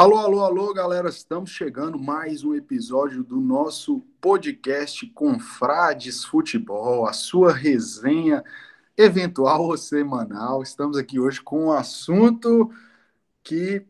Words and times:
Alô, 0.00 0.16
alô, 0.16 0.40
alô, 0.40 0.72
galera, 0.72 1.10
estamos 1.10 1.50
chegando 1.50 1.98
mais 1.98 2.42
um 2.42 2.54
episódio 2.54 3.22
do 3.22 3.38
nosso 3.38 4.00
podcast 4.18 5.06
Confrades 5.08 6.24
Futebol, 6.24 7.06
a 7.06 7.12
sua 7.12 7.52
resenha 7.52 8.42
eventual 8.96 9.64
ou 9.64 9.76
semanal. 9.76 10.62
Estamos 10.62 10.96
aqui 10.96 11.20
hoje 11.20 11.42
com 11.42 11.66
um 11.66 11.72
assunto 11.72 12.72
que 13.42 13.84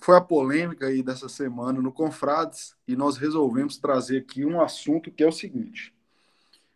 foi 0.00 0.16
a 0.16 0.20
polêmica 0.20 0.86
aí 0.86 1.00
dessa 1.00 1.28
semana 1.28 1.80
no 1.80 1.92
Confrades 1.92 2.74
e 2.84 2.96
nós 2.96 3.16
resolvemos 3.16 3.78
trazer 3.78 4.18
aqui 4.18 4.44
um 4.44 4.60
assunto 4.60 5.12
que 5.12 5.22
é 5.22 5.28
o 5.28 5.32
seguinte: 5.32 5.94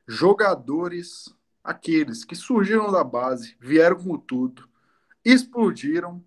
jogadores, 0.06 1.34
aqueles 1.64 2.24
que 2.24 2.36
surgiram 2.36 2.92
da 2.92 3.02
base, 3.02 3.56
vieram 3.58 3.96
com 3.96 4.16
tudo, 4.16 4.68
explodiram 5.24 6.22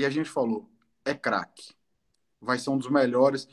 e 0.00 0.04
a 0.04 0.10
gente 0.10 0.30
falou, 0.30 0.70
é 1.04 1.14
craque. 1.14 1.74
Vai 2.40 2.58
ser 2.58 2.70
um 2.70 2.78
dos 2.78 2.90
melhores 2.90 3.46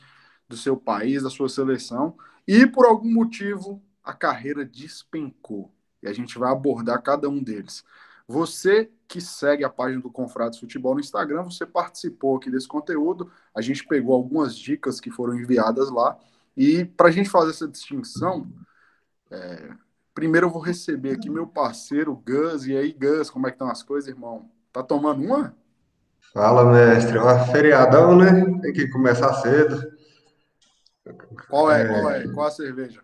do 0.48 0.56
seu 0.56 0.76
país, 0.76 1.22
da 1.22 1.30
sua 1.30 1.48
seleção, 1.48 2.16
e 2.46 2.66
por 2.66 2.86
algum 2.86 3.12
motivo 3.12 3.82
a 4.02 4.14
carreira 4.14 4.64
despencou. 4.64 5.70
E 6.02 6.08
a 6.08 6.12
gente 6.12 6.38
vai 6.38 6.50
abordar 6.50 7.02
cada 7.02 7.28
um 7.28 7.42
deles. 7.42 7.84
Você 8.26 8.90
que 9.06 9.20
segue 9.20 9.64
a 9.64 9.70
página 9.70 10.00
do 10.00 10.10
Confrades 10.10 10.58
Futebol 10.58 10.94
no 10.94 11.00
Instagram, 11.00 11.42
você 11.42 11.66
participou 11.66 12.36
aqui 12.36 12.50
desse 12.50 12.68
conteúdo. 12.68 13.30
A 13.54 13.60
gente 13.60 13.86
pegou 13.86 14.14
algumas 14.14 14.56
dicas 14.56 15.00
que 15.00 15.10
foram 15.10 15.38
enviadas 15.38 15.90
lá. 15.90 16.18
E 16.56 16.84
para 16.84 17.08
a 17.08 17.10
gente 17.10 17.28
fazer 17.28 17.50
essa 17.50 17.68
distinção, 17.68 18.50
é... 19.30 19.70
primeiro 20.14 20.46
eu 20.46 20.50
vou 20.50 20.62
receber 20.62 21.12
aqui 21.12 21.28
meu 21.28 21.46
parceiro 21.46 22.16
Gus. 22.16 22.66
E 22.66 22.76
aí, 22.76 22.92
Gus, 22.92 23.28
como 23.28 23.46
é 23.46 23.50
que 23.50 23.56
estão 23.56 23.70
as 23.70 23.82
coisas, 23.82 24.08
irmão? 24.08 24.50
Tá 24.72 24.82
tomando 24.82 25.22
uma? 25.22 25.54
Fala, 26.32 26.64
mestre. 26.64 27.18
Ó, 27.18 27.44
feriadão, 27.46 28.16
né? 28.16 28.44
Tem 28.62 28.72
que 28.72 28.88
começar 28.88 29.32
cedo. 29.34 29.80
Qual 31.48 31.70
é, 31.70 31.86
qual 31.86 32.10
é? 32.10 32.28
Qual 32.28 32.46
a 32.46 32.50
cerveja? 32.50 33.00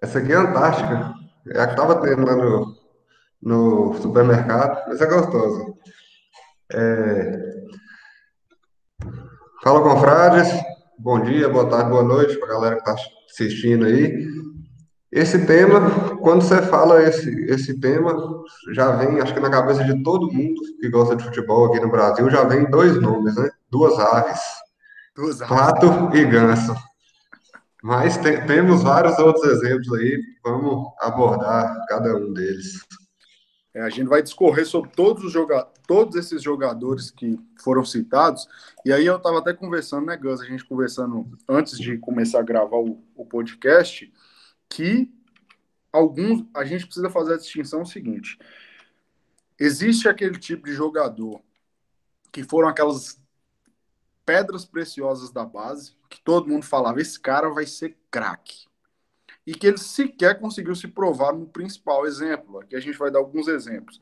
Essa 0.00 0.18
aqui 0.18 0.32
é 0.32 0.36
Antártica. 0.36 1.14
É 1.48 1.60
a 1.60 1.66
que 1.66 1.76
tava 1.76 2.00
tendo 2.00 2.26
lá 2.26 2.34
no, 2.34 2.76
no 3.42 3.94
supermercado, 3.94 4.82
mas 4.88 5.00
é 5.00 5.06
gostosa. 5.06 5.72
É... 6.72 7.56
Fala, 9.62 9.82
confrades. 9.82 10.48
Bom 10.98 11.20
dia, 11.20 11.48
boa 11.48 11.68
tarde, 11.68 11.90
boa 11.90 12.02
noite 12.02 12.36
para 12.38 12.48
a 12.48 12.52
galera 12.52 12.76
que 12.76 12.90
está 12.90 12.96
assistindo 13.30 13.84
aí. 13.84 14.26
Esse 15.16 15.46
tema, 15.46 16.14
quando 16.18 16.42
você 16.42 16.60
fala 16.60 17.02
esse, 17.02 17.30
esse 17.46 17.80
tema, 17.80 18.14
já 18.74 18.96
vem, 18.96 19.18
acho 19.18 19.32
que 19.32 19.40
na 19.40 19.48
cabeça 19.48 19.82
de 19.82 20.02
todo 20.02 20.30
mundo 20.30 20.60
que 20.78 20.90
gosta 20.90 21.16
de 21.16 21.24
futebol 21.24 21.64
aqui 21.64 21.80
no 21.80 21.90
Brasil, 21.90 22.28
já 22.28 22.44
vem 22.44 22.68
dois 22.68 23.00
nomes, 23.00 23.34
né? 23.34 23.48
Duas 23.70 23.98
aves. 23.98 24.42
Duas 25.16 25.40
aves. 25.40 25.56
Pato 25.56 26.14
e 26.14 26.22
ganso. 26.22 26.74
Mas 27.82 28.18
tem, 28.18 28.44
temos 28.44 28.82
vários 28.82 29.18
outros 29.18 29.42
exemplos 29.52 29.90
aí, 29.98 30.20
vamos 30.44 30.86
abordar 31.00 31.86
cada 31.88 32.14
um 32.14 32.34
deles. 32.34 32.74
É, 33.72 33.80
a 33.80 33.88
gente 33.88 34.08
vai 34.08 34.22
discorrer 34.22 34.66
sobre 34.66 34.90
todos, 34.90 35.24
os 35.24 35.32
joga 35.32 35.66
todos 35.88 36.14
esses 36.16 36.42
jogadores 36.42 37.10
que 37.10 37.40
foram 37.64 37.86
citados. 37.86 38.46
E 38.84 38.92
aí 38.92 39.06
eu 39.06 39.16
estava 39.16 39.38
até 39.38 39.54
conversando, 39.54 40.04
né, 40.04 40.16
Gus? 40.18 40.42
A 40.42 40.44
gente 40.44 40.66
conversando 40.66 41.26
antes 41.48 41.78
de 41.78 41.96
começar 41.96 42.40
a 42.40 42.42
gravar 42.42 42.76
o, 42.76 43.02
o 43.14 43.24
podcast 43.24 44.12
que 44.68 45.12
alguns 45.92 46.44
a 46.54 46.64
gente 46.64 46.84
precisa 46.84 47.10
fazer 47.10 47.34
a 47.34 47.38
distinção 47.38 47.84
seguinte: 47.84 48.38
existe 49.58 50.08
aquele 50.08 50.38
tipo 50.38 50.66
de 50.66 50.72
jogador 50.72 51.40
que 52.30 52.42
foram 52.44 52.68
aquelas 52.68 53.20
pedras 54.26 54.64
preciosas 54.64 55.30
da 55.30 55.44
base, 55.44 55.96
que 56.10 56.20
todo 56.20 56.48
mundo 56.48 56.66
falava, 56.66 57.00
esse 57.00 57.18
cara 57.18 57.48
vai 57.48 57.64
ser 57.64 57.96
craque. 58.10 58.66
E 59.46 59.54
que 59.54 59.68
ele 59.68 59.78
sequer 59.78 60.40
conseguiu 60.40 60.74
se 60.74 60.88
provar 60.88 61.32
no 61.32 61.46
principal 61.46 62.04
exemplo. 62.04 62.58
Aqui 62.58 62.74
a 62.74 62.80
gente 62.80 62.98
vai 62.98 63.12
dar 63.12 63.20
alguns 63.20 63.46
exemplos. 63.46 64.00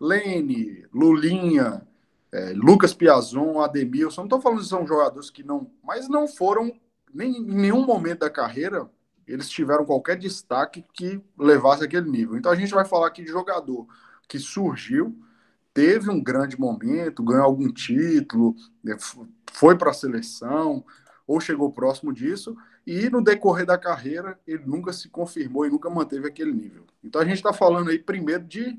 Lene, 0.00 0.86
Lulinha, 0.92 1.86
é, 2.32 2.52
Lucas 2.54 2.94
Piazon, 2.94 3.60
Ademilson. 3.60 4.22
Não 4.22 4.26
estou 4.26 4.40
falando 4.40 4.60
que 4.60 4.66
são 4.66 4.86
jogadores 4.86 5.28
que 5.28 5.42
não. 5.42 5.70
Mas 5.82 6.08
não 6.08 6.26
foram, 6.26 6.72
nem, 7.12 7.36
em 7.36 7.44
nenhum 7.44 7.84
momento 7.84 8.20
da 8.20 8.30
carreira, 8.30 8.90
eles 9.26 9.48
tiveram 9.48 9.84
qualquer 9.84 10.16
destaque 10.16 10.84
que 10.92 11.20
levasse 11.38 11.84
aquele 11.84 12.10
nível. 12.10 12.36
Então 12.36 12.52
a 12.52 12.56
gente 12.56 12.74
vai 12.74 12.84
falar 12.84 13.08
aqui 13.08 13.22
de 13.22 13.30
jogador 13.30 13.86
que 14.28 14.38
surgiu, 14.38 15.16
teve 15.72 16.10
um 16.10 16.22
grande 16.22 16.58
momento, 16.58 17.22
ganhou 17.22 17.44
algum 17.44 17.72
título, 17.72 18.54
né, 18.82 18.96
foi 19.52 19.76
para 19.76 19.90
a 19.90 19.94
seleção 19.94 20.84
ou 21.26 21.40
chegou 21.40 21.72
próximo 21.72 22.12
disso 22.12 22.56
e 22.86 23.08
no 23.08 23.22
decorrer 23.22 23.66
da 23.66 23.78
carreira 23.78 24.38
ele 24.46 24.64
nunca 24.66 24.92
se 24.92 25.08
confirmou 25.08 25.66
e 25.66 25.70
nunca 25.70 25.88
manteve 25.88 26.28
aquele 26.28 26.52
nível. 26.52 26.84
Então 27.02 27.20
a 27.20 27.24
gente 27.24 27.36
está 27.36 27.52
falando 27.52 27.90
aí 27.90 27.98
primeiro 27.98 28.44
de 28.44 28.78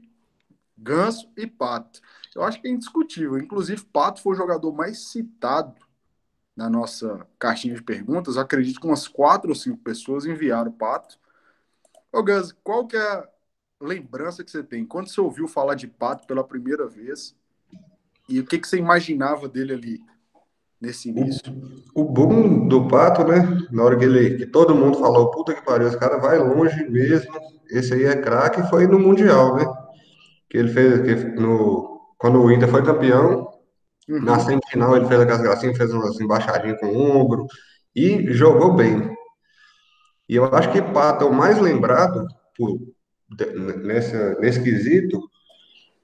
Ganso 0.78 1.30
e 1.38 1.48
Pato. 1.48 2.02
Eu 2.36 2.44
acho 2.44 2.62
que 2.62 2.68
é 2.68 2.72
indiscutível. 2.72 3.38
Inclusive, 3.38 3.82
Pato 3.86 4.22
foi 4.22 4.34
o 4.34 4.38
jogador 4.38 4.74
mais 4.74 5.08
citado 5.08 5.74
na 6.56 6.70
nossa 6.70 7.28
caixinha 7.38 7.76
de 7.76 7.84
perguntas, 7.84 8.38
acredito 8.38 8.80
que 8.80 8.88
umas 8.88 9.08
quatro 9.08 9.50
ou 9.50 9.56
cinco 9.56 9.78
pessoas 9.78 10.26
enviaram 10.26 10.72
o 10.72 10.74
Pato. 10.74 11.20
Ô 12.12 12.24
Gus, 12.24 12.56
qual 12.64 12.88
que 12.88 12.96
é 12.96 13.02
a 13.02 13.28
lembrança 13.82 14.44
que 14.44 14.50
você 14.50 14.64
tem? 14.64 14.86
Quando 14.86 15.10
você 15.10 15.20
ouviu 15.20 15.48
falar 15.48 15.76
de 15.76 15.88
Pato 15.88 16.26
pela 16.26 16.44
primeira 16.44 16.88
vez? 16.88 17.36
E 18.30 18.40
o 18.40 18.46
que, 18.46 18.58
que 18.58 18.68
você 18.68 18.78
imaginava 18.78 19.50
dele 19.50 19.74
ali 19.74 20.04
nesse 20.80 21.10
início? 21.10 21.54
O, 21.94 22.02
o 22.02 22.06
boom 22.06 22.68
do 22.68 22.88
Pato, 22.88 23.26
né? 23.26 23.68
Na 23.70 23.84
hora 23.84 23.98
que 23.98 24.06
ele 24.06 24.38
que 24.38 24.46
todo 24.46 24.74
mundo 24.74 24.98
falou, 24.98 25.30
puta 25.32 25.54
que 25.54 25.62
pariu, 25.62 25.88
esse 25.88 26.00
cara 26.00 26.18
vai 26.18 26.40
longe 26.40 26.90
mesmo. 26.90 27.34
Esse 27.70 27.94
aí 27.94 28.06
é 28.06 28.16
craque, 28.16 28.68
foi 28.70 28.88
no 28.88 28.98
Mundial, 28.98 29.58
né? 29.58 29.66
Que 30.50 30.58
ele 30.58 30.70
fez 30.70 31.02
que 31.02 31.16
no, 31.40 32.00
quando 32.18 32.42
o 32.42 32.52
Inter 32.52 32.70
foi 32.70 32.84
campeão, 32.84 33.55
Uhum. 34.08 34.22
Na 34.22 34.40
semifinal 34.40 34.96
ele 34.96 35.08
fez 35.08 35.20
aquelas 35.20 35.42
gracinhas, 35.42 35.78
fez 35.78 35.92
umas 35.92 36.20
embaixadinhas 36.20 36.80
com 36.80 36.88
o 36.88 37.18
ombro 37.18 37.48
e 37.96 38.32
jogou 38.34 38.74
bem. 38.74 39.16
E 40.28 40.36
eu 40.36 40.46
acho 40.46 40.72
que 40.72 40.82
Pato 40.82 41.26
é 41.26 41.28
o 41.28 41.34
mais 41.34 41.60
lembrado 41.60 42.28
por, 42.56 42.80
nessa, 43.84 44.36
nesse 44.40 44.62
quesito, 44.62 45.22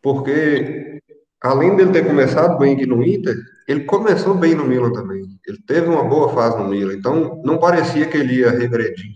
porque 0.01 0.99
além 1.41 1.75
dele 1.75 1.91
ter 1.91 2.05
começado 2.05 2.57
bem 2.57 2.75
aqui 2.75 2.85
no 2.85 3.03
Inter, 3.03 3.35
ele 3.67 3.85
começou 3.85 4.35
bem 4.35 4.53
no 4.53 4.65
Milan 4.65 4.91
também. 4.91 5.23
Ele 5.47 5.57
teve 5.65 5.87
uma 5.87 6.03
boa 6.03 6.29
fase 6.33 6.57
no 6.57 6.67
Milan, 6.67 6.93
então 6.93 7.41
não 7.43 7.57
parecia 7.57 8.05
que 8.05 8.17
ele 8.17 8.39
ia 8.39 8.51
regredir, 8.51 9.15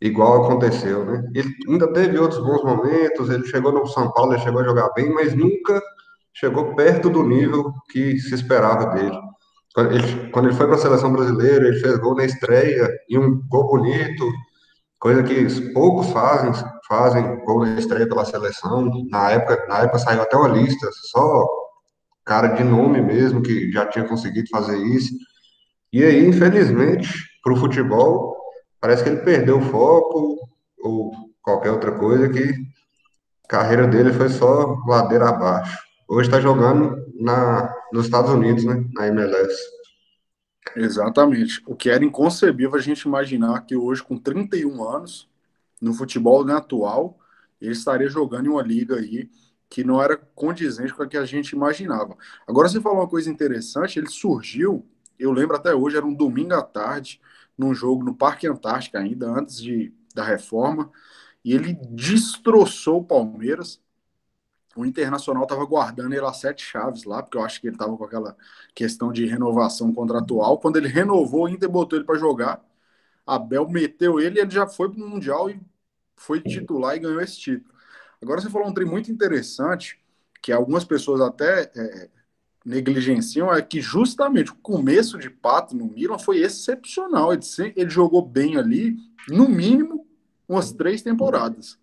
igual 0.00 0.44
aconteceu, 0.44 1.04
né? 1.04 1.28
Ele 1.34 1.52
ainda 1.68 1.92
teve 1.92 2.18
outros 2.18 2.40
bons 2.40 2.62
momentos, 2.62 3.28
ele 3.30 3.46
chegou 3.46 3.72
no 3.72 3.86
São 3.86 4.12
Paulo, 4.12 4.34
ele 4.34 4.42
chegou 4.42 4.60
a 4.60 4.64
jogar 4.64 4.90
bem, 4.94 5.12
mas 5.12 5.34
nunca 5.34 5.82
chegou 6.38 6.74
perto 6.74 7.08
do 7.08 7.22
nível 7.22 7.72
que 7.90 8.18
se 8.18 8.34
esperava 8.34 8.94
dele. 8.94 9.18
Quando 9.74 9.92
ele, 9.92 10.30
quando 10.30 10.46
ele 10.46 10.56
foi 10.56 10.66
para 10.66 10.76
a 10.76 10.78
seleção 10.78 11.12
brasileira, 11.12 11.66
ele 11.66 11.80
fez 11.80 11.98
gol 11.98 12.14
na 12.14 12.24
estreia 12.24 12.88
e 13.08 13.18
um 13.18 13.40
gol 13.48 13.68
bonito, 13.68 14.30
coisa 14.98 15.22
que 15.22 15.72
poucos 15.72 16.10
fazem, 16.10 16.52
fazem 16.86 17.44
gol 17.44 17.60
na 17.60 17.78
estreia 17.78 18.08
pela 18.08 18.24
seleção. 18.24 18.90
Na 19.10 19.30
época, 19.30 19.66
na 19.66 19.80
época 19.80 19.98
saiu 19.98 20.22
até 20.22 20.36
uma 20.36 20.48
lista, 20.48 20.88
só 21.10 21.46
cara 22.24 22.48
de 22.48 22.64
nome 22.64 23.00
mesmo 23.00 23.42
que 23.42 23.70
já 23.70 23.86
tinha 23.86 24.06
conseguido 24.06 24.48
fazer 24.50 24.76
isso. 24.78 25.14
E 25.92 26.04
aí, 26.04 26.26
infelizmente, 26.26 27.08
para 27.42 27.54
o 27.54 27.56
futebol, 27.56 28.36
parece 28.80 29.02
que 29.02 29.08
ele 29.08 29.22
perdeu 29.22 29.58
o 29.58 29.62
foco 29.62 30.36
ou 30.80 31.12
qualquer 31.40 31.70
outra 31.70 31.92
coisa 31.92 32.28
que 32.28 32.52
a 33.44 33.48
carreira 33.48 33.86
dele 33.86 34.12
foi 34.12 34.28
só 34.28 34.76
ladeira 34.86 35.28
abaixo. 35.30 35.85
Hoje 36.08 36.28
está 36.28 36.40
jogando 36.40 37.04
na, 37.18 37.74
nos 37.92 38.04
Estados 38.04 38.30
Unidos, 38.30 38.64
né? 38.64 38.84
Na 38.94 39.08
MLS. 39.08 39.56
Exatamente. 40.76 41.60
O 41.66 41.74
que 41.74 41.90
era 41.90 42.04
inconcebível 42.04 42.76
a 42.76 42.80
gente 42.80 43.02
imaginar 43.02 43.66
que 43.66 43.74
hoje, 43.74 44.04
com 44.04 44.16
31 44.16 44.88
anos, 44.88 45.28
no 45.80 45.92
futebol 45.92 46.44
né, 46.44 46.54
atual, 46.54 47.18
ele 47.60 47.72
estaria 47.72 48.08
jogando 48.08 48.46
em 48.46 48.50
uma 48.50 48.62
liga 48.62 48.96
aí 48.96 49.28
que 49.68 49.82
não 49.82 50.00
era 50.00 50.16
condizente 50.16 50.94
com 50.94 51.02
a 51.02 51.08
que 51.08 51.16
a 51.16 51.24
gente 51.24 51.50
imaginava. 51.50 52.16
Agora, 52.46 52.68
você 52.68 52.80
falou 52.80 52.98
uma 52.98 53.08
coisa 53.08 53.28
interessante, 53.28 53.98
ele 53.98 54.08
surgiu, 54.08 54.86
eu 55.18 55.32
lembro 55.32 55.56
até 55.56 55.74
hoje, 55.74 55.96
era 55.96 56.06
um 56.06 56.14
domingo 56.14 56.54
à 56.54 56.62
tarde, 56.62 57.20
num 57.58 57.74
jogo 57.74 58.04
no 58.04 58.14
Parque 58.14 58.46
Antártica 58.46 59.00
ainda, 59.00 59.26
antes 59.28 59.60
de, 59.60 59.92
da 60.14 60.22
reforma, 60.22 60.88
e 61.44 61.52
ele 61.52 61.74
destroçou 61.90 63.00
o 63.00 63.04
Palmeiras, 63.04 63.80
o 64.76 64.84
Internacional 64.84 65.44
estava 65.44 65.64
guardando 65.64 66.12
ele 66.12 66.24
a 66.24 66.32
sete 66.32 66.64
chaves 66.64 67.04
lá, 67.04 67.22
porque 67.22 67.36
eu 67.38 67.42
acho 67.44 67.60
que 67.60 67.66
ele 67.68 67.76
estava 67.76 67.96
com 67.96 68.04
aquela 68.04 68.36
questão 68.74 69.12
de 69.12 69.26
renovação 69.26 69.92
contratual. 69.92 70.58
Quando 70.58 70.76
ele 70.76 70.88
renovou, 70.88 71.44
o 71.44 71.48
Inter 71.48 71.68
botou 71.68 71.98
ele 71.98 72.06
para 72.06 72.18
jogar. 72.18 72.64
Abel 73.26 73.68
meteu 73.68 74.20
ele 74.20 74.40
ele 74.40 74.50
já 74.50 74.66
foi 74.66 74.90
para 74.90 75.02
o 75.02 75.08
Mundial 75.08 75.50
e 75.50 75.60
foi 76.16 76.40
titular 76.40 76.96
e 76.96 77.00
ganhou 77.00 77.20
esse 77.20 77.38
título. 77.38 77.74
Agora 78.22 78.40
você 78.40 78.50
falou 78.50 78.68
um 78.68 78.74
trem 78.74 78.86
muito 78.86 79.10
interessante, 79.10 79.98
que 80.42 80.52
algumas 80.52 80.84
pessoas 80.84 81.20
até 81.20 81.70
é, 81.74 82.08
negligenciam 82.64 83.52
é 83.52 83.62
que 83.62 83.80
justamente 83.80 84.50
o 84.50 84.56
começo 84.56 85.18
de 85.18 85.30
Pato 85.30 85.76
no 85.76 85.86
Milan 85.86 86.18
foi 86.18 86.38
excepcional. 86.38 87.32
Ele, 87.32 87.42
ele 87.76 87.90
jogou 87.90 88.22
bem 88.26 88.56
ali, 88.56 88.96
no 89.28 89.48
mínimo, 89.48 90.06
umas 90.48 90.72
três 90.72 91.02
temporadas. 91.02 91.78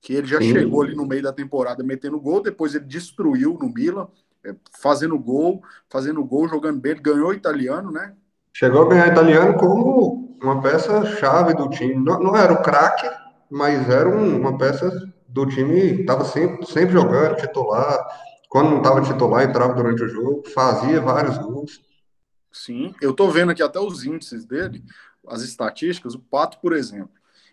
Que 0.00 0.14
ele 0.14 0.26
já 0.26 0.38
Sim. 0.38 0.52
chegou 0.52 0.82
ali 0.82 0.94
no 0.94 1.06
meio 1.06 1.22
da 1.22 1.32
temporada 1.32 1.82
metendo 1.84 2.20
gol, 2.20 2.42
depois 2.42 2.74
ele 2.74 2.86
destruiu 2.86 3.58
no 3.60 3.68
Milan, 3.68 4.08
é, 4.44 4.54
fazendo 4.80 5.18
gol, 5.18 5.62
fazendo 5.88 6.24
gol, 6.24 6.48
jogando 6.48 6.80
bem. 6.80 6.92
Ele 6.92 7.00
ganhou 7.00 7.34
italiano, 7.34 7.90
né? 7.90 8.14
Chegou 8.52 8.82
a 8.82 8.88
ganhar 8.88 9.08
italiano 9.08 9.54
como 9.58 10.36
uma 10.42 10.60
peça-chave 10.60 11.54
do 11.54 11.68
time. 11.68 11.94
Não, 11.94 12.18
não 12.18 12.36
era 12.36 12.52
o 12.52 12.62
craque, 12.62 13.08
mas 13.50 13.88
era 13.88 14.08
um, 14.08 14.38
uma 14.38 14.56
peça 14.56 14.90
do 15.28 15.46
time, 15.46 16.00
estava 16.00 16.24
sempre, 16.24 16.66
sempre 16.66 16.92
jogando, 16.92 17.36
titular. 17.36 18.06
Quando 18.48 18.70
não 18.70 18.78
estava 18.78 19.00
titular, 19.02 19.44
entrava 19.44 19.74
durante 19.74 20.02
o 20.02 20.08
jogo, 20.08 20.42
fazia 20.52 21.00
vários 21.00 21.38
gols. 21.38 21.80
Sim, 22.52 22.94
eu 23.00 23.12
estou 23.12 23.30
vendo 23.30 23.52
aqui 23.52 23.62
até 23.62 23.78
os 23.78 24.04
índices 24.04 24.44
dele, 24.44 24.82
as 25.28 25.42
estatísticas. 25.42 26.14
O 26.14 26.18
Pato, 26.18 26.58
por 26.60 26.72
exemplo, 26.72 27.10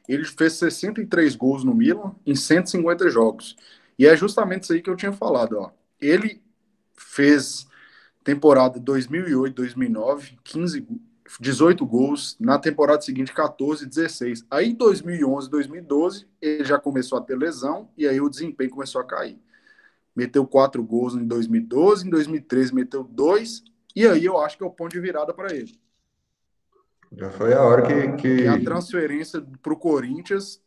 ele 0.08 0.26
fez 0.26 0.54
63 0.54 1.36
gols 1.36 1.64
no 1.64 1.74
Milan 1.74 2.16
em 2.26 2.36
150 2.36 3.10
jogos. 3.10 3.56
E 4.00 4.06
é 4.06 4.16
justamente 4.16 4.64
isso 4.64 4.74
aí 4.74 4.82
que 4.82 4.90
eu 4.90 4.96
tinha 4.96 5.12
falado. 5.12 5.58
Ó. 5.60 5.72
Ele 6.00 6.42
fez 6.96 7.68
temporada 8.24 8.80
2008, 8.80 9.56
2009, 9.56 10.38
15, 10.44 10.88
18 11.40 11.86
gols. 11.86 12.38
Na 12.40 12.58
temporada 12.58 13.02
seguinte, 13.02 13.34
14, 13.34 13.86
16. 13.86 14.46
Aí, 14.50 14.74
2011, 14.74 15.50
2012, 15.50 16.28
ele 16.42 16.64
já 16.64 16.80
começou 16.80 17.18
a 17.18 17.22
ter 17.22 17.38
lesão 17.38 17.90
e 17.98 18.08
aí 18.08 18.22
o 18.22 18.30
desempenho 18.30 18.70
começou 18.70 19.02
a 19.02 19.04
cair. 19.04 19.40
Meteu 20.16 20.48
quatro 20.48 20.84
gols 20.84 21.16
em 21.16 21.26
2012, 21.28 22.08
em 22.08 22.10
2013 22.10 22.74
meteu 22.74 23.04
dois, 23.04 23.64
e 23.96 24.08
aí 24.08 24.26
eu 24.26 24.40
acho 24.40 24.58
que 24.58 24.64
é 24.64 24.66
o 24.66 24.72
ponto 24.72 24.92
de 24.92 25.00
virada 25.00 25.32
para 25.34 25.56
ele. 25.56 25.80
Já 27.18 27.32
foi 27.32 27.54
a 27.54 27.62
hora 27.64 27.82
que. 27.82 28.12
que... 28.22 28.44
E 28.44 28.48
a 28.48 28.64
transferência 28.64 29.44
para 29.62 29.74
o 29.74 29.78
Corinthians, 29.78 30.62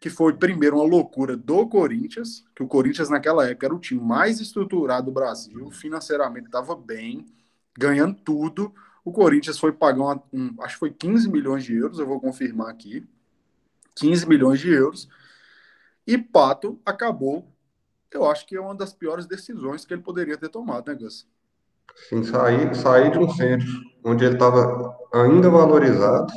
que 0.00 0.10
foi 0.10 0.32
primeiro 0.32 0.76
uma 0.76 0.84
loucura 0.84 1.36
do 1.36 1.68
Corinthians, 1.68 2.44
que 2.56 2.62
o 2.62 2.66
Corinthians 2.66 3.08
naquela 3.08 3.48
época 3.48 3.66
era 3.66 3.74
o 3.74 3.78
time 3.78 4.00
mais 4.00 4.40
estruturado 4.40 5.06
do 5.06 5.12
Brasil, 5.12 5.70
financeiramente 5.70 6.46
estava 6.46 6.74
bem, 6.74 7.24
ganhando 7.78 8.16
tudo. 8.16 8.74
O 9.04 9.12
Corinthians 9.12 9.56
foi 9.56 9.70
pagar, 9.70 10.20
um, 10.32 10.54
acho 10.60 10.74
que 10.74 10.80
foi 10.80 10.90
15 10.90 11.30
milhões 11.30 11.62
de 11.62 11.76
euros, 11.76 12.00
eu 12.00 12.06
vou 12.06 12.20
confirmar 12.20 12.68
aqui. 12.68 13.06
15 13.94 14.28
milhões 14.28 14.58
de 14.58 14.72
euros. 14.72 15.08
E 16.04 16.18
Pato 16.18 16.80
acabou, 16.84 17.46
eu 18.10 18.28
acho 18.28 18.44
que 18.44 18.56
é 18.56 18.60
uma 18.60 18.74
das 18.74 18.92
piores 18.92 19.24
decisões 19.24 19.84
que 19.84 19.94
ele 19.94 20.02
poderia 20.02 20.36
ter 20.36 20.48
tomado, 20.48 20.90
né, 20.90 20.96
Gus? 20.96 21.28
Sim, 22.08 22.22
sair, 22.24 22.74
sair 22.74 23.10
de 23.10 23.18
um 23.18 23.28
centro 23.30 23.66
onde 24.04 24.24
ele 24.24 24.34
estava 24.34 24.94
ainda 25.12 25.48
valorizado. 25.48 26.32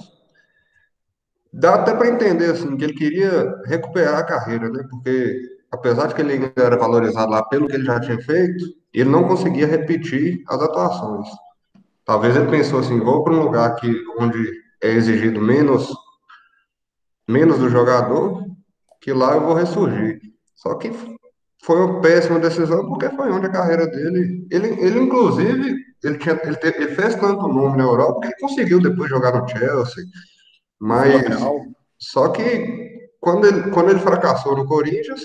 Dá 1.51 1.75
até 1.75 1.93
para 1.93 2.07
entender 2.07 2.51
assim 2.51 2.77
que 2.77 2.83
ele 2.83 2.93
queria 2.93 3.61
recuperar 3.65 4.19
a 4.19 4.23
carreira, 4.23 4.69
né? 4.69 4.83
Porque 4.89 5.41
apesar 5.71 6.07
de 6.07 6.15
que 6.15 6.21
ele 6.21 6.33
ainda 6.33 6.53
era 6.55 6.77
valorizado 6.77 7.31
lá 7.31 7.43
pelo 7.45 7.67
que 7.67 7.75
ele 7.75 7.85
já 7.85 7.99
tinha 7.99 8.19
feito, 8.21 8.65
ele 8.93 9.09
não 9.09 9.27
conseguia 9.27 9.67
repetir 9.67 10.43
as 10.47 10.61
atuações. 10.61 11.27
Talvez 12.05 12.35
ele 12.35 12.49
pensou 12.49 12.79
assim, 12.79 12.99
vou 12.99 13.23
para 13.23 13.33
um 13.33 13.43
lugar 13.43 13.75
que 13.75 13.91
onde 14.19 14.51
é 14.81 14.89
exigido 14.89 15.41
menos 15.41 15.91
menos 17.27 17.59
do 17.59 17.69
jogador, 17.69 18.45
que 19.01 19.11
lá 19.11 19.35
eu 19.35 19.41
vou 19.41 19.53
ressurgir. 19.53 20.21
Só 20.55 20.75
que 20.75 20.89
foi 21.63 21.77
uma 21.79 22.01
péssima 22.01 22.39
decisão, 22.39 22.87
porque 22.87 23.09
foi 23.09 23.31
onde 23.31 23.47
a 23.47 23.51
carreira 23.51 23.87
dele. 23.87 24.47
Ele, 24.51 24.67
ele 24.79 24.99
inclusive, 24.99 25.75
ele, 26.03 26.17
tinha, 26.17 26.39
ele, 26.43 26.55
te, 26.55 26.67
ele 26.67 26.95
fez 26.95 27.15
tanto 27.15 27.47
nome 27.47 27.77
na 27.77 27.83
Europa 27.83 28.21
que 28.21 28.27
ele 28.27 28.35
conseguiu 28.39 28.81
depois 28.81 29.09
jogar 29.09 29.39
no 29.39 29.47
Chelsea. 29.47 30.03
Mas. 30.79 31.23
Só 31.99 32.29
que 32.29 33.09
quando 33.19 33.47
ele, 33.47 33.71
quando 33.71 33.89
ele 33.89 33.99
fracassou 33.99 34.55
no 34.55 34.67
Corinthians, 34.67 35.21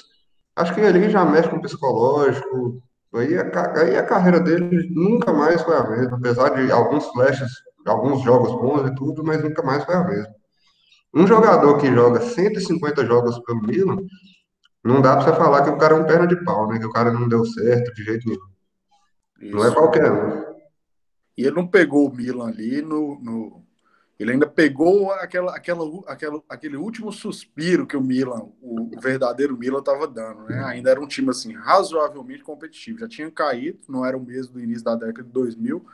acho 0.56 0.74
que 0.74 0.80
ele 0.80 1.10
já 1.10 1.24
mexe 1.24 1.48
com 1.48 1.56
o 1.56 1.62
psicológico. 1.62 2.82
Aí 3.14 3.36
a, 3.36 3.80
aí 3.80 3.96
a 3.96 4.02
carreira 4.02 4.40
dele 4.40 4.88
nunca 4.90 5.32
mais 5.32 5.60
foi 5.60 5.76
a 5.76 5.88
mesma, 5.88 6.16
apesar 6.16 6.48
de 6.50 6.72
alguns 6.72 7.06
flashes, 7.08 7.50
alguns 7.86 8.22
jogos 8.22 8.52
bons 8.52 8.88
e 8.88 8.94
tudo, 8.94 9.22
mas 9.22 9.42
nunca 9.42 9.62
mais 9.62 9.84
foi 9.84 9.94
a 9.94 10.04
mesma. 10.04 10.34
Um 11.14 11.26
jogador 11.26 11.76
que 11.76 11.92
joga 11.92 12.20
150 12.22 13.04
jogos 13.04 13.38
pelo 13.40 13.60
Milan 13.60 13.98
não 14.84 15.00
dá 15.00 15.16
pra 15.16 15.24
você 15.24 15.32
falar 15.36 15.62
que 15.62 15.70
o 15.70 15.78
cara 15.78 15.94
é 15.94 15.98
um 15.98 16.06
perna 16.06 16.26
de 16.26 16.36
pau, 16.44 16.68
né? 16.68 16.78
Que 16.78 16.86
o 16.86 16.92
cara 16.92 17.12
não 17.12 17.28
deu 17.28 17.44
certo 17.44 17.94
de 17.94 18.02
jeito 18.02 18.26
nenhum. 18.26 18.40
Isso. 19.40 19.56
Não 19.56 19.64
é 19.64 19.72
qualquer 19.72 20.10
um. 20.10 20.52
E 21.36 21.44
ele 21.46 21.54
não 21.54 21.66
pegou 21.66 22.08
o 22.08 22.14
Milan 22.14 22.48
ali 22.48 22.82
no. 22.82 23.20
no... 23.20 23.62
Ele 24.18 24.32
ainda 24.32 24.46
pegou 24.46 25.10
aquela, 25.12 25.56
aquela, 25.56 25.84
aquela, 26.06 26.42
aquele 26.48 26.76
último 26.76 27.10
suspiro 27.12 27.86
que 27.86 27.96
o 27.96 28.00
Milan, 28.00 28.48
o, 28.60 28.96
o 28.96 29.00
verdadeiro 29.00 29.56
Milan, 29.56 29.80
estava 29.80 30.06
dando. 30.06 30.44
Né? 30.44 30.62
Ainda 30.64 30.90
era 30.90 31.00
um 31.00 31.08
time 31.08 31.30
assim, 31.30 31.52
razoavelmente 31.52 32.44
competitivo. 32.44 33.00
Já 33.00 33.08
tinha 33.08 33.30
caído, 33.30 33.80
não 33.88 34.04
era 34.04 34.16
o 34.16 34.22
mesmo 34.22 34.54
do 34.54 34.60
início 34.60 34.84
da 34.84 34.94
década 34.94 35.24
de 35.24 35.32
2000. 35.32 35.84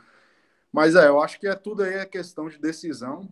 Mas 0.71 0.95
é, 0.95 1.07
eu 1.07 1.19
acho 1.21 1.39
que 1.39 1.47
é 1.47 1.55
tudo 1.55 1.83
aí 1.83 1.93
é 1.93 2.05
questão 2.05 2.49
de 2.49 2.59
decisão. 2.59 3.27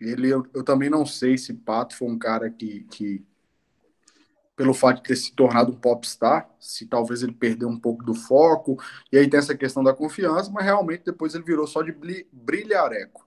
Ele, 0.00 0.28
eu, 0.28 0.44
eu 0.52 0.64
também 0.64 0.90
não 0.90 1.06
sei 1.06 1.38
se 1.38 1.54
Pato 1.54 1.96
foi 1.96 2.08
um 2.08 2.18
cara 2.18 2.50
que, 2.50 2.84
que 2.90 3.24
pelo 4.56 4.72
fato 4.72 4.96
de 4.96 5.02
ter 5.02 5.16
se 5.16 5.32
tornado 5.34 5.70
um 5.70 5.76
popstar, 5.76 6.48
se 6.58 6.86
talvez 6.86 7.22
ele 7.22 7.34
perdeu 7.34 7.68
um 7.68 7.78
pouco 7.78 8.02
do 8.02 8.14
foco, 8.14 8.82
e 9.12 9.18
aí 9.18 9.28
tem 9.28 9.38
essa 9.38 9.54
questão 9.54 9.84
da 9.84 9.92
confiança, 9.92 10.50
mas 10.50 10.64
realmente 10.64 11.04
depois 11.04 11.34
ele 11.34 11.44
virou 11.44 11.66
só 11.66 11.82
de 11.82 11.94
brilhareco. 12.32 13.26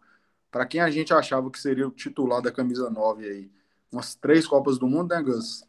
Para 0.51 0.65
quem 0.65 0.81
a 0.81 0.89
gente 0.89 1.13
achava 1.13 1.51
que 1.51 1.59
seria 1.59 1.87
o 1.87 1.91
titular 1.91 2.41
da 2.41 2.51
camisa 2.51 2.89
9 2.89 3.29
aí, 3.29 3.51
umas 3.91 4.15
três 4.15 4.47
Copas 4.47 4.79
do 4.79 4.87
Mundo, 4.87 5.13
né, 5.13 5.21
Gus? 5.21 5.63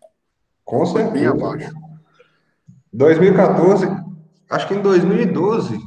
Com 0.64 0.86
certeza. 0.86 1.12
Bem 1.12 1.26
abaixo. 1.26 1.74
2014, 2.92 3.86
acho 4.48 4.66
que 4.66 4.74
em 4.74 4.82
2012, 4.82 5.78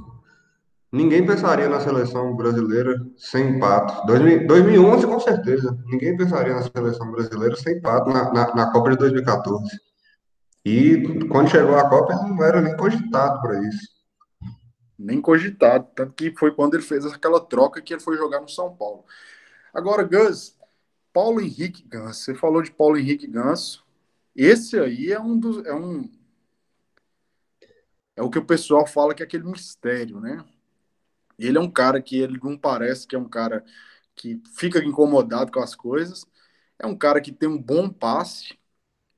Ninguém 0.94 1.26
pensaria 1.26 1.68
na 1.68 1.80
seleção 1.80 2.36
brasileira 2.36 3.04
sem 3.18 3.58
Pato. 3.58 4.06
2011, 4.06 5.08
com 5.08 5.20
certeza. 5.20 5.76
Ninguém 5.88 6.16
pensaria 6.16 6.54
na 6.54 6.62
seleção 6.62 7.12
brasileira 7.12 7.56
sem 7.56 7.82
Pato 7.82 8.12
na, 8.12 8.32
na, 8.32 8.56
na, 8.56 8.72
Copa 8.72 8.92
de 8.92 8.98
2014. 8.98 9.76
E 10.64 11.02
quando 11.30 11.50
chegou 11.50 11.76
a 11.76 11.90
Copa, 11.90 12.14
ele 12.14 12.36
não 12.36 12.44
era 12.44 12.62
nem 12.62 12.78
cogitado 12.78 13.42
para 13.42 13.60
isso. 13.68 13.88
Nem 15.00 15.20
cogitado. 15.20 15.88
Tanto 15.96 16.14
que 16.14 16.32
foi 16.38 16.54
quando 16.54 16.76
ele 16.76 16.84
fez 16.84 17.08
aquela 17.08 17.44
troca 17.44 17.82
que 17.82 17.96
ele 17.96 18.02
foi 18.02 18.16
jogar 18.16 18.40
no 18.40 18.48
São 18.48 18.76
Paulo. 18.76 19.04
Agora, 19.74 20.04
Gus, 20.04 20.56
Paulo 21.12 21.42
Henrique 21.42 21.84
Ganso. 21.88 22.22
Você 22.22 22.36
falou 22.36 22.62
de 22.62 22.70
Paulo 22.70 23.00
Henrique 23.00 23.26
Ganso. 23.26 23.84
Esse 24.36 24.80
aí 24.80 25.12
é 25.12 25.20
um 25.20 25.40
dos. 25.40 25.66
É 25.66 25.74
um. 25.74 26.08
É 28.16 28.22
o 28.22 28.30
que 28.30 28.38
o 28.38 28.46
pessoal 28.46 28.86
fala 28.86 29.16
que 29.16 29.24
é 29.24 29.26
aquele 29.26 29.44
mistério, 29.44 30.20
né? 30.20 30.46
Ele 31.38 31.58
é 31.58 31.62
um 31.62 31.70
cara 31.70 32.02
que 32.02 32.18
ele 32.20 32.40
não 32.42 32.58
parece 32.58 33.08
que 33.08 33.16
é 33.16 33.20
um 33.20 33.28
cara 33.28 33.64
que 34.16 34.42
fica 34.56 34.80
incomodado 34.84 35.52
com 35.52 35.60
as 35.60 35.76
coisas. 35.76 36.26
É 36.80 36.86
um 36.86 36.96
cara 36.96 37.22
que 37.22 37.32
tem 37.32 37.50
um 37.50 37.62
bom 37.62 37.90
passe, 37.90 38.58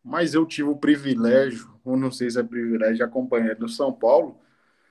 mas 0.04 0.34
eu 0.34 0.46
tive 0.46 0.70
o 0.70 0.78
privilégio, 0.78 1.80
ou 1.84 1.98
não 1.98 2.12
sei 2.12 2.30
se 2.30 2.40
é 2.40 2.44
privilégio, 2.44 2.98
de 2.98 3.04
acompanhar 3.04 3.52
ele 3.52 3.60
no 3.62 3.70
São 3.70 3.92
Paulo. 3.92 4.40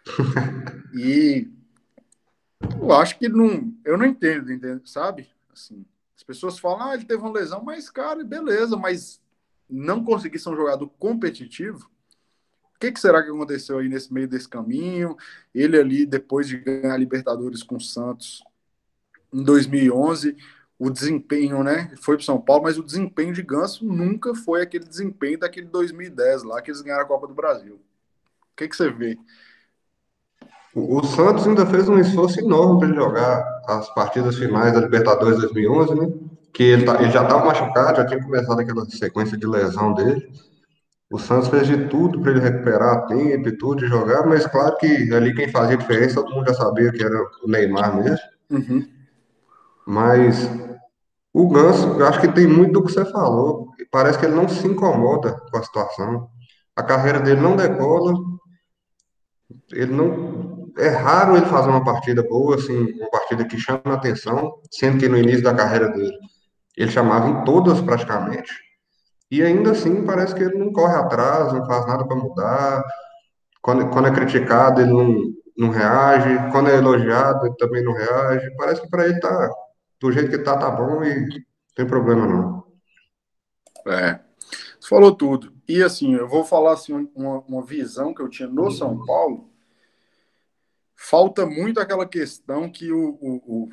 e 0.94 1.48
eu 2.80 2.92
acho 2.92 3.18
que 3.18 3.28
não. 3.28 3.74
Eu 3.84 3.96
não 3.96 4.06
entendo, 4.06 4.52
entendo 4.52 4.86
sabe? 4.86 5.28
Assim, 5.52 5.84
as 6.16 6.22
pessoas 6.22 6.58
falam, 6.58 6.90
ah, 6.90 6.94
ele 6.94 7.04
teve 7.04 7.22
uma 7.22 7.32
lesão, 7.32 7.62
mas, 7.62 7.90
cara, 7.90 8.22
beleza, 8.24 8.76
mas 8.76 9.20
não 9.68 10.04
conseguir 10.04 10.38
ser 10.38 10.50
um 10.50 10.56
jogador 10.56 10.88
competitivo 10.98 11.90
que, 12.84 12.92
que, 12.92 13.00
será 13.00 13.22
que 13.22 13.30
aconteceu 13.30 13.78
aí 13.78 13.88
nesse 13.88 14.12
meio 14.12 14.28
desse 14.28 14.48
caminho? 14.48 15.16
Ele 15.54 15.78
ali, 15.78 16.04
depois 16.04 16.46
de 16.46 16.58
ganhar 16.58 16.94
a 16.94 16.96
Libertadores 16.96 17.62
com 17.62 17.76
o 17.76 17.80
Santos 17.80 18.42
em 19.32 19.42
2011, 19.42 20.36
o 20.78 20.90
desempenho, 20.90 21.62
né? 21.62 21.92
Foi 22.00 22.16
para 22.16 22.24
São 22.24 22.40
Paulo, 22.40 22.64
mas 22.64 22.78
o 22.78 22.82
desempenho 22.82 23.32
de 23.32 23.42
Ganso 23.42 23.84
nunca 23.84 24.34
foi 24.34 24.62
aquele 24.62 24.84
desempenho 24.84 25.38
daquele 25.38 25.66
2010 25.66 26.42
lá 26.42 26.60
que 26.60 26.70
eles 26.70 26.82
ganharam 26.82 27.04
a 27.04 27.08
Copa 27.08 27.26
do 27.26 27.34
Brasil. 27.34 27.74
O 27.74 28.56
que, 28.56 28.68
que 28.68 28.76
você 28.76 28.90
vê? 28.90 29.16
O, 30.74 31.04
Santos 31.04 31.46
ainda 31.46 31.64
fez 31.66 31.88
um 31.88 31.98
esforço 31.98 32.40
enorme 32.40 32.80
para 32.80 32.94
jogar 32.94 33.62
as 33.66 33.92
partidas 33.94 34.36
finais 34.36 34.72
da 34.74 34.80
Libertadores 34.80 35.38
2011, 35.38 35.94
né? 35.94 36.12
Que 36.52 36.64
ele, 36.64 36.84
tá, 36.84 37.00
ele 37.00 37.10
já 37.10 37.22
estava 37.22 37.44
machucado, 37.44 37.96
já 37.96 38.06
tinha 38.06 38.22
começado 38.22 38.60
aquela 38.60 38.84
sequência 38.86 39.38
de 39.38 39.46
lesão 39.46 39.94
dele. 39.94 40.28
O 41.14 41.18
Santos 41.20 41.46
fez 41.46 41.68
de 41.68 41.86
tudo 41.86 42.20
para 42.20 42.32
ele 42.32 42.40
recuperar 42.40 43.06
tempo 43.06 43.48
e 43.48 43.56
tudo, 43.56 43.82
de 43.82 43.86
jogar, 43.86 44.26
mas 44.26 44.48
claro 44.48 44.76
que 44.78 45.14
ali 45.14 45.32
quem 45.32 45.48
fazia 45.48 45.76
diferença, 45.76 46.16
todo 46.16 46.34
mundo 46.34 46.48
já 46.48 46.54
sabia 46.54 46.90
que 46.90 47.04
era 47.04 47.16
o 47.44 47.48
Neymar 47.48 47.94
mesmo. 47.94 48.18
Uhum. 48.50 48.84
Mas 49.86 50.50
o 51.32 51.48
Ganso, 51.48 51.86
eu 52.00 52.06
acho 52.08 52.20
que 52.20 52.26
tem 52.26 52.48
muito 52.48 52.72
do 52.72 52.84
que 52.84 52.90
você 52.90 53.04
falou. 53.04 53.68
Parece 53.92 54.18
que 54.18 54.26
ele 54.26 54.34
não 54.34 54.48
se 54.48 54.66
incomoda 54.66 55.40
com 55.52 55.56
a 55.56 55.62
situação. 55.62 56.28
A 56.74 56.82
carreira 56.82 57.20
dele 57.20 57.40
não 57.40 57.54
decola. 57.54 58.12
ele 59.70 59.92
não. 59.92 60.68
É 60.76 60.88
raro 60.88 61.36
ele 61.36 61.46
fazer 61.46 61.70
uma 61.70 61.84
partida 61.84 62.24
boa, 62.24 62.56
assim, 62.56 62.92
uma 62.98 63.08
partida 63.08 63.44
que 63.44 63.56
chama 63.56 63.80
a 63.84 63.94
atenção, 63.94 64.54
sendo 64.68 64.98
que 64.98 65.08
no 65.08 65.16
início 65.16 65.44
da 65.44 65.54
carreira 65.54 65.90
dele 65.90 66.18
ele 66.76 66.90
chamava 66.90 67.28
em 67.28 67.44
todas 67.44 67.80
praticamente. 67.80 68.52
E 69.34 69.42
ainda 69.42 69.72
assim 69.72 70.04
parece 70.06 70.32
que 70.32 70.44
ele 70.44 70.56
não 70.56 70.72
corre 70.72 70.94
atrás, 70.94 71.52
não 71.52 71.66
faz 71.66 71.84
nada 71.88 72.06
para 72.06 72.16
mudar. 72.16 72.84
Quando, 73.60 73.90
quando 73.90 74.06
é 74.06 74.14
criticado, 74.14 74.80
ele 74.80 74.92
não, 74.92 75.34
não 75.58 75.70
reage. 75.70 76.52
Quando 76.52 76.70
é 76.70 76.76
elogiado, 76.76 77.44
ele 77.44 77.56
também 77.56 77.82
não 77.82 77.92
reage. 77.92 78.54
Parece 78.56 78.82
que 78.82 78.88
para 78.88 79.08
ele 79.08 79.18
tá 79.18 79.50
do 79.98 80.12
jeito 80.12 80.30
que 80.30 80.38
tá, 80.38 80.56
tá 80.56 80.70
bom 80.70 81.02
e 81.02 81.18
não 81.18 81.40
tem 81.74 81.84
problema 81.84 82.24
não. 82.28 82.64
É, 83.88 84.20
você 84.78 84.88
falou 84.88 85.12
tudo. 85.12 85.52
E 85.66 85.82
assim, 85.82 86.14
eu 86.14 86.28
vou 86.28 86.44
falar 86.44 86.74
assim, 86.74 87.10
uma, 87.12 87.40
uma 87.40 87.64
visão 87.64 88.14
que 88.14 88.22
eu 88.22 88.28
tinha 88.28 88.46
no 88.48 88.70
São 88.70 89.04
Paulo. 89.04 89.50
Falta 90.94 91.44
muito 91.44 91.80
aquela 91.80 92.06
questão 92.06 92.70
que 92.70 92.92
o, 92.92 93.18
o, 93.20 93.64
o 93.64 93.68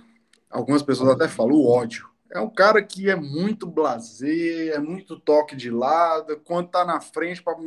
algumas 0.49 0.81
pessoas 0.81 1.11
até 1.11 1.27
falam, 1.27 1.53
o 1.53 1.67
ódio. 1.69 2.10
É 2.33 2.39
um 2.39 2.49
cara 2.49 2.81
que 2.81 3.09
é 3.09 3.15
muito 3.15 3.67
blazer, 3.67 4.73
é 4.73 4.79
muito 4.79 5.19
toque 5.19 5.53
de 5.53 5.69
lado. 5.69 6.39
Quando 6.45 6.69
tá 6.69 6.85
na 6.85 7.01
frente 7.01 7.43
para 7.43 7.57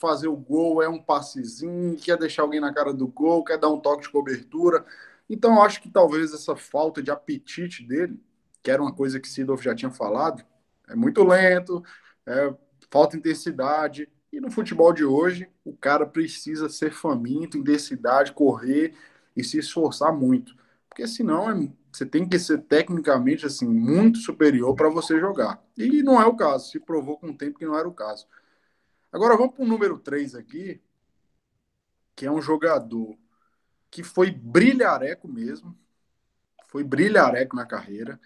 fazer 0.00 0.28
o 0.28 0.36
gol, 0.36 0.82
é 0.82 0.88
um 0.88 1.00
passezinho, 1.00 1.96
quer 1.98 2.16
deixar 2.16 2.42
alguém 2.42 2.58
na 2.58 2.72
cara 2.72 2.92
do 2.94 3.06
gol, 3.06 3.44
quer 3.44 3.58
dar 3.58 3.68
um 3.68 3.78
toque 3.78 4.04
de 4.04 4.08
cobertura. 4.10 4.84
Então, 5.28 5.56
eu 5.56 5.62
acho 5.62 5.82
que 5.82 5.90
talvez 5.90 6.32
essa 6.32 6.56
falta 6.56 7.02
de 7.02 7.10
apetite 7.10 7.86
dele, 7.86 8.18
que 8.62 8.70
era 8.70 8.80
uma 8.80 8.94
coisa 8.94 9.20
que 9.20 9.28
Sidolf 9.28 9.62
já 9.62 9.74
tinha 9.74 9.90
falado, 9.90 10.42
é 10.88 10.94
muito 10.94 11.22
lento, 11.22 11.82
é, 12.26 12.54
falta 12.90 13.16
intensidade. 13.18 14.08
E 14.32 14.40
no 14.40 14.50
futebol 14.50 14.92
de 14.92 15.04
hoje, 15.04 15.48
o 15.64 15.76
cara 15.76 16.06
precisa 16.06 16.68
ser 16.70 16.92
faminto, 16.92 17.58
intensidade, 17.58 18.32
correr 18.32 18.94
e 19.36 19.44
se 19.44 19.58
esforçar 19.58 20.12
muito. 20.14 20.54
Porque 20.88 21.06
senão 21.06 21.50
é, 21.50 21.68
você 21.94 22.04
tem 22.04 22.28
que 22.28 22.38
ser 22.40 22.58
tecnicamente 22.62 23.46
assim 23.46 23.68
muito 23.68 24.18
superior 24.18 24.74
para 24.74 24.88
você 24.88 25.20
jogar. 25.20 25.62
E 25.76 26.02
não 26.02 26.20
é 26.20 26.26
o 26.26 26.34
caso, 26.34 26.68
se 26.68 26.80
provou 26.80 27.16
com 27.18 27.28
o 27.28 27.36
tempo 27.36 27.56
que 27.58 27.64
não 27.64 27.78
era 27.78 27.88
o 27.88 27.94
caso. 27.94 28.26
Agora 29.12 29.36
vamos 29.36 29.54
para 29.54 29.64
o 29.64 29.68
número 29.68 29.96
3 29.96 30.34
aqui, 30.34 30.82
que 32.16 32.26
é 32.26 32.30
um 32.30 32.42
jogador 32.42 33.16
que 33.92 34.02
foi 34.02 34.32
brilhareco 34.32 35.28
mesmo, 35.28 35.78
foi 36.66 36.82
brilhareco 36.82 37.54
na 37.54 37.64
carreira, 37.64 38.18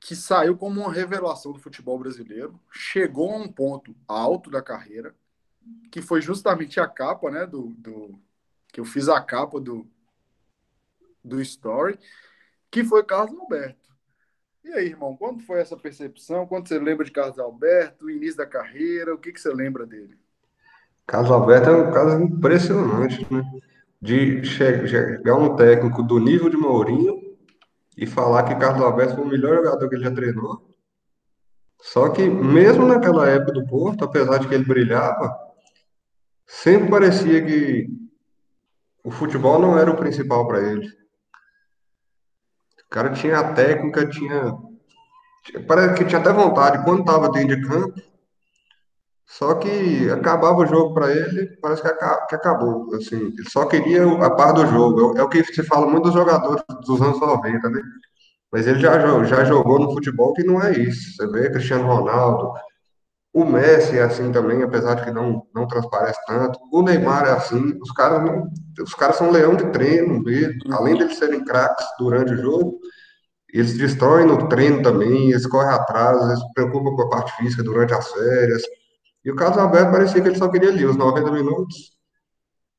que 0.00 0.16
saiu 0.16 0.56
como 0.56 0.80
uma 0.80 0.92
revelação 0.92 1.52
do 1.52 1.58
futebol 1.58 1.98
brasileiro, 1.98 2.58
chegou 2.72 3.30
a 3.30 3.36
um 3.36 3.52
ponto 3.52 3.94
alto 4.08 4.50
da 4.50 4.62
carreira, 4.62 5.14
que 5.90 6.00
foi 6.00 6.22
justamente 6.22 6.80
a 6.80 6.88
capa, 6.88 7.30
né, 7.30 7.44
do, 7.46 7.74
do 7.74 8.18
que 8.72 8.80
eu 8.80 8.86
fiz 8.86 9.06
a 9.10 9.20
capa 9.20 9.60
do 9.60 9.86
do 11.22 11.42
Story, 11.42 11.98
que 12.76 12.84
foi 12.84 13.02
Carlos 13.02 13.40
Alberto. 13.40 13.88
E 14.62 14.70
aí, 14.70 14.88
irmão, 14.88 15.16
quando 15.16 15.42
foi 15.42 15.60
essa 15.60 15.74
percepção? 15.78 16.46
Quando 16.46 16.68
você 16.68 16.78
lembra 16.78 17.06
de 17.06 17.10
Carlos 17.10 17.38
Alberto, 17.38 18.04
o 18.04 18.10
início 18.10 18.36
da 18.36 18.44
carreira, 18.44 19.14
o 19.14 19.18
que, 19.18 19.32
que 19.32 19.40
você 19.40 19.48
lembra 19.48 19.86
dele? 19.86 20.18
Carlos 21.06 21.30
Alberto 21.30 21.70
é 21.70 21.72
um 21.72 21.90
caso 21.90 22.22
impressionante, 22.22 23.26
né? 23.32 23.42
De 23.98 24.44
chegar 24.44 25.36
um 25.36 25.56
técnico 25.56 26.02
do 26.02 26.18
nível 26.18 26.50
de 26.50 26.58
Mourinho 26.58 27.18
e 27.96 28.06
falar 28.06 28.42
que 28.42 28.54
Carlos 28.56 28.82
Alberto 28.84 29.14
foi 29.14 29.24
o 29.24 29.28
melhor 29.28 29.56
jogador 29.56 29.88
que 29.88 29.94
ele 29.94 30.04
já 30.04 30.10
treinou. 30.10 30.68
Só 31.80 32.10
que, 32.10 32.28
mesmo 32.28 32.84
naquela 32.84 33.26
época 33.26 33.52
do 33.52 33.66
Porto, 33.66 34.04
apesar 34.04 34.36
de 34.36 34.48
que 34.48 34.54
ele 34.54 34.64
brilhava, 34.66 35.34
sempre 36.46 36.90
parecia 36.90 37.42
que 37.42 37.88
o 39.02 39.10
futebol 39.10 39.58
não 39.58 39.78
era 39.78 39.90
o 39.90 39.96
principal 39.96 40.46
para 40.46 40.60
ele. 40.60 41.05
O 42.86 42.90
cara 42.90 43.10
tinha 43.12 43.38
a 43.38 43.52
técnica, 43.52 44.08
tinha. 44.08 44.54
Parece 45.66 45.94
que 45.94 46.04
tinha 46.04 46.20
até 46.20 46.32
vontade 46.32 46.84
quando 46.84 47.00
estava 47.00 47.30
dentro 47.30 47.56
de 47.56 47.68
campo. 47.68 48.00
Só 49.26 49.54
que 49.54 50.08
acabava 50.10 50.58
o 50.58 50.66
jogo 50.66 50.94
para 50.94 51.10
ele, 51.10 51.48
parece 51.60 51.82
que, 51.82 51.88
acabou. 52.34 52.94
Assim, 52.94 53.16
ele 53.16 53.50
só 53.50 53.66
queria 53.66 54.04
a 54.24 54.30
par 54.30 54.52
do 54.52 54.66
jogo. 54.66 55.18
É 55.18 55.22
o 55.22 55.28
que 55.28 55.42
se 55.44 55.62
fala 55.64 55.86
muito 55.86 56.04
dos 56.04 56.14
jogadores 56.14 56.62
dos 56.86 57.02
anos 57.02 57.20
90, 57.20 57.68
né? 57.68 57.82
Mas 58.52 58.66
ele 58.66 58.78
já, 58.78 59.24
já 59.24 59.44
jogou 59.44 59.80
no 59.80 59.92
futebol 59.92 60.32
que 60.32 60.44
não 60.44 60.62
é 60.62 60.72
isso. 60.72 61.16
Você 61.16 61.26
vê 61.26 61.50
Cristiano 61.50 61.86
Ronaldo, 61.86 62.52
o 63.36 63.44
Messi 63.44 63.98
é 63.98 64.02
assim 64.02 64.32
também, 64.32 64.62
apesar 64.62 64.94
de 64.94 65.04
que 65.04 65.10
não, 65.10 65.46
não 65.54 65.66
transparece 65.66 66.18
tanto. 66.26 66.58
O 66.72 66.80
Neymar 66.80 67.26
é 67.26 67.32
assim. 67.32 67.78
Os 67.82 67.90
caras, 67.90 68.24
não, 68.24 68.48
os 68.82 68.94
caras 68.94 69.16
são 69.16 69.30
leão 69.30 69.54
de 69.54 69.66
treino 69.72 70.22
mesmo. 70.22 70.72
Além 70.72 70.96
de 70.96 71.14
serem 71.14 71.44
craques 71.44 71.84
durante 71.98 72.32
o 72.32 72.36
jogo, 72.38 72.80
eles 73.52 73.76
destroem 73.76 74.24
no 74.24 74.48
treino 74.48 74.82
também, 74.82 75.32
eles 75.32 75.46
correm 75.46 75.68
atrás, 75.68 76.18
eles 76.22 76.40
se 76.40 76.52
preocupam 76.54 76.96
com 76.96 77.02
a 77.02 77.10
parte 77.10 77.36
física 77.36 77.62
durante 77.62 77.92
as 77.92 78.10
férias. 78.10 78.62
E 79.22 79.30
o 79.30 79.36
Carlos 79.36 79.58
Alberto 79.58 79.92
parecia 79.92 80.22
que 80.22 80.28
ele 80.28 80.38
só 80.38 80.48
queria 80.48 80.70
ali 80.70 80.86
os 80.86 80.96
90 80.96 81.30
minutos, 81.30 81.76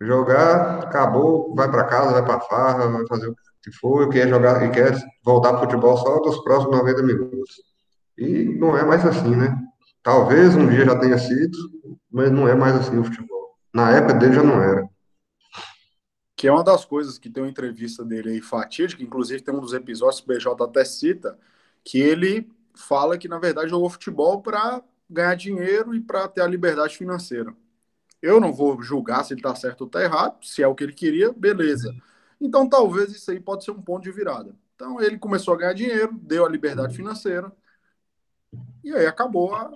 jogar, 0.01 0.79
acabou, 0.79 1.53
vai 1.53 1.69
para 1.69 1.83
casa, 1.83 2.13
vai 2.13 2.25
para 2.25 2.39
farra, 2.39 2.87
vai 2.87 3.05
fazer 3.07 3.27
o 3.27 3.35
que 3.61 3.71
for, 3.73 4.07
e 4.07 4.09
quer 4.09 4.27
jogar 4.27 4.65
e 4.65 4.71
quer 4.71 4.97
voltar 5.23 5.49
para 5.49 5.59
o 5.59 5.61
futebol 5.61 5.95
só 5.97 6.19
dos 6.19 6.43
próximos 6.43 6.75
90 6.77 7.03
minutos. 7.03 7.55
E 8.17 8.45
não 8.57 8.75
é 8.75 8.83
mais 8.83 9.05
assim, 9.05 9.35
né? 9.35 9.55
Talvez 10.03 10.55
um 10.55 10.67
dia 10.67 10.85
já 10.85 10.97
tenha 10.97 11.17
sido, 11.17 11.57
mas 12.09 12.31
não 12.31 12.47
é 12.47 12.55
mais 12.55 12.75
assim 12.75 12.97
o 12.97 13.03
futebol. 13.03 13.55
Na 13.73 13.91
época 13.91 14.13
dele 14.15 14.33
já 14.33 14.43
não 14.43 14.61
era. 14.61 14.87
Que 16.35 16.47
é 16.47 16.51
uma 16.51 16.63
das 16.63 16.85
coisas 16.85 17.17
que 17.17 17.29
tem 17.29 17.43
uma 17.43 17.49
entrevista 17.49 18.05
dele 18.05 18.29
aí 18.31 18.41
fatídica, 18.41 19.03
inclusive 19.03 19.41
tem 19.41 19.53
um 19.53 19.59
dos 19.59 19.73
episódios 19.73 20.21
que 20.21 20.31
o 20.31 20.35
BJ 20.35 20.63
até 20.63 20.85
cita, 20.85 21.37
que 21.83 21.99
ele 21.99 22.49
fala 22.75 23.17
que 23.17 23.27
na 23.27 23.39
verdade 23.39 23.69
jogou 23.69 23.89
futebol 23.89 24.41
para 24.41 24.83
ganhar 25.09 25.35
dinheiro 25.35 25.95
e 25.95 25.99
para 25.99 26.27
ter 26.27 26.41
a 26.41 26.47
liberdade 26.47 26.97
financeira. 26.97 27.53
Eu 28.21 28.39
não 28.39 28.53
vou 28.53 28.81
julgar 28.81 29.23
se 29.23 29.33
ele 29.33 29.39
está 29.39 29.55
certo 29.55 29.81
ou 29.81 29.87
está 29.87 30.01
errado, 30.01 30.43
se 30.43 30.61
é 30.61 30.67
o 30.67 30.75
que 30.75 30.83
ele 30.83 30.93
queria, 30.93 31.31
beleza. 31.31 31.93
Então 32.39 32.67
talvez 32.67 33.11
isso 33.11 33.31
aí 33.31 33.39
pode 33.39 33.63
ser 33.63 33.71
um 33.71 33.81
ponto 33.81 34.03
de 34.03 34.11
virada. 34.11 34.55
Então 34.75 35.01
ele 35.01 35.17
começou 35.17 35.53
a 35.53 35.57
ganhar 35.57 35.73
dinheiro, 35.73 36.13
deu 36.21 36.45
a 36.45 36.49
liberdade 36.49 36.95
financeira, 36.95 37.51
e 38.83 38.93
aí 38.93 39.05
acabou 39.05 39.53
a, 39.53 39.71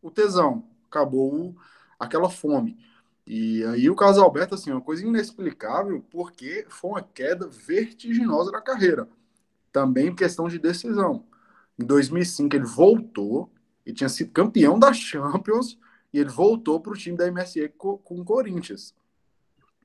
o 0.00 0.10
tesão, 0.10 0.64
acabou 0.86 1.56
aquela 1.98 2.30
fome. 2.30 2.78
E 3.26 3.64
aí 3.64 3.88
o 3.88 3.96
Carlos 3.96 4.18
Alberto, 4.18 4.54
assim, 4.54 4.70
uma 4.70 4.80
coisa 4.80 5.04
inexplicável, 5.04 6.04
porque 6.10 6.66
foi 6.68 6.90
uma 6.90 7.02
queda 7.02 7.48
vertiginosa 7.48 8.52
da 8.52 8.60
carreira. 8.60 9.08
Também 9.72 10.14
questão 10.14 10.46
de 10.46 10.58
decisão. 10.58 11.24
Em 11.78 11.84
2005 11.84 12.54
ele 12.54 12.66
voltou, 12.66 13.50
e 13.84 13.92
tinha 13.92 14.08
sido 14.08 14.30
campeão 14.30 14.78
da 14.78 14.92
Champions, 14.92 15.78
e 16.12 16.18
ele 16.18 16.30
voltou 16.30 16.80
para 16.80 16.92
o 16.92 16.96
time 16.96 17.16
da 17.16 17.30
MSE 17.30 17.68
com, 17.70 17.98
com 17.98 18.20
o 18.20 18.24
Corinthians. 18.24 18.94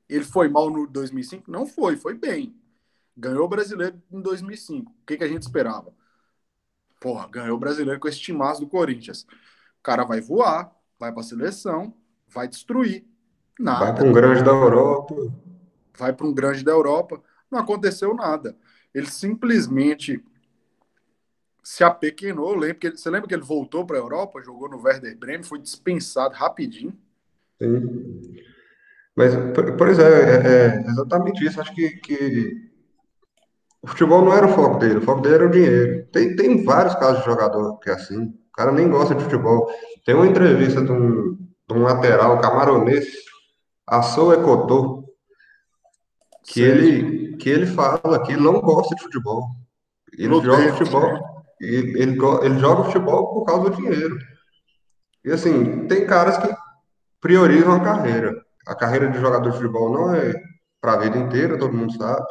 Ele 0.08 0.24
foi 0.24 0.48
mal 0.50 0.70
no 0.70 0.86
2005? 0.86 1.50
Não 1.50 1.66
foi, 1.66 1.96
foi 1.96 2.16
bem. 2.16 2.56
Ganhou 3.16 3.46
o 3.46 3.50
brasileiro 3.50 4.02
em 4.12 4.22
2005. 4.22 4.92
O 4.92 5.06
que, 5.06 5.18
que 5.18 5.24
a 5.24 5.28
gente 5.28 5.44
esperava? 5.44 5.94
Porra, 7.00 7.28
ganhou 7.30 7.56
o 7.56 7.60
brasileiro 7.60 8.00
com 8.00 8.08
esse 8.08 8.20
timaço 8.20 8.62
do 8.62 8.68
Corinthians. 8.68 9.24
O 9.80 9.84
cara 9.84 10.04
vai 10.04 10.20
voar, 10.20 10.72
vai 11.00 11.12
para 11.12 11.22
a 11.22 11.24
seleção, 11.24 11.94
vai 12.28 12.48
destruir. 12.48 13.06
Nada. 13.58 13.86
Vai 13.86 13.96
para 13.96 14.06
um 14.06 14.14
grande 14.14 14.44
da 14.44 14.52
Europa. 14.52 15.16
Vai 15.98 16.14
para 16.14 16.28
um 16.28 16.34
grande 16.34 16.64
da 16.64 16.72
Europa. 16.72 17.22
Não 17.50 17.60
aconteceu 17.60 18.14
nada. 18.14 18.56
Ele 18.94 19.08
simplesmente 19.08 20.24
se 21.64 21.84
apequenou. 21.84 22.56
Lembra 22.56 22.76
que 22.76 22.88
ele, 22.88 22.98
você 22.98 23.10
lembra 23.10 23.28
que 23.28 23.34
ele 23.34 23.44
voltou 23.44 23.86
para 23.86 23.98
a 23.98 24.00
Europa, 24.00 24.42
jogou 24.44 24.70
no 24.70 24.82
Werder 24.82 25.18
Bremen, 25.18 25.44
foi 25.44 25.60
dispensado 25.60 26.36
rapidinho. 26.36 26.98
Sim. 27.62 28.36
Mas, 29.16 29.36
por 29.78 29.90
exemplo, 29.90 30.14
é, 30.14 30.48
é, 30.48 30.80
exatamente 30.88 31.46
isso. 31.46 31.60
Acho 31.60 31.74
que, 31.74 31.90
que 31.98 32.69
o 33.82 33.88
futebol 33.88 34.24
não 34.24 34.34
era 34.34 34.46
o 34.46 34.54
foco 34.54 34.78
dele, 34.78 34.98
o 34.98 35.02
foco 35.02 35.22
dele 35.22 35.36
era 35.36 35.48
o 35.48 35.52
dinheiro. 35.52 36.08
Tem, 36.12 36.36
tem 36.36 36.64
vários 36.64 36.96
casos 36.96 37.20
de 37.20 37.26
jogador 37.26 37.78
que 37.80 37.90
é 37.90 37.94
assim. 37.94 38.26
O 38.26 38.52
cara 38.54 38.72
nem 38.72 38.90
gosta 38.90 39.16
de 39.16 39.24
futebol. 39.24 39.70
Tem 40.06 40.16
uma 40.16 40.28
entrevista 40.28 40.82
de 40.82 40.92
um, 40.92 41.38
de 41.68 41.74
um 41.74 41.84
lateral 41.84 42.40
camaronês, 42.42 43.06
Assou 43.88 44.34
Ecotô, 44.34 45.04
que 46.44 46.62
ele, 46.62 47.38
que 47.38 47.50
ele 47.50 47.66
fala 47.66 48.24
que 48.24 48.36
não 48.36 48.60
gosta 48.62 48.96
de 48.96 49.02
futebol. 49.02 49.48
Ele 50.18 50.42
joga 50.42 50.74
futebol. 50.74 51.44
Ele, 51.62 52.02
ele, 52.02 52.18
ele 52.44 52.60
joga 52.60 52.84
futebol 52.84 53.34
por 53.34 53.46
causa 53.46 53.70
do 53.70 53.76
dinheiro. 53.76 54.18
E 55.24 55.32
assim, 55.32 55.88
tem 55.88 56.06
caras 56.06 56.38
que 56.38 56.54
priorizam 57.20 57.74
a 57.74 57.80
carreira. 57.80 58.36
A 58.68 58.76
carreira 58.76 59.10
de 59.10 59.20
jogador 59.20 59.50
de 59.50 59.58
futebol 59.58 59.92
não 59.92 60.14
é 60.14 60.34
para 60.80 60.94
a 60.94 60.98
vida 60.98 61.18
inteira, 61.18 61.58
todo 61.58 61.74
mundo 61.74 61.94
sabe. 61.94 62.24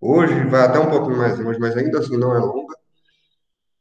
Hoje 0.00 0.34
vai 0.44 0.62
até 0.62 0.78
um 0.78 0.90
pouquinho 0.90 1.18
mais 1.18 1.38
longe, 1.38 1.58
mas 1.58 1.76
ainda 1.76 1.98
assim 1.98 2.16
não 2.16 2.34
é 2.34 2.38
longa. 2.38 2.74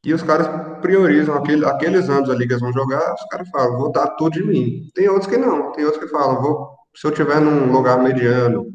E 0.04 0.14
os 0.14 0.22
caras 0.22 0.80
priorizam 0.82 1.36
aquele, 1.36 1.66
aqueles 1.66 2.10
anos 2.10 2.30
ali 2.30 2.46
que 2.46 2.54
eles 2.54 2.62
vão 2.62 2.74
jogar, 2.74 3.14
os 3.14 3.26
caras 3.28 3.50
falam, 3.50 3.78
vou 3.78 3.92
dar 3.92 4.08
tudo 4.10 4.32
de 4.32 4.44
mim. 4.44 4.90
Tem 4.94 5.10
outros 5.10 5.30
que 5.30 5.38
não, 5.38 5.72
tem 5.74 5.86
outros 5.86 6.04
que 6.04 6.10
falam, 6.10 6.42
vou 6.42 6.80
se 6.96 7.06
eu 7.08 7.12
tiver 7.12 7.40
num 7.40 7.72
lugar 7.72 8.02
mediano 8.02 8.74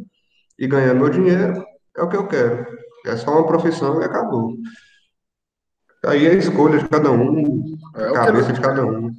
e 0.58 0.66
ganhando 0.66 1.00
meu 1.00 1.10
dinheiro, 1.10 1.64
é 1.96 2.02
o 2.02 2.08
que 2.08 2.16
eu 2.16 2.26
quero. 2.26 2.66
É 3.04 3.16
só 3.16 3.32
uma 3.32 3.46
profissão 3.46 4.00
e 4.00 4.04
acabou. 4.04 4.56
Aí 6.06 6.26
é 6.26 6.30
a 6.30 6.34
escolha 6.34 6.78
de 6.78 6.88
cada 6.88 7.10
um, 7.10 7.76
é 7.94 8.08
a 8.08 8.12
cabeça 8.12 8.48
ele, 8.48 8.54
de 8.54 8.60
cada 8.60 8.86
um. 8.86 9.10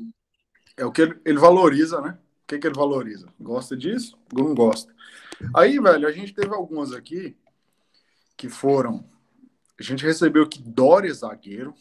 É 0.78 0.86
o 0.86 0.92
que 0.92 1.02
ele, 1.04 1.20
ele 1.26 1.38
valoriza, 1.38 2.02
né? 2.02 2.18
O 2.44 2.48
que, 2.48 2.60
que 2.60 2.68
ele 2.68 2.76
valoriza? 2.76 3.28
Gosta 3.40 3.76
disso? 3.76 4.18
Não 4.34 4.54
gosta. 4.54 4.94
Aí, 5.54 5.80
velho, 5.80 6.08
a 6.08 6.12
gente 6.12 6.34
teve 6.34 6.54
algumas 6.54 6.94
aqui 6.94 7.36
que 8.38 8.50
foram. 8.50 9.06
A 9.80 9.84
gente 9.84 10.06
recebeu 10.06 10.48
que 10.48 10.62
Dória 10.62 11.10
é 11.10 11.14
zagueiro. 11.14 11.74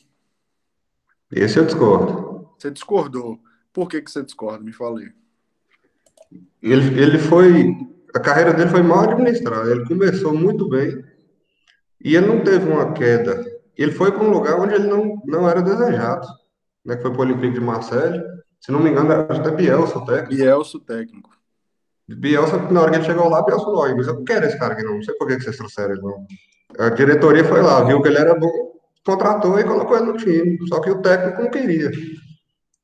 Esse 1.30 1.58
eu 1.58 1.64
discordo. 1.64 2.49
Você 2.58 2.70
discordou. 2.70 3.40
Por 3.73 3.88
que, 3.88 4.00
que 4.00 4.11
você 4.11 4.23
discorda? 4.23 4.64
Me 4.64 4.73
falei. 4.73 5.12
Ele, 6.62 7.00
ele 7.00 7.18
foi. 7.18 7.76
A 8.14 8.20
carreira 8.20 8.52
dele 8.52 8.70
foi 8.70 8.82
mal 8.82 9.00
administrada. 9.00 9.70
Ele 9.70 9.87
começou 9.87 10.34
muito 10.34 10.68
bem 10.68 11.04
e 12.04 12.14
ele 12.14 12.26
não 12.26 12.44
teve 12.44 12.70
uma 12.70 12.92
queda. 12.92 13.44
Ele 13.76 13.90
foi 13.92 14.12
para 14.12 14.23
um 14.23 14.30
lugar 14.30 14.61
onde 14.61 14.75
ele 14.75 14.87
não, 14.87 15.20
não 15.25 15.49
era 15.49 15.62
desejado. 15.62 16.26
Né, 16.84 16.96
que 16.96 17.02
foi 17.02 17.11
para 17.11 17.20
o 17.20 17.25
Olympique 17.25 17.54
de 17.54 17.61
Marseille. 17.61 18.23
Se 18.61 18.70
não 18.70 18.80
me 18.80 18.90
engano, 18.90 19.11
era 19.11 19.23
até 19.23 19.50
Bielsa 19.50 19.99
o 19.99 20.04
técnico. 20.04 20.34
Bielsa 20.34 20.76
o 20.76 20.80
técnico. 20.80 21.30
Bielsa, 22.08 22.58
na 22.70 22.82
hora 22.82 22.90
que 22.90 22.96
ele 22.99 23.04
chegou 23.04 23.28
lá, 23.28 23.42
Bielsa 23.42 23.64
falou, 23.64 23.96
mas 23.96 24.06
eu 24.06 24.14
não 24.14 24.25
quero 24.25 24.46
esse 24.46 24.58
cara 24.58 24.75
aqui 24.75 24.82
não, 24.82 24.96
não 24.96 25.02
sei 25.02 25.14
por 25.14 25.26
que 25.26 25.40
vocês 25.40 25.56
trouxeram 25.56 25.94
ele 25.94 26.02
não. 26.02 26.26
A 26.78 26.90
diretoria 26.90 27.44
foi 27.44 27.62
lá, 27.62 27.82
viu 27.84 28.02
que 28.02 28.08
ele 28.08 28.18
era 28.18 28.34
bom, 28.34 28.73
contratou 29.06 29.58
e 29.58 29.64
colocou 29.64 29.96
ele 29.96 30.06
no 30.06 30.16
time, 30.16 30.58
só 30.68 30.80
que 30.80 30.90
o 30.90 31.00
técnico 31.00 31.42
não 31.42 31.50
queria. 31.50 31.90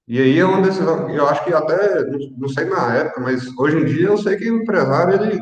E 0.08 0.20
aí 0.20 0.38
é 0.38 0.44
uma 0.44 0.62
decisão, 0.62 1.08
eu 1.10 1.28
acho 1.28 1.44
que 1.44 1.52
até, 1.52 2.04
não 2.36 2.48
sei 2.48 2.64
na 2.64 2.96
época, 2.96 3.20
mas 3.20 3.46
hoje 3.58 3.78
em 3.78 3.84
dia 3.84 4.08
eu 4.08 4.18
sei 4.18 4.36
que 4.36 4.50
o 4.50 4.62
empresário, 4.62 5.14
ele 5.14 5.40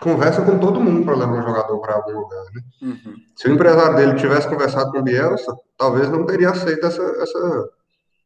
conversa 0.00 0.42
com 0.42 0.58
todo 0.58 0.80
mundo 0.80 1.04
para 1.04 1.16
levar 1.16 1.32
um 1.32 1.42
jogador 1.42 1.80
para 1.80 1.94
algum 1.94 2.20
lugar, 2.20 2.44
né? 2.54 2.62
Uhum. 2.82 3.14
Se 3.36 3.48
o 3.48 3.52
empresário 3.52 3.96
dele 3.96 4.14
tivesse 4.14 4.48
conversado 4.48 4.90
com 4.92 4.98
o 4.98 5.02
Bielsa, 5.02 5.56
talvez 5.76 6.08
não 6.10 6.24
teria 6.24 6.50
aceito 6.50 6.86
essa, 6.86 7.02
essa 7.02 7.68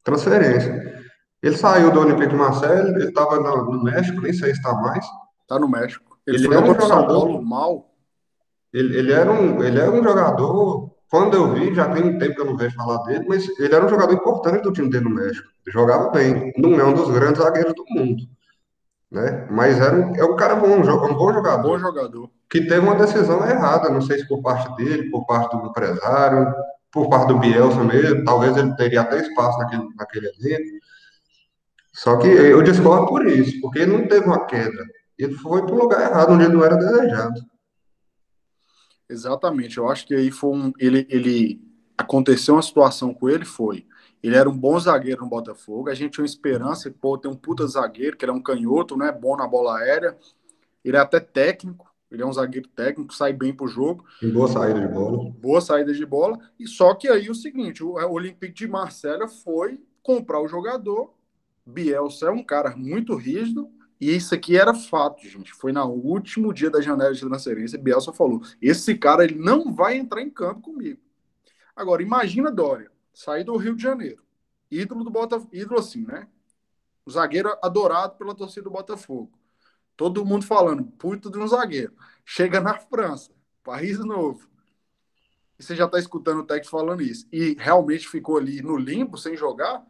transferência. 0.05 1.02
Ele 1.43 1.57
saiu 1.57 1.91
do 1.91 2.01
Olympique 2.01 2.29
de 2.29 2.37
Marseille, 2.37 2.91
ele 2.91 3.09
estava 3.09 3.41
no, 3.41 3.83
México, 3.83 4.21
nem 4.21 4.33
sei 4.33 4.53
se 4.53 4.61
está 4.61 4.73
mais. 4.75 5.05
Está 5.43 5.59
no 5.59 5.69
México. 5.69 6.17
Ele, 6.25 6.37
ele 6.37 6.47
foi 6.47 6.57
era 6.57 6.65
um 6.65 6.81
jogador 6.81 7.43
mal. 7.43 7.91
Ele, 8.73 8.97
ele, 8.97 9.13
era 9.13 9.31
um, 9.31 9.63
ele 9.63 9.81
era 9.81 9.91
um 9.91 10.03
jogador. 10.05 10.93
Quando 11.11 11.35
eu 11.35 11.53
vi, 11.53 11.75
já 11.75 11.89
tem 11.89 12.05
um 12.05 12.19
tempo 12.19 12.37
que 12.37 12.41
eu 12.41 12.47
não 12.47 12.57
vejo 12.57 12.77
falar 12.77 13.03
dele, 13.03 13.27
mas 13.29 13.47
ele 13.59 13.75
era 13.75 13.85
um 13.85 13.89
jogador 13.89 14.15
importante 14.15 14.63
do 14.63 14.73
time 14.73 14.89
dele 14.89 15.05
no 15.05 15.15
México. 15.15 15.49
Jogava 15.67 16.11
bem. 16.11 16.53
Não 16.57 16.79
é 16.79 16.85
um 16.85 16.95
dos 16.95 17.11
grandes 17.11 17.43
zagueiros 17.43 17.75
do 17.75 17.85
mundo. 17.91 18.23
Né? 19.11 19.47
Mas 19.51 19.79
era 19.81 19.97
um, 19.97 20.17
é 20.17 20.25
um 20.25 20.37
cara 20.37 20.55
bom, 20.55 20.69
um, 20.69 20.81
um 20.81 21.15
bom 21.15 21.33
jogador. 21.33 21.63
Bom 21.63 21.79
jogador. 21.79 22.31
Que 22.49 22.61
teve 22.61 22.79
uma 22.79 22.95
decisão 22.95 23.45
errada, 23.45 23.91
não 23.91 24.01
sei 24.01 24.21
se 24.21 24.29
por 24.29 24.41
parte 24.43 24.75
dele, 24.77 25.11
por 25.11 25.27
parte 25.27 25.55
do 25.57 25.67
empresário, 25.67 26.55
por 26.91 27.11
parte 27.11 27.27
do 27.27 27.39
Bielsa 27.39 27.83
mesmo. 27.83 28.25
Talvez 28.25 28.57
ele 28.57 28.75
teria 28.77 29.01
até 29.01 29.21
espaço 29.21 29.59
naquele, 29.59 29.89
naquele 29.97 30.27
elenco 30.29 30.83
só 31.93 32.17
que 32.17 32.27
eu 32.27 32.63
discordo 32.63 33.07
por 33.07 33.27
isso, 33.27 33.61
porque 33.61 33.81
ele 33.81 33.93
não 33.93 34.09
teve 34.09 34.27
uma 34.27 34.47
queda. 34.47 34.85
Ele 35.19 35.35
foi 35.35 35.63
para 35.63 35.75
o 35.75 35.79
lugar 35.79 36.01
errado, 36.01 36.33
onde 36.33 36.45
ele 36.45 36.55
não 36.55 36.65
era 36.65 36.77
desejado. 36.77 37.41
Exatamente. 39.09 39.77
Eu 39.77 39.89
acho 39.89 40.07
que 40.07 40.15
aí 40.15 40.31
foi 40.31 40.51
um. 40.51 40.73
Ele, 40.79 41.07
ele 41.11 41.61
aconteceu 41.97 42.55
uma 42.55 42.63
situação 42.63 43.13
com 43.13 43.29
ele, 43.29 43.45
foi. 43.45 43.87
Ele 44.23 44.37
era 44.37 44.49
um 44.49 44.57
bom 44.57 44.79
zagueiro 44.79 45.23
no 45.23 45.29
Botafogo. 45.29 45.90
A 45.90 45.95
gente 45.95 46.12
tinha 46.12 46.23
uma 46.23 46.27
esperança, 46.27 46.90
pô, 46.90 47.19
tem 47.19 47.31
um 47.31 47.37
puta 47.37 47.66
zagueiro, 47.66 48.16
que 48.16 48.25
era 48.25 48.33
um 48.33 48.43
canhoto, 48.43 48.97
né? 48.97 49.12
Bom 49.12 49.37
na 49.37 49.47
bola 49.47 49.79
aérea. 49.79 50.16
Ele 50.83 50.97
é 50.97 51.01
até 51.01 51.21
técnico. 51.21 51.93
Ele 52.11 52.23
é 52.23 52.27
um 52.27 52.33
zagueiro 52.33 52.69
técnico, 52.69 53.14
sai 53.14 53.33
bem 53.33 53.55
pro 53.55 53.66
jogo. 53.66 54.05
Tem 54.21 54.31
boa 54.31 54.49
saída 54.49 54.81
de 54.81 54.88
bola. 54.88 55.31
Boa 55.31 55.61
saída 55.61 55.93
de 55.93 56.07
bola. 56.07 56.38
E 56.59 56.66
só 56.66 56.95
que 56.95 57.09
aí 57.09 57.31
o 57.31 57.35
seguinte, 57.35 57.83
o 57.83 57.95
Olympique 57.95 58.55
de 58.55 58.69
Marselha 58.69 59.27
foi 59.27 59.81
comprar 60.03 60.40
o 60.40 60.49
jogador 60.49 61.14
Bielsa 61.64 62.27
é 62.27 62.31
um 62.31 62.44
cara 62.44 62.77
muito 62.77 63.14
rígido, 63.14 63.70
e 64.01 64.14
isso 64.14 64.35
aqui 64.35 64.57
era 64.57 64.75
fato, 64.75 65.22
gente. 65.29 65.53
Foi 65.53 65.72
no 65.72 65.85
último 65.87 66.53
dia 66.53 66.68
da 66.70 66.81
janela 66.81 67.14
de 67.14 67.20
transferência, 67.20 67.79
Bielsa 67.79 68.12
falou: 68.12 68.42
esse 68.61 68.96
cara 68.96 69.25
ele 69.25 69.37
não 69.37 69.72
vai 69.72 69.96
entrar 69.96 70.20
em 70.20 70.31
campo 70.31 70.61
comigo. 70.61 71.01
Agora, 71.75 72.03
imagina 72.03 72.51
Dória, 72.51 72.90
sair 73.14 73.44
do 73.44 73.57
Rio 73.57 73.77
de 73.77 73.83
Janeiro, 73.83 74.22
ídolo 74.70 75.05
do 75.05 75.11
Botafogo, 75.11 75.51
ídolo 75.53 75.79
assim, 75.79 76.05
né? 76.05 76.27
O 77.05 77.11
zagueiro 77.11 77.57
adorado 77.62 78.16
pela 78.16 78.35
torcida 78.35 78.64
do 78.64 78.70
Botafogo. 78.70 79.33
Todo 79.96 80.25
mundo 80.25 80.44
falando, 80.44 80.85
puto 80.85 81.31
de 81.31 81.38
um 81.38 81.46
zagueiro. 81.46 81.92
Chega 82.25 82.61
na 82.61 82.79
França, 82.79 83.33
país 83.62 83.98
novo. 83.98 84.48
E 85.59 85.62
você 85.62 85.77
já 85.77 85.85
está 85.85 85.98
escutando 85.98 86.40
o 86.40 86.44
técnico 86.44 86.70
falando 86.70 87.03
isso. 87.03 87.27
E 87.33 87.55
realmente 87.59 88.09
ficou 88.09 88.37
ali 88.37 88.62
no 88.62 88.77
limbo, 88.77 89.16
sem 89.16 89.37
jogar. 89.37 89.85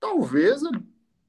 Talvez 0.00 0.62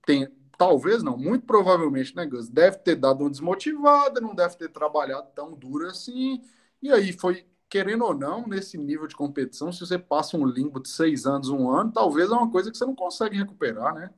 tem, 0.09 0.27
talvez 0.57 1.03
não, 1.03 1.15
muito 1.15 1.45
provavelmente, 1.45 2.15
né, 2.15 2.25
Gus? 2.25 2.49
Deve 2.49 2.77
ter 2.77 2.95
dado 2.95 3.21
uma 3.21 3.29
desmotivada, 3.29 4.19
não 4.19 4.33
deve 4.33 4.57
ter 4.57 4.67
trabalhado 4.69 5.27
tão 5.35 5.53
duro 5.53 5.85
assim. 5.85 6.41
E 6.81 6.91
aí 6.91 7.13
foi, 7.13 7.45
querendo 7.69 8.03
ou 8.05 8.15
não, 8.15 8.47
nesse 8.47 8.75
nível 8.75 9.05
de 9.05 9.15
competição, 9.15 9.71
se 9.71 9.81
você 9.81 9.99
passa 9.99 10.35
um 10.35 10.47
limbo 10.47 10.81
de 10.81 10.89
seis 10.89 11.27
anos, 11.27 11.49
um 11.49 11.69
ano, 11.69 11.91
talvez 11.91 12.31
é 12.31 12.33
uma 12.33 12.49
coisa 12.49 12.71
que 12.71 12.77
você 12.77 12.85
não 12.85 12.95
consegue 12.95 13.37
recuperar, 13.37 13.93
né? 13.93 14.09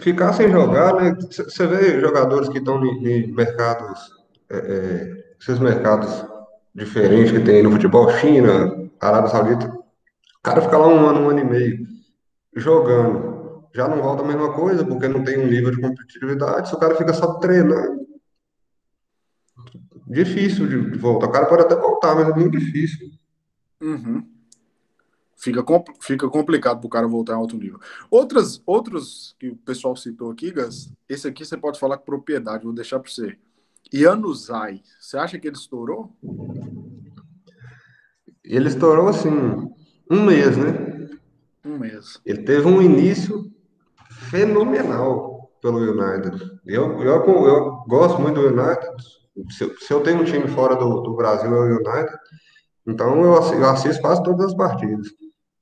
Ficar 0.00 0.34
sem 0.34 0.50
jogar, 0.50 0.94
né? 0.94 1.16
Você 1.18 1.66
vê 1.66 1.98
jogadores 2.00 2.50
que 2.50 2.58
estão 2.58 2.84
em, 2.84 3.32
mercados, 3.32 3.98
é, 4.50 4.56
é, 4.58 5.34
esses 5.40 5.58
mercados 5.58 6.22
diferentes 6.74 7.32
que 7.32 7.40
tem 7.40 7.62
no 7.62 7.70
futebol, 7.70 8.10
China, 8.18 8.90
Arábia 9.00 9.30
Saudita, 9.30 9.66
o 9.68 10.42
cara 10.42 10.60
fica 10.60 10.76
lá 10.76 10.88
um 10.88 11.06
ano, 11.06 11.20
um 11.20 11.30
ano 11.30 11.40
e 11.40 11.44
meio 11.44 11.86
jogando 12.56 13.33
já 13.74 13.88
não 13.88 14.00
volta 14.00 14.22
a 14.22 14.26
mesma 14.26 14.52
coisa, 14.54 14.86
porque 14.86 15.08
não 15.08 15.24
tem 15.24 15.38
um 15.38 15.48
nível 15.48 15.72
de 15.72 15.80
competitividade, 15.80 16.68
se 16.68 16.74
o 16.74 16.78
cara 16.78 16.94
fica 16.94 17.12
só 17.12 17.34
treinando, 17.34 18.06
difícil 20.06 20.68
de 20.68 20.96
voltar. 20.96 21.26
O 21.26 21.32
cara 21.32 21.46
pode 21.46 21.62
até 21.62 21.74
voltar, 21.74 22.14
mas 22.14 22.28
é 22.28 22.34
muito 22.34 22.56
difícil. 22.56 23.10
Uhum. 23.82 24.24
Fica, 25.36 25.62
compl 25.62 25.92
fica 26.00 26.28
complicado 26.28 26.78
para 26.78 26.86
o 26.86 26.90
cara 26.90 27.08
voltar 27.08 27.32
em 27.32 27.36
alto 27.36 27.56
nível. 27.56 27.80
Outras, 28.08 28.62
outros 28.64 29.34
que 29.38 29.48
o 29.48 29.56
pessoal 29.56 29.96
citou 29.96 30.30
aqui, 30.30 30.52
Gas, 30.52 30.90
esse 31.08 31.26
aqui 31.26 31.44
você 31.44 31.56
pode 31.56 31.78
falar 31.78 31.98
com 31.98 32.04
propriedade, 32.04 32.64
vou 32.64 32.72
deixar 32.72 33.00
para 33.00 33.10
você. 33.10 33.36
Yanuzai, 33.92 34.82
você 35.00 35.18
acha 35.18 35.38
que 35.38 35.48
ele 35.48 35.56
estourou? 35.56 36.16
Ele 38.42 38.68
estourou 38.68 39.08
assim, 39.08 39.30
um 40.10 40.24
mês, 40.24 40.56
né? 40.56 41.08
Um 41.64 41.78
mês. 41.78 42.20
Ele 42.24 42.42
teve 42.42 42.66
um 42.66 42.80
início 42.80 43.52
fenomenal 44.34 45.48
pelo 45.62 45.78
United. 45.78 46.36
Eu, 46.66 47.00
eu, 47.00 47.24
eu 47.24 47.84
gosto 47.86 48.20
muito 48.20 48.40
do 48.40 48.48
United. 48.48 48.96
Se, 49.50 49.72
se 49.78 49.92
eu 49.92 50.02
tenho 50.02 50.22
um 50.22 50.24
time 50.24 50.48
fora 50.48 50.74
do, 50.74 51.02
do 51.02 51.14
Brasil, 51.14 51.54
é 51.54 51.58
o 51.58 51.76
United. 51.76 52.18
Então 52.84 53.22
eu 53.22 53.32
eu 53.32 53.70
assisto 53.70 54.02
quase 54.02 54.22
todas 54.24 54.46
as 54.46 54.54
partidas. 54.54 55.06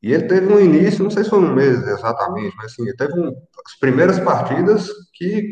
E 0.02 0.12
ele 0.12 0.24
teve 0.24 0.52
um 0.52 0.58
início, 0.58 1.04
não 1.04 1.10
sei 1.10 1.22
se 1.22 1.30
foi 1.30 1.38
um 1.38 1.54
mês 1.54 1.86
exatamente, 1.86 2.56
mas 2.56 2.72
assim, 2.72 2.82
ele 2.82 2.96
teve 2.96 3.12
um, 3.20 3.28
as 3.28 3.78
primeiras 3.78 4.18
partidas 4.18 4.88
que 5.14 5.50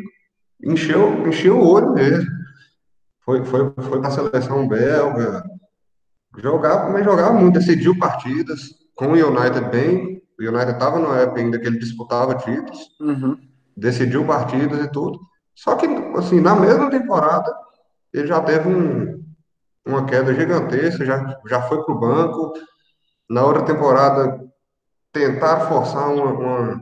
encheu, 0.65 1.27
encheu 1.29 1.59
o 1.59 1.69
olho 1.69 1.93
mesmo. 1.93 2.29
Foi, 3.21 3.45
foi, 3.45 3.73
foi 3.79 4.01
para 4.01 4.09
a 4.09 4.11
seleção 4.11 4.67
belga, 4.67 5.45
jogava, 6.39 6.91
mas 6.91 7.05
jogava 7.05 7.35
muito, 7.35 7.59
decidiu 7.59 7.97
partidas, 7.99 8.61
com 8.97 9.09
o 9.09 9.13
United 9.13 9.71
bem, 9.71 10.10
o 10.47 10.51
United 10.51 10.73
estava 10.73 10.99
na 10.99 11.19
época 11.19 11.41
ainda 11.41 11.59
que 11.59 11.67
ele 11.67 11.79
disputava 11.79 12.35
títulos, 12.37 12.79
uhum. 13.01 13.37
decidiu 13.77 14.27
partidas 14.27 14.85
e 14.85 14.91
tudo. 14.91 15.21
Só 15.55 15.75
que, 15.77 15.87
assim, 16.17 16.41
na 16.41 16.55
mesma 16.55 16.91
temporada, 16.91 17.53
ele 18.13 18.27
já 18.27 18.41
teve 18.41 18.69
um, 18.69 19.23
uma 19.87 20.07
queda 20.07 20.35
gigantesca, 20.35 21.05
já, 21.05 21.39
já 21.47 21.63
foi 21.63 21.85
para 21.85 21.95
o 21.95 21.99
banco. 21.99 22.53
Na 23.29 23.45
outra 23.45 23.63
temporada, 23.63 24.41
tentar 25.13 25.61
forçar 25.69 26.09
uma, 26.09 26.33
uma. 26.33 26.81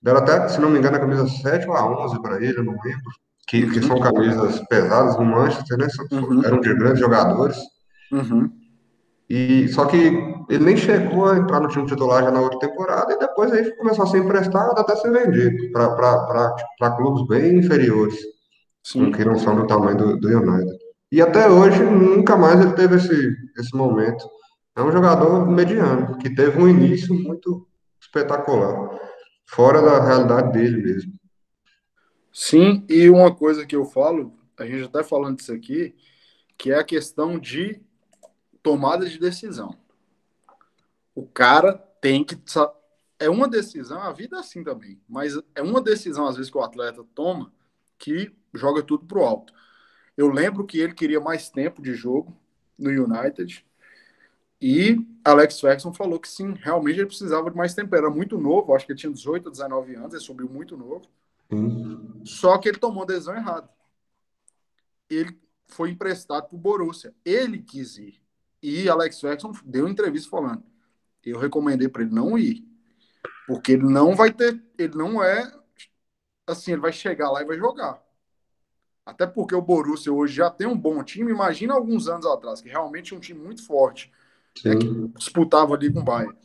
Deram 0.00 0.20
até, 0.20 0.48
se 0.48 0.60
não 0.60 0.70
me 0.70 0.78
engano, 0.78 0.96
a 0.96 1.00
camisa 1.00 1.26
7 1.26 1.68
ou 1.68 1.74
a 1.74 2.04
11 2.04 2.22
para 2.22 2.36
ele, 2.36 2.58
eu 2.58 2.64
não 2.64 2.72
lembro. 2.72 3.10
Que, 3.46 3.68
que 3.68 3.82
são 3.82 3.98
camisas 3.98 4.60
pesadas 4.68 5.16
no 5.16 5.24
Manchester, 5.24 5.76
né? 5.76 5.88
Uhum. 6.12 6.44
Eram 6.44 6.60
de 6.60 6.72
grandes 6.74 7.00
jogadores. 7.00 7.58
Uhum. 8.12 8.59
E, 9.30 9.68
só 9.68 9.86
que 9.86 9.96
ele 10.48 10.64
nem 10.64 10.76
chegou 10.76 11.26
a 11.26 11.36
entrar 11.36 11.60
no 11.60 11.68
time 11.68 11.86
titular 11.86 12.24
já 12.24 12.32
na 12.32 12.40
outra 12.40 12.58
temporada 12.58 13.12
e 13.12 13.18
depois 13.18 13.52
aí 13.52 13.70
começou 13.76 14.04
a 14.04 14.08
ser 14.08 14.18
emprestado 14.18 14.76
até 14.76 14.96
ser 14.96 15.12
vendido 15.12 15.70
para 15.70 16.96
clubes 16.96 17.28
bem 17.28 17.58
inferiores, 17.58 18.18
Sim. 18.82 19.12
que 19.12 19.24
não 19.24 19.38
são 19.38 19.54
do 19.54 19.68
tamanho 19.68 19.96
do, 19.96 20.16
do 20.18 20.28
United. 20.28 20.76
E 21.12 21.22
até 21.22 21.48
hoje 21.48 21.80
nunca 21.84 22.36
mais 22.36 22.60
ele 22.60 22.72
teve 22.72 22.96
esse, 22.96 23.36
esse 23.56 23.76
momento. 23.76 24.28
É 24.74 24.82
um 24.82 24.90
jogador 24.90 25.46
mediano, 25.48 26.18
que 26.18 26.34
teve 26.34 26.60
um 26.60 26.68
início 26.68 27.14
muito 27.14 27.68
espetacular, 28.02 28.98
fora 29.46 29.80
da 29.80 30.04
realidade 30.04 30.52
dele 30.52 30.82
mesmo. 30.82 31.12
Sim, 32.32 32.84
e 32.88 33.08
uma 33.08 33.32
coisa 33.32 33.64
que 33.64 33.76
eu 33.76 33.84
falo, 33.84 34.32
a 34.58 34.66
gente 34.66 34.84
até 34.84 35.04
falando 35.04 35.36
disso 35.36 35.52
aqui, 35.52 35.94
que 36.58 36.72
é 36.72 36.78
a 36.78 36.84
questão 36.84 37.38
de 37.38 37.80
tomada 38.62 39.08
de 39.08 39.18
decisão. 39.18 39.76
O 41.14 41.26
cara 41.26 41.74
tem 42.00 42.24
que. 42.24 42.36
É 43.18 43.28
uma 43.28 43.48
decisão, 43.48 44.00
a 44.00 44.12
vida 44.12 44.36
é 44.36 44.40
assim 44.40 44.64
também, 44.64 45.00
mas 45.08 45.38
é 45.54 45.62
uma 45.62 45.80
decisão, 45.80 46.26
às 46.26 46.36
vezes, 46.36 46.50
que 46.50 46.56
o 46.56 46.62
atleta 46.62 47.04
toma 47.14 47.52
que 47.98 48.34
joga 48.54 48.82
tudo 48.82 49.04
pro 49.04 49.22
alto. 49.24 49.52
Eu 50.16 50.28
lembro 50.28 50.66
que 50.66 50.78
ele 50.78 50.94
queria 50.94 51.20
mais 51.20 51.50
tempo 51.50 51.82
de 51.82 51.94
jogo 51.94 52.36
no 52.78 52.90
United. 52.90 53.64
E 54.60 54.96
Alex 55.24 55.60
Ferguson 55.60 55.92
falou 55.92 56.18
que 56.20 56.28
sim, 56.28 56.52
realmente 56.54 56.98
ele 56.98 57.06
precisava 57.06 57.50
de 57.50 57.56
mais 57.56 57.74
tempo. 57.74 57.94
Era 57.94 58.10
muito 58.10 58.38
novo, 58.38 58.74
acho 58.74 58.86
que 58.86 58.92
ele 58.92 58.98
tinha 58.98 59.12
18, 59.12 59.50
19 59.50 59.94
anos, 59.96 60.12
ele 60.14 60.22
subiu 60.22 60.48
muito 60.48 60.76
novo. 60.76 61.02
Só 62.24 62.58
que 62.58 62.68
ele 62.68 62.78
tomou 62.78 63.02
a 63.02 63.06
decisão 63.06 63.34
errada. 63.34 63.68
Ele 65.08 65.38
foi 65.66 65.90
emprestado 65.90 66.48
para 66.48 66.56
o 66.56 66.58
Borussia. 66.58 67.14
Ele 67.24 67.62
quis 67.62 67.96
ir. 67.98 68.20
E 68.62 68.88
Alex 68.88 69.20
Ferguson 69.20 69.52
deu 69.64 69.88
entrevista 69.88 70.28
falando: 70.28 70.62
eu 71.24 71.38
recomendei 71.38 71.88
para 71.88 72.02
ele 72.02 72.14
não 72.14 72.38
ir, 72.38 72.64
porque 73.46 73.72
ele 73.72 73.84
não 73.84 74.14
vai 74.14 74.32
ter, 74.32 74.62
ele 74.78 74.96
não 74.96 75.22
é 75.22 75.52
assim, 76.46 76.72
ele 76.72 76.80
vai 76.80 76.92
chegar 76.92 77.30
lá 77.30 77.42
e 77.42 77.46
vai 77.46 77.56
jogar. 77.56 78.02
Até 79.04 79.26
porque 79.26 79.54
o 79.54 79.62
Borussia 79.62 80.12
hoje 80.12 80.34
já 80.34 80.50
tem 80.50 80.66
um 80.66 80.78
bom 80.78 81.02
time. 81.02 81.32
Imagina 81.32 81.74
alguns 81.74 82.06
anos 82.08 82.26
atrás, 82.26 82.60
que 82.60 82.68
realmente 82.68 83.12
é 83.12 83.16
um 83.16 83.20
time 83.20 83.40
muito 83.40 83.64
forte, 83.66 84.12
né, 84.64 84.76
que 84.76 85.08
disputava 85.18 85.74
ali 85.74 85.92
com 85.92 86.00
o 86.00 86.04
Bayern. 86.04 86.36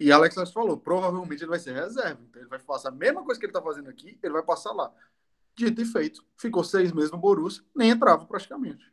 E 0.00 0.10
Alex 0.10 0.34
falou, 0.52 0.76
provavelmente 0.76 1.42
ele 1.42 1.50
vai 1.50 1.58
ser 1.58 1.74
reserva. 1.74 2.20
Então 2.28 2.42
ele 2.42 2.48
vai 2.48 2.58
passar 2.58 2.88
a 2.88 2.92
mesma 2.92 3.22
coisa 3.22 3.38
que 3.38 3.46
ele 3.46 3.50
está 3.50 3.62
fazendo 3.62 3.88
aqui, 3.88 4.18
ele 4.22 4.32
vai 4.32 4.42
passar 4.42 4.72
lá. 4.72 4.92
Dito 5.54 5.80
e 5.80 5.84
feito. 5.84 6.24
Ficou 6.36 6.64
seis 6.64 6.92
meses 6.92 7.12
no 7.12 7.18
Borussia, 7.18 7.62
nem 7.74 7.90
entrava 7.90 8.24
praticamente. 8.26 8.92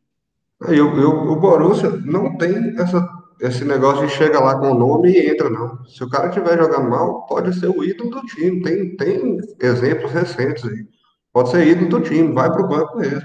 E 0.70 0.80
o, 0.80 1.32
o 1.32 1.36
Borussia 1.38 1.90
não 2.06 2.38
tem 2.38 2.76
essa, 2.80 3.10
esse 3.40 3.66
negócio 3.66 4.06
de 4.06 4.14
chega 4.14 4.40
lá 4.40 4.60
com 4.60 4.72
o 4.72 4.78
nome 4.78 5.12
e 5.12 5.30
entra, 5.30 5.50
não. 5.50 5.84
Se 5.86 6.04
o 6.04 6.10
cara 6.10 6.28
estiver 6.28 6.58
jogando 6.58 6.90
mal, 6.90 7.26
pode 7.26 7.58
ser 7.60 7.68
o 7.68 7.84
ídolo 7.84 8.12
do 8.12 8.22
time. 8.28 8.62
Tem, 8.62 8.96
tem 8.96 9.38
exemplos 9.60 10.12
recentes 10.12 10.64
aí. 10.64 10.88
Pode 11.34 11.50
ser 11.50 11.66
ídolo 11.66 11.90
do 11.90 12.02
time, 12.02 12.34
vai 12.34 12.52
para 12.52 12.64
o 12.64 12.68
banco 12.68 12.98
mesmo. 13.00 13.24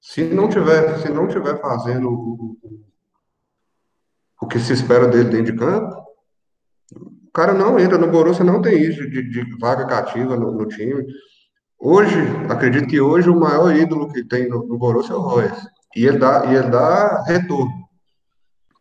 Se 0.00 0.24
não 0.24 0.48
tiver, 0.48 0.98
se 0.98 1.08
não 1.08 1.28
tiver 1.28 1.60
fazendo 1.60 2.08
o, 2.08 2.58
o, 2.62 2.80
o 4.42 4.46
que 4.46 4.58
se 4.58 4.72
espera 4.72 5.06
dele 5.06 5.30
dentro 5.30 5.52
de 5.52 5.58
campo, 5.58 5.96
o 6.92 7.32
cara 7.32 7.54
não 7.54 7.78
entra. 7.78 7.96
No 7.96 8.10
Borussia 8.10 8.44
não 8.44 8.60
tem 8.60 8.82
isso 8.82 9.08
de, 9.08 9.22
de 9.22 9.58
vaga 9.58 9.86
cativa 9.86 10.36
no, 10.36 10.50
no, 10.52 10.66
time. 10.66 11.04
Hoje, 11.78 12.16
acredito 12.50 12.88
que 12.88 13.00
hoje 13.00 13.30
o 13.30 13.38
maior 13.38 13.74
ídolo 13.74 14.12
que 14.12 14.24
tem 14.24 14.48
no, 14.48 14.66
no 14.66 14.76
Borussia 14.76 15.14
é 15.14 15.16
o 15.16 15.20
Royce. 15.20 15.73
E 15.96 16.06
ele 16.06 16.18
dá, 16.18 16.44
e 16.46 16.54
ele 16.54 16.68
dá 16.68 17.22
retorno. 17.26 17.84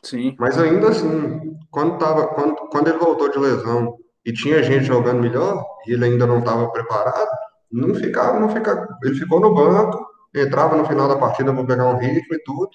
Sim. 0.01 0.35
Mas 0.39 0.57
ainda 0.57 0.89
assim, 0.89 1.57
quando, 1.71 1.97
tava, 1.97 2.27
quando, 2.27 2.55
quando 2.69 2.87
ele 2.89 2.97
voltou 2.97 3.29
de 3.29 3.39
lesão 3.39 3.95
e 4.25 4.33
tinha 4.33 4.63
gente 4.63 4.85
jogando 4.85 5.21
melhor, 5.21 5.63
e 5.87 5.93
ele 5.93 6.05
ainda 6.05 6.25
não 6.25 6.39
estava 6.39 6.69
preparado, 6.71 7.29
não 7.71 7.93
ficava, 7.95 8.39
não 8.39 8.49
ficava. 8.49 8.87
Ele 9.03 9.15
ficou 9.15 9.39
no 9.39 9.53
banco, 9.53 10.05
entrava 10.35 10.75
no 10.75 10.85
final 10.85 11.07
da 11.07 11.17
partida 11.17 11.53
para 11.53 11.65
pegar 11.65 11.87
um 11.87 11.97
ritmo 11.97 12.35
e 12.35 12.43
tudo. 12.43 12.69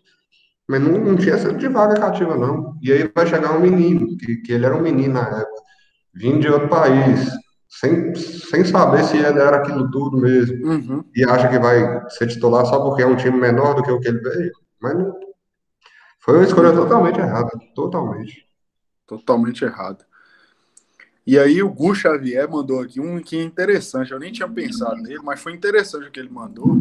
Mas 0.68 0.80
não, 0.80 0.92
não 0.98 1.16
tinha 1.16 1.38
sido 1.38 1.56
de 1.56 1.68
vaga 1.68 1.98
cativa, 1.98 2.36
não. 2.36 2.74
E 2.82 2.92
aí 2.92 3.10
vai 3.14 3.26
chegar 3.26 3.56
um 3.56 3.60
menino, 3.60 4.16
que, 4.18 4.36
que 4.36 4.52
ele 4.52 4.66
era 4.66 4.76
um 4.76 4.82
menino 4.82 5.14
na 5.14 5.26
época, 5.26 5.62
vindo 6.14 6.40
de 6.40 6.48
outro 6.48 6.68
país, 6.68 7.30
sem, 7.68 8.14
sem 8.14 8.64
saber 8.64 9.04
se 9.04 9.16
ele 9.16 9.38
era 9.38 9.58
aquilo 9.58 9.90
tudo 9.90 10.16
mesmo, 10.16 10.66
uhum. 10.66 11.04
e 11.14 11.22
acha 11.24 11.48
que 11.48 11.58
vai 11.58 12.08
ser 12.10 12.26
titular 12.26 12.64
só 12.64 12.80
porque 12.80 13.02
é 13.02 13.06
um 13.06 13.16
time 13.16 13.38
menor 13.38 13.74
do 13.74 13.82
que 13.82 13.90
o 13.90 14.00
que 14.00 14.08
ele 14.08 14.20
veio. 14.20 14.52
Mas 14.80 14.94
não. 14.96 15.14
Foi 16.20 16.36
uma 16.36 16.44
escolha 16.44 16.72
totalmente 16.72 17.18
errada. 17.18 17.50
Totalmente. 17.74 18.46
Totalmente 19.06 19.64
errada. 19.64 20.06
E 21.26 21.38
aí 21.38 21.62
o 21.62 21.70
Gu 21.70 21.94
Xavier 21.94 22.50
mandou 22.50 22.80
aqui 22.80 23.00
um 23.00 23.20
que 23.20 23.36
é 23.36 23.42
interessante. 23.42 24.12
Eu 24.12 24.18
nem 24.18 24.32
tinha 24.32 24.48
pensado 24.48 24.96
nele, 24.96 25.20
mas 25.22 25.40
foi 25.40 25.52
interessante 25.52 26.08
o 26.08 26.10
que 26.10 26.18
ele 26.18 26.30
mandou. 26.30 26.76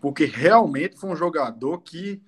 Porque 0.00 0.26
realmente 0.26 0.98
foi 0.98 1.10
um 1.10 1.16
jogador 1.16 1.78
que 1.80 2.22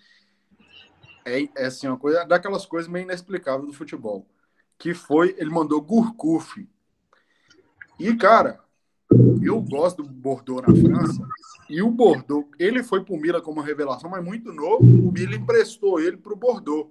é, 1.27 1.49
é 1.57 1.67
assim, 1.67 1.89
uma 1.89 1.99
coisa 1.99 2.25
daquelas 2.25 2.65
coisas 2.65 2.91
meio 2.91 3.05
inexplicáveis 3.05 3.67
do 3.67 3.77
futebol. 3.77 4.27
Que 4.79 4.95
foi, 4.95 5.35
ele 5.39 5.51
mandou 5.51 5.81
Gurkuf. 5.83 6.67
E, 7.99 8.15
cara, 8.15 8.61
eu 9.43 9.61
gosto 9.61 10.03
do 10.03 10.09
Bordeaux 10.09 10.67
na 10.67 10.75
França. 10.75 11.27
E 11.69 11.83
o 11.83 11.91
Bordeaux, 11.91 12.49
ele 12.59 12.83
foi 12.83 13.05
pro 13.05 13.17
Milan 13.17 13.41
como 13.41 13.61
revelação, 13.61 14.11
mas 14.11 14.25
muito 14.25 14.53
novo. 14.53 14.85
O 14.85 15.13
Milan 15.13 15.37
emprestou 15.37 16.01
ele 16.01 16.17
pro 16.17 16.37
Bordeaux. 16.37 16.91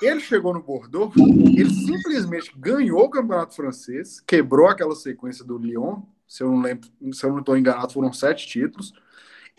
Ele 0.00 0.20
chegou 0.20 0.52
no 0.52 0.62
Bordeaux, 0.62 1.14
ele 1.16 1.70
simplesmente 1.70 2.52
ganhou 2.58 3.04
o 3.04 3.10
campeonato 3.10 3.54
francês, 3.54 4.20
quebrou 4.26 4.66
aquela 4.66 4.96
sequência 4.96 5.44
do 5.44 5.56
Lyon. 5.56 6.02
Se 6.26 6.42
eu 6.42 6.50
não 6.50 6.60
lembro, 6.60 6.88
se 7.12 7.24
eu 7.24 7.30
não 7.30 7.38
estou 7.38 7.56
enganado, 7.56 7.92
foram 7.92 8.12
sete 8.12 8.48
títulos. 8.48 8.92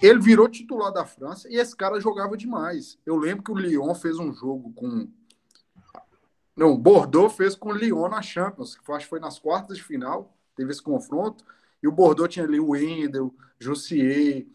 Ele 0.02 0.20
virou 0.20 0.50
titular 0.50 0.92
da 0.92 1.06
França 1.06 1.48
e 1.50 1.56
esse 1.56 1.76
cara 1.76 2.00
jogava 2.00 2.36
demais. 2.36 2.98
Eu 3.06 3.16
lembro 3.16 3.44
que 3.44 3.52
o 3.52 3.58
Lyon 3.58 3.94
fez 3.96 4.20
um 4.20 4.34
jogo 4.34 4.74
com. 4.74 5.08
Não, 6.56 6.78
Bordeaux 6.78 7.36
fez 7.36 7.56
com 7.56 7.70
o 7.70 7.74
Lyon 7.74 8.10
na 8.10 8.22
Champions, 8.22 8.76
que 8.76 8.92
acho 8.92 9.06
que 9.06 9.10
foi 9.10 9.20
nas 9.20 9.40
quartas 9.40 9.78
de 9.78 9.84
final, 9.84 10.38
teve 10.56 10.72
esse 10.72 10.82
confronto. 10.82 11.44
E 11.82 11.88
o 11.88 11.92
Bordeaux 11.92 12.32
tinha 12.32 12.46
ali 12.46 12.60
o 12.60 12.70
Wendel, 12.70 13.34
Jussier, 13.60 14.46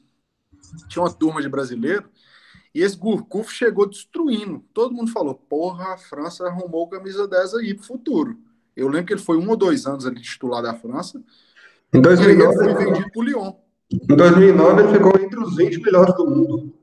tinha 0.88 1.02
uma 1.02 1.12
turma 1.12 1.42
de 1.42 1.48
brasileiro. 1.48 2.08
E 2.74 2.82
esse 2.82 2.96
Gurkuf 2.96 3.52
chegou 3.52 3.88
destruindo. 3.88 4.64
Todo 4.72 4.94
mundo 4.94 5.10
falou: 5.10 5.34
porra, 5.34 5.94
a 5.94 5.98
França 5.98 6.46
arrumou 6.46 6.88
camisa 6.88 7.26
10 7.26 7.54
aí 7.54 7.74
pro 7.74 7.84
futuro. 7.84 8.38
Eu 8.76 8.88
lembro 8.88 9.06
que 9.06 9.12
ele 9.14 9.20
foi 9.20 9.36
um 9.36 9.48
ou 9.48 9.56
dois 9.56 9.86
anos 9.86 10.06
ali 10.06 10.20
titular 10.20 10.62
da 10.62 10.74
França. 10.74 11.20
Em 11.92 12.00
2009, 12.00 12.64
ele 12.64 12.74
foi 12.74 12.84
vendido 12.84 13.10
pro 13.10 13.22
Lyon. 13.22 13.52
Em 13.90 14.16
2009, 14.16 14.82
ele 14.82 14.92
ficou 14.92 15.20
entre 15.20 15.40
os 15.40 15.56
20 15.56 15.80
melhores 15.80 16.14
do 16.14 16.26
mundo. 16.30 16.74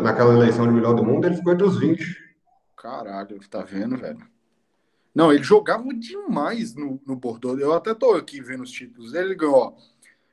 Naquela 0.00 0.32
eleição 0.32 0.66
de 0.66 0.72
melhor 0.72 0.94
do 0.94 1.04
mundo, 1.04 1.26
ele 1.26 1.36
ficou 1.36 1.52
entre 1.52 1.66
os 1.66 1.78
20. 1.78 2.31
Caralho, 2.82 3.38
tá 3.48 3.62
vendo, 3.62 3.96
velho? 3.96 4.26
Não, 5.14 5.32
ele 5.32 5.44
jogava 5.44 5.84
demais 5.94 6.74
no, 6.74 7.00
no 7.06 7.14
Bordeaux. 7.14 7.60
Eu 7.60 7.72
até 7.72 7.94
tô 7.94 8.10
aqui 8.14 8.42
vendo 8.42 8.64
os 8.64 8.72
títulos. 8.72 9.14
Ele 9.14 9.36
ganhou, 9.36 9.76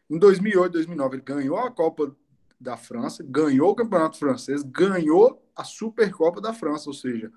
em 0.10 0.18
2008, 0.18 0.72
2009, 0.72 1.16
ele 1.18 1.22
ganhou 1.22 1.60
a 1.60 1.70
Copa 1.70 2.12
da 2.60 2.76
França, 2.76 3.24
ganhou 3.24 3.70
o 3.70 3.76
Campeonato 3.76 4.18
Francês, 4.18 4.64
ganhou 4.64 5.46
a 5.56 5.64
Supercopa 5.64 6.42
da 6.42 6.52
França, 6.52 6.90
ou 6.90 6.94
seja, 6.96 7.32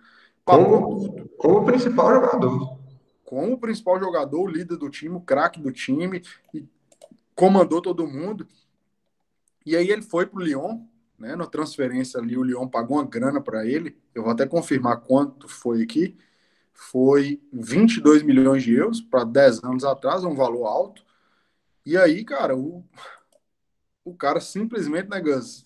como, 0.46 1.07
tudo. 1.07 1.29
Como 1.37 1.59
o 1.59 1.64
principal 1.66 2.14
jogador. 2.14 2.79
Como 3.22 3.53
o 3.53 3.59
principal 3.59 4.01
jogador, 4.01 4.40
o 4.40 4.51
líder 4.51 4.79
do 4.79 4.88
time, 4.88 5.14
o 5.14 5.20
craque 5.20 5.61
do 5.61 5.70
time, 5.70 6.22
e 6.55 6.66
comandou 7.35 7.83
todo 7.83 8.09
mundo. 8.09 8.48
E 9.66 9.77
aí 9.77 9.90
ele 9.90 10.01
foi 10.01 10.25
para 10.25 10.40
o 10.40 10.42
Lyon, 10.42 10.87
né? 11.22 11.37
Na 11.37 11.46
transferência 11.46 12.18
ali, 12.18 12.37
o 12.37 12.42
Lyon 12.42 12.66
pagou 12.66 12.96
uma 12.96 13.06
grana 13.06 13.40
para 13.40 13.64
ele. 13.64 13.96
Eu 14.12 14.24
vou 14.24 14.32
até 14.32 14.44
confirmar 14.44 15.02
quanto 15.02 15.46
foi 15.46 15.82
aqui. 15.82 16.18
Foi 16.74 17.40
22 17.52 18.24
milhões 18.24 18.64
de 18.64 18.74
euros 18.74 19.00
para 19.00 19.22
10 19.22 19.62
anos 19.62 19.85
atrás, 19.85 20.24
um 20.24 20.35
valor 20.35 20.66
alto. 20.66 21.04
E 21.87 21.96
aí, 21.96 22.24
cara, 22.24 22.56
o, 22.56 22.85
o 24.04 24.16
cara 24.16 24.40
simplesmente, 24.40 25.08
né, 25.08 25.20
Gus, 25.20 25.64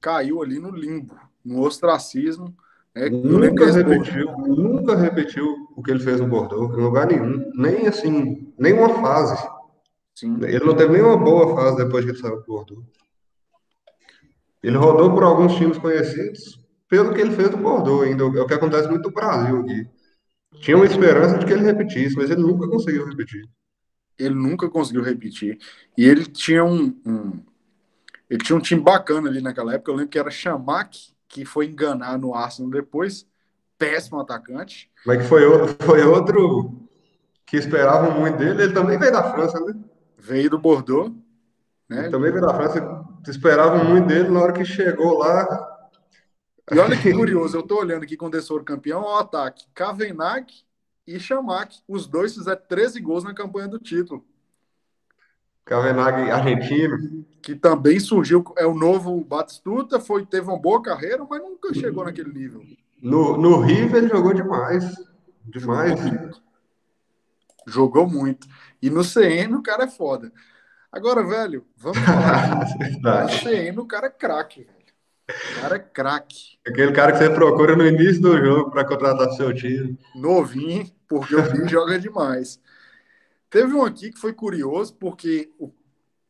caiu 0.00 0.42
ali 0.42 0.58
no 0.58 0.70
limbo, 0.70 1.14
no 1.44 1.60
ostracismo. 1.60 2.52
Né? 2.92 3.08
Nunca 3.08 3.70
repetiu, 3.70 4.32
nunca 4.48 4.96
repetiu 4.96 5.68
o 5.76 5.82
que 5.82 5.92
ele 5.92 6.00
fez 6.00 6.20
no 6.20 6.26
Bordeaux, 6.26 6.76
em 6.76 6.82
lugar 6.82 7.06
nenhum. 7.06 7.52
Nem 7.54 7.86
assim, 7.86 8.52
nenhuma 8.58 9.00
fase. 9.00 9.48
Sim. 10.12 10.38
Ele 10.42 10.64
não 10.64 10.74
teve 10.74 10.92
nenhuma 10.92 11.16
boa 11.16 11.54
fase 11.54 11.76
depois 11.76 12.04
que 12.04 12.10
ele 12.10 12.18
saiu 12.18 12.40
do 12.40 12.46
Bordeaux. 12.46 12.84
Ele 14.62 14.76
rodou 14.76 15.12
por 15.12 15.22
alguns 15.22 15.54
times 15.56 15.78
conhecidos 15.78 16.58
pelo 16.88 17.14
que 17.14 17.20
ele 17.20 17.34
fez 17.34 17.50
no 17.50 17.58
Bordeaux 17.58 18.02
ainda. 18.02 18.24
É 18.24 18.26
o 18.26 18.46
que 18.46 18.54
acontece 18.54 18.88
muito 18.88 19.08
no 19.08 19.14
Brasil 19.14 19.60
aqui. 19.60 19.88
Tinha 20.60 20.76
uma 20.76 20.86
esperança 20.86 21.38
de 21.38 21.46
que 21.46 21.52
ele 21.52 21.62
repetisse, 21.62 22.16
mas 22.16 22.30
ele 22.30 22.40
nunca 22.40 22.66
conseguiu 22.66 23.06
repetir. 23.06 23.48
Ele 24.18 24.34
nunca 24.34 24.68
conseguiu 24.68 25.02
repetir. 25.02 25.58
E 25.96 26.04
ele 26.04 26.24
tinha 26.24 26.64
um, 26.64 26.96
um 27.06 27.42
ele 28.28 28.42
tinha 28.42 28.56
um 28.56 28.60
time 28.60 28.80
bacana 28.80 29.28
ali 29.28 29.40
naquela 29.40 29.74
época. 29.74 29.90
Eu 29.90 29.96
lembro 29.96 30.10
que 30.10 30.18
era 30.18 30.30
Chamac, 30.30 31.14
que 31.28 31.44
foi 31.44 31.66
enganar 31.66 32.18
no 32.18 32.34
Arsenal 32.34 32.70
depois. 32.70 33.26
Péssimo 33.78 34.20
atacante. 34.20 34.90
Mas 35.06 35.22
que 35.22 35.28
foi 35.28 35.46
outro, 35.46 35.86
foi 35.86 36.02
outro 36.02 36.88
que 37.46 37.56
esperavam 37.56 38.18
muito 38.18 38.36
dele. 38.36 38.64
Ele 38.64 38.72
também 38.72 38.98
veio 38.98 39.12
da 39.12 39.30
França, 39.30 39.60
né? 39.60 39.74
Veio 40.18 40.50
do 40.50 40.58
Bordeaux. 40.58 41.12
Né? 41.88 42.00
Ele 42.00 42.10
também 42.10 42.30
veio 42.30 42.44
da 42.44 42.54
França. 42.54 43.07
Esperavam 43.28 43.84
muito 43.84 44.06
dele 44.06 44.28
na 44.28 44.40
hora 44.40 44.52
que 44.52 44.64
chegou 44.64 45.18
lá. 45.18 45.76
E 46.70 46.78
olha 46.78 46.96
que 46.96 47.12
curioso, 47.12 47.56
eu 47.56 47.62
tô 47.62 47.80
olhando 47.80 48.02
aqui 48.02 48.16
com 48.16 48.26
o 48.26 48.30
Dessor 48.30 48.64
campeão, 48.64 49.02
o 49.02 49.16
ataque. 49.16 49.66
Kavenak 49.74 50.54
e 51.06 51.18
Chamac. 51.18 51.78
Os 51.86 52.06
dois 52.06 52.34
fizeram 52.34 52.60
13 52.68 53.00
gols 53.00 53.24
na 53.24 53.34
campanha 53.34 53.68
do 53.68 53.78
título. 53.78 54.24
Cavenaghi 55.68 56.30
argentino. 56.30 57.24
Que 57.42 57.54
também 57.54 58.00
surgiu, 58.00 58.42
é 58.56 58.66
o 58.66 58.74
novo 58.74 59.22
Batistuta, 59.22 60.00
foi, 60.00 60.24
teve 60.24 60.48
uma 60.48 60.58
boa 60.58 60.82
carreira, 60.82 61.26
mas 61.28 61.42
nunca 61.42 61.72
chegou 61.74 62.04
naquele 62.04 62.32
nível. 62.32 62.62
No, 63.02 63.36
no 63.36 63.60
River 63.60 64.02
ele 64.02 64.08
jogou 64.08 64.32
demais. 64.32 64.94
Demais. 65.44 65.90
Jogou 65.98 66.10
muito. 66.10 66.42
Jogou 67.66 68.08
muito. 68.08 68.48
E 68.80 68.88
no 68.88 69.04
CN 69.04 69.54
o 69.56 69.62
cara 69.62 69.84
é 69.84 69.88
foda. 69.88 70.32
Agora, 70.90 71.22
velho, 71.22 71.66
vamos 71.76 71.98
falar. 71.98 72.64
no 73.24 73.28
CN 73.28 73.78
o 73.78 73.86
cara 73.86 74.06
é 74.06 74.10
craque, 74.10 74.64
velho. 74.64 74.78
O 75.28 75.60
cara 75.60 75.76
é 75.76 75.78
craque. 75.78 76.58
Aquele 76.66 76.92
cara 76.92 77.12
que 77.12 77.18
você 77.18 77.30
procura 77.30 77.76
no 77.76 77.86
início 77.86 78.22
do 78.22 78.38
jogo 78.38 78.70
para 78.70 78.86
contratar 78.86 79.30
seu 79.32 79.54
time. 79.54 79.98
Novinho, 80.14 80.90
porque 81.06 81.36
o 81.36 81.52
time 81.52 81.68
joga 81.68 81.98
demais. 81.98 82.58
Teve 83.50 83.74
um 83.74 83.84
aqui 83.84 84.10
que 84.10 84.18
foi 84.18 84.32
curioso, 84.32 84.94
porque 84.94 85.50
o, 85.58 85.70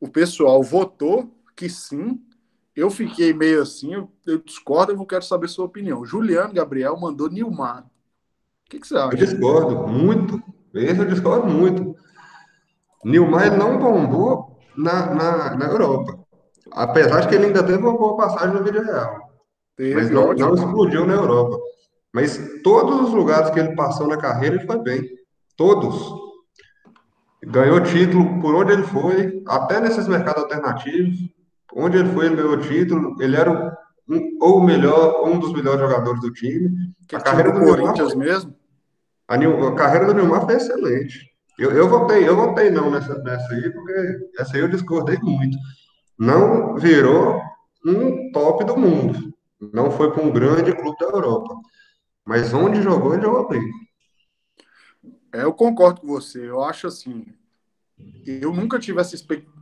o 0.01 0.09
pessoal 0.09 0.63
votou 0.63 1.33
que 1.57 1.69
sim. 1.69 2.21
Eu 2.75 2.91
fiquei 2.91 3.33
meio 3.33 3.63
assim, 3.63 3.95
eu, 3.95 4.11
eu 4.27 4.39
discordo, 4.39 4.93
eu 4.93 5.07
quero 5.07 5.25
saber 5.25 5.49
sua 5.49 5.65
opinião. 5.65 6.05
Juliano 6.05 6.55
Gabriel 6.55 6.97
mandou 6.99 7.29
Nilmar. 7.29 7.85
O 7.85 8.71
que, 8.71 8.79
que 8.81 8.87
você 8.87 8.97
acha? 8.97 9.15
Eu 9.15 9.19
discordo 9.19 9.89
muito. 9.89 10.43
Esse 10.75 11.01
eu 11.01 11.07
discordo 11.07 11.49
muito. 11.49 11.97
Nilmar 13.05 13.57
não 13.57 13.79
bombou 13.79 14.48
na, 14.79 15.15
na, 15.15 15.57
na 15.57 15.67
Europa. 15.67 16.19
Apesar 16.71 17.21
de 17.21 17.29
que 17.29 17.35
ele 17.35 17.47
ainda 17.47 17.63
teve 17.63 17.79
uma 17.79 17.97
boa 17.97 18.17
passagem 18.17 18.55
no 18.55 18.63
vídeo 18.63 18.83
real. 18.83 19.29
Teve, 19.77 19.95
mas 19.95 20.11
não, 20.11 20.33
não 20.33 20.55
explodiu 20.55 21.07
na 21.07 21.15
Europa. 21.15 21.59
Mas 22.15 22.39
todos 22.63 23.09
os 23.09 23.15
lugares 23.15 23.51
que 23.51 23.59
ele 23.59 23.75
passou 23.75 24.07
na 24.07 24.17
carreira, 24.17 24.57
ele 24.57 24.67
foi 24.67 24.79
bem. 24.79 25.03
Todos. 25.57 26.13
Ganhou 27.45 27.81
título 27.83 28.41
por 28.41 28.55
onde 28.55 28.73
ele 28.73 28.83
foi, 28.83 29.43
até 29.47 29.81
nesses 29.81 30.07
mercados 30.07 30.45
alternativos. 30.45 31.19
Onde 31.75 31.99
ele 31.99 32.09
foi, 32.11 32.27
ele 32.27 32.37
ganhou 32.37 32.59
título. 32.59 33.17
Ele 33.21 33.37
era 33.37 33.77
um, 34.09 34.39
ou 34.41 34.59
o 34.59 34.65
melhor, 34.65 35.29
um 35.29 35.39
dos 35.39 35.53
melhores 35.53 35.81
jogadores 35.81 36.21
do 36.21 36.33
time. 36.33 36.71
Que 37.07 37.17
a 37.17 37.21
carreira 37.21 37.53
do 37.53 37.61
Corinthians 37.61 38.15
Neymar, 38.15 38.27
mesmo? 38.27 38.57
A, 39.27 39.35
a, 39.35 39.75
carreira 39.75 40.07
do 40.07 40.15
Neymar 40.15 40.45
foi 40.45 40.55
excelente. 40.55 41.28
Eu, 41.59 41.73
eu 41.73 41.89
votei, 41.89 42.27
eu 42.27 42.37
votei 42.37 42.71
não 42.71 42.89
nessa, 42.89 43.19
nessa 43.19 43.53
aí, 43.53 43.71
porque 43.73 44.31
essa 44.39 44.57
aí 44.57 44.61
eu 44.63 44.69
discordei 44.69 45.19
muito. 45.19 45.59
Não 46.17 46.77
virou 46.77 47.43
um 47.85 48.31
top 48.31 48.65
do 48.65 48.77
mundo. 48.77 49.35
Não 49.61 49.91
foi 49.91 50.13
para 50.13 50.23
um 50.23 50.31
grande 50.31 50.73
clube 50.73 50.97
da 50.99 51.07
Europa. 51.07 51.55
Mas 52.25 52.55
onde 52.55 52.81
jogou, 52.81 53.15
ele 53.15 53.25
jogou 53.25 53.49
bem. 53.49 53.73
É, 55.33 55.43
eu 55.43 55.53
concordo 55.53 56.01
com 56.01 56.07
você. 56.07 56.49
Eu 56.49 56.63
acho 56.63 56.87
assim. 56.87 57.27
Eu 58.25 58.53
nunca 58.53 58.79
tive 58.79 59.01
essa 59.01 59.17
expectativa. 59.17 59.59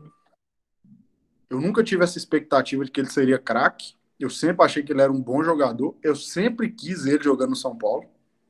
Eu 1.48 1.60
nunca 1.60 1.82
tive 1.82 2.04
essa 2.04 2.18
expectativa 2.18 2.84
de 2.84 2.90
que 2.90 3.00
ele 3.00 3.10
seria 3.10 3.38
craque. 3.38 3.94
Eu 4.18 4.28
sempre 4.28 4.64
achei 4.64 4.82
que 4.82 4.92
ele 4.92 5.00
era 5.00 5.12
um 5.12 5.22
bom 5.22 5.42
jogador. 5.42 5.96
Eu 6.02 6.14
sempre 6.14 6.70
quis 6.70 7.06
ele 7.06 7.22
jogando 7.22 7.50
no 7.50 7.56
São 7.56 7.76
Paulo. 7.76 8.04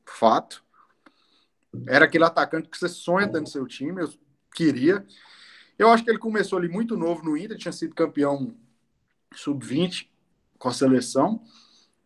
Fato. 0.05 0.65
Era 1.85 2.05
aquele 2.05 2.23
atacante 2.23 2.69
que 2.69 2.77
você 2.77 2.87
sonha 2.87 3.27
ter 3.27 3.39
no 3.39 3.47
seu 3.47 3.65
time, 3.67 4.01
eu 4.01 4.09
queria. 4.53 5.05
Eu 5.77 5.89
acho 5.89 6.03
que 6.03 6.09
ele 6.09 6.17
começou 6.17 6.57
ali 6.57 6.67
muito 6.67 6.97
novo 6.97 7.23
no 7.23 7.37
Inter, 7.37 7.57
tinha 7.57 7.71
sido 7.71 7.93
campeão 7.93 8.55
sub-20 9.33 10.07
com 10.57 10.69
a 10.69 10.73
seleção. 10.73 11.43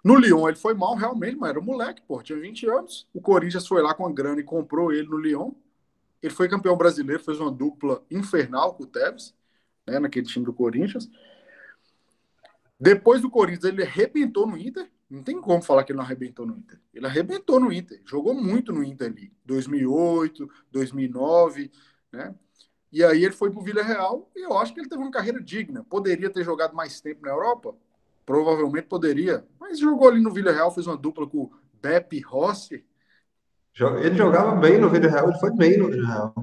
No 0.03 0.15
Lyon 0.15 0.47
ele 0.47 0.57
foi 0.57 0.73
mal 0.73 0.95
realmente, 0.95 1.37
mas 1.37 1.51
era 1.51 1.59
um 1.59 1.63
moleque, 1.63 2.01
pô, 2.07 2.21
tinha 2.21 2.39
20 2.39 2.67
anos. 2.67 3.07
O 3.13 3.21
Corinthians 3.21 3.67
foi 3.67 3.81
lá 3.81 3.93
com 3.93 4.05
a 4.05 4.11
grana 4.11 4.41
e 4.41 4.43
comprou 4.43 4.91
ele 4.91 5.07
no 5.07 5.17
Lyon. 5.17 5.51
Ele 6.21 6.33
foi 6.33 6.49
campeão 6.49 6.75
brasileiro, 6.75 7.23
fez 7.23 7.39
uma 7.39 7.51
dupla 7.51 8.03
infernal 8.09 8.73
com 8.73 8.83
o 8.83 8.87
Tevez, 8.87 9.33
né, 9.87 9.99
naquele 9.99 10.25
time 10.25 10.45
do 10.45 10.53
Corinthians. 10.53 11.09
Depois 12.79 13.21
do 13.21 13.29
Corinthians, 13.29 13.63
ele 13.63 13.83
arrebentou 13.83 14.47
no 14.47 14.57
Inter. 14.57 14.89
Não 15.11 15.21
tem 15.21 15.41
como 15.41 15.61
falar 15.61 15.83
que 15.83 15.91
ele 15.91 15.97
não 15.97 16.05
arrebentou 16.05 16.45
no 16.45 16.57
Inter. 16.57 16.79
Ele 16.93 17.05
arrebentou 17.05 17.59
no 17.59 17.69
Inter. 17.69 18.01
Jogou 18.05 18.33
muito 18.33 18.71
no 18.71 18.81
Inter 18.81 19.11
ali. 19.11 19.29
2008, 19.43 20.49
2009, 20.71 21.69
né? 22.13 22.33
E 22.89 23.03
aí 23.03 23.25
ele 23.25 23.33
foi 23.33 23.51
para 23.51 23.59
o 23.59 23.63
Vila 23.63 23.83
Real 23.83 24.29
e 24.33 24.41
eu 24.41 24.57
acho 24.57 24.73
que 24.73 24.79
ele 24.79 24.87
teve 24.87 25.01
uma 25.01 25.11
carreira 25.11 25.41
digna. 25.41 25.83
Poderia 25.83 26.29
ter 26.29 26.45
jogado 26.45 26.73
mais 26.73 27.01
tempo 27.01 27.25
na 27.25 27.31
Europa? 27.31 27.75
Provavelmente 28.25 28.87
poderia. 28.87 29.45
Mas 29.59 29.79
jogou 29.79 30.07
ali 30.07 30.21
no 30.21 30.31
Vila 30.31 30.53
Real, 30.53 30.73
fez 30.73 30.87
uma 30.87 30.95
dupla 30.95 31.27
com 31.27 31.39
o 31.39 31.51
Beppe 31.81 32.21
Rossi. 32.21 32.85
Ele 34.01 34.15
jogava 34.15 34.55
bem 34.55 34.77
no 34.77 34.89
Vila 34.89 35.09
Real, 35.09 35.29
ele 35.29 35.39
foi 35.39 35.51
bem 35.53 35.77
no 35.77 35.89
Vila 35.89 36.07
Real. 36.07 36.35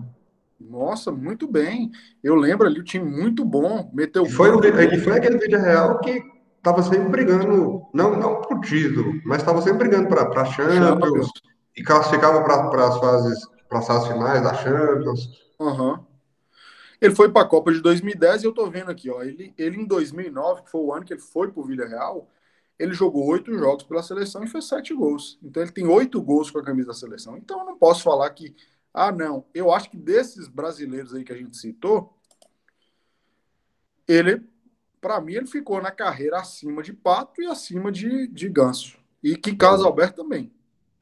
Nossa, 0.61 1.11
muito 1.11 1.47
bem. 1.47 1.91
Eu 2.23 2.35
lembro 2.35 2.67
ali 2.67 2.81
o 2.81 2.85
time 2.85 3.11
muito 3.11 3.47
bom, 3.47 3.91
meteu 3.95 4.25
e 4.25 4.31
foi, 4.31 4.51
o, 4.51 4.63
e 4.63 4.99
foi 4.99 5.17
aquele 5.17 5.39
vídeo 5.39 5.59
real 5.59 5.99
que 6.01 6.21
estava 6.71 6.83
sempre 6.83 7.09
brigando, 7.09 7.87
não, 7.93 8.17
não 8.17 8.41
por 8.43 8.61
título, 8.61 9.21
mas 9.25 9.39
estava 9.39 9.63
sempre 9.63 9.89
brigando 9.89 10.09
para 10.09 10.45
Champions, 10.45 10.75
Champions 10.75 11.31
e 11.77 11.83
classificava 11.83 12.43
para 12.43 12.89
as 12.89 12.99
fases, 12.99 13.47
para 13.69 13.79
as 13.79 13.87
fases 13.87 14.09
finais 14.09 14.43
da 14.43 14.55
Champions. 14.55 15.49
Uhum. 15.59 15.99
Ele 17.01 17.15
foi 17.15 17.31
para 17.31 17.43
a 17.43 17.49
Copa 17.49 17.73
de 17.73 17.81
2010 17.81 18.43
e 18.43 18.47
eu 18.47 18.53
tô 18.53 18.69
vendo 18.69 18.91
aqui, 18.91 19.09
ó, 19.09 19.23
ele, 19.23 19.55
ele 19.57 19.81
em 19.81 19.87
2009, 19.87 20.63
que 20.63 20.71
foi 20.71 20.81
o 20.81 20.93
ano 20.93 21.05
que 21.05 21.13
ele 21.13 21.21
foi 21.21 21.51
para 21.51 21.61
o 21.61 21.65
Villarreal, 21.65 22.29
ele 22.79 22.93
jogou 22.93 23.27
oito 23.27 23.57
jogos 23.57 23.85
pela 23.85 24.03
seleção 24.03 24.43
e 24.45 24.49
fez 24.49 24.67
sete 24.67 24.95
gols. 24.95 25.39
Então 25.43 25.63
ele 25.63 25.73
tem 25.73 25.87
oito 25.87 26.21
gols 26.23 26.51
com 26.51 26.59
a 26.59 26.65
camisa 26.65 26.89
da 26.89 26.95
seleção. 26.95 27.37
Então 27.37 27.61
eu 27.61 27.67
não 27.67 27.79
posso 27.79 28.03
falar 28.03 28.29
que 28.31 28.55
ah, 28.93 29.13
não. 29.13 29.45
Eu 29.55 29.73
acho 29.73 29.91
que 29.91 29.97
desses 29.97 30.49
brasileiros 30.49 31.15
aí 31.15 31.25
que 31.25 31.33
a 31.33 31.37
gente 31.37 31.57
citou, 31.57 32.17
ele, 34.07 34.43
para 35.01 35.21
mim, 35.21 35.35
ele 35.35 35.47
ficou 35.47 35.81
na 35.81 35.91
carreira 35.91 36.39
acima 36.39 36.83
de 36.83 36.93
Pato 36.93 37.43
e 37.43 37.47
acima 37.47 37.91
de, 37.91 38.27
de 38.29 38.49
Ganso. 38.49 38.99
E 39.23 39.37
que 39.37 39.55
Carlos 39.55 39.85
Alberto 39.85 40.23
também. 40.23 40.53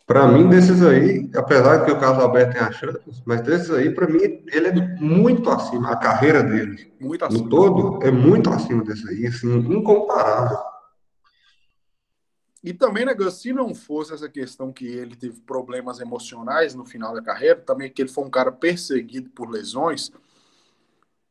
Para 0.06 0.28
mim, 0.28 0.48
desses 0.48 0.82
aí, 0.84 1.28
apesar 1.34 1.78
de 1.78 1.86
que 1.86 1.90
o 1.90 1.98
Carlos 1.98 2.22
Alberto 2.22 2.52
tem 2.52 2.62
a 2.62 2.70
chance, 2.70 3.00
mas 3.24 3.40
desses 3.40 3.70
aí, 3.70 3.90
para 3.92 4.06
mim, 4.06 4.20
ele 4.22 4.68
é 4.68 4.72
muito 5.00 5.50
acima, 5.50 5.90
a 5.90 5.96
carreira 5.96 6.44
dele. 6.44 6.92
Muito 7.00 7.24
acima. 7.24 7.42
No 7.42 7.50
todo, 7.50 8.06
é 8.06 8.10
muito 8.10 8.48
acima 8.48 8.84
desse 8.84 9.08
aí, 9.08 9.26
assim, 9.26 9.52
incomparável. 9.52 10.58
E 12.62 12.72
também, 12.72 13.04
né, 13.04 13.14
Gus, 13.14 13.34
se 13.34 13.52
não 13.52 13.74
fosse 13.74 14.14
essa 14.14 14.28
questão 14.28 14.72
que 14.72 14.86
ele 14.86 15.16
teve 15.16 15.40
problemas 15.40 15.98
emocionais 15.98 16.74
no 16.74 16.84
final 16.84 17.12
da 17.12 17.22
carreira, 17.22 17.60
também 17.60 17.90
que 17.90 18.02
ele 18.02 18.08
foi 18.08 18.24
um 18.24 18.30
cara 18.30 18.52
perseguido 18.52 19.30
por 19.30 19.50
lesões, 19.50 20.12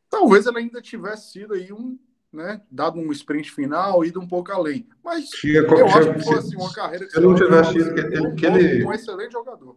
talvez 0.10 0.45
ele 0.45 0.60
ainda 0.60 0.82
tivesse 0.82 1.32
sido 1.32 1.54
aí 1.54 1.71
um, 1.71 1.97
né, 2.36 2.62
dado 2.69 3.00
um 3.00 3.12
sprint 3.12 3.52
final, 3.52 4.04
ido 4.04 4.19
um 4.19 4.28
pouco 4.28 4.52
além. 4.52 4.86
Mas 5.04 5.30
eu 5.43 5.88
acho 5.88 6.13
que 6.13 6.24
fosse 6.24 6.39
assim, 6.39 6.56
uma 6.58 6.74
carreira 6.74 7.08
que 7.08 7.17
ele 7.17 7.26
não 7.26 7.36
tivesse 7.36 7.78
ele, 7.78 8.32
que 8.36 8.45
ele, 8.45 8.86
um 8.86 8.93
excelente 8.93 9.32
jogador. 9.32 9.76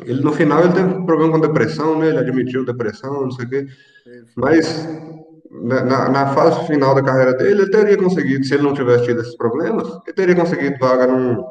Ele 0.00 0.20
no 0.20 0.32
final 0.32 0.64
ele 0.64 0.72
teve 0.72 1.06
problema 1.06 1.32
com 1.32 1.40
depressão, 1.40 1.98
né? 1.98 2.08
Ele 2.08 2.18
admitiu 2.18 2.64
depressão, 2.64 3.22
não 3.22 3.30
sei 3.30 3.44
o 3.44 3.48
quê. 3.48 3.66
Mas 4.34 4.86
na, 5.50 6.08
na, 6.08 6.34
fase 6.34 6.66
final 6.66 6.94
da 6.94 7.02
carreira 7.02 7.32
dele, 7.34 7.62
ele 7.62 7.70
teria 7.70 7.96
conseguido, 7.96 8.44
se 8.44 8.54
ele 8.54 8.64
não 8.64 8.74
tivesse 8.74 9.04
tido 9.04 9.20
esses 9.20 9.36
problemas, 9.36 9.88
ele 10.04 10.14
teria 10.14 10.34
conseguido 10.34 10.76
vaga 10.78 11.06
num, 11.06 11.44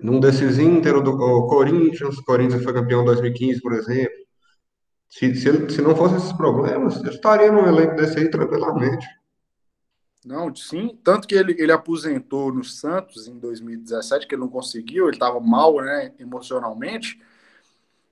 num 0.00 0.20
desses 0.20 0.58
Inter 0.58 1.00
do 1.02 1.16
Corinthians. 1.48 2.20
Corinthians 2.20 2.62
foi 2.62 2.72
campeão 2.72 3.02
em 3.02 3.06
2015, 3.06 3.60
por 3.60 3.72
exemplo. 3.72 4.22
Se, 5.08 5.34
se, 5.34 5.48
ele, 5.48 5.68
se 5.68 5.82
não 5.82 5.96
fosse 5.96 6.16
esses 6.16 6.32
problemas, 6.32 6.96
ele 7.00 7.10
estaria 7.10 7.50
num 7.50 7.66
elenco 7.66 7.96
desse 7.96 8.18
aí 8.18 8.30
tranquilamente. 8.30 9.06
Não, 10.24 10.54
sim. 10.54 10.96
Tanto 11.02 11.26
que 11.26 11.34
ele, 11.34 11.54
ele 11.58 11.72
aposentou 11.72 12.52
no 12.52 12.62
Santos 12.62 13.26
em 13.26 13.38
2017, 13.38 14.26
que 14.26 14.34
ele 14.34 14.42
não 14.42 14.48
conseguiu, 14.48 15.06
ele 15.06 15.16
estava 15.16 15.40
mal 15.40 15.76
né, 15.80 16.12
emocionalmente. 16.18 17.20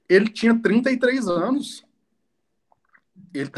Ele 0.08 0.28
tinha 0.28 0.58
33 0.58 1.28
anos. 1.28 1.84
Ele 3.32 3.48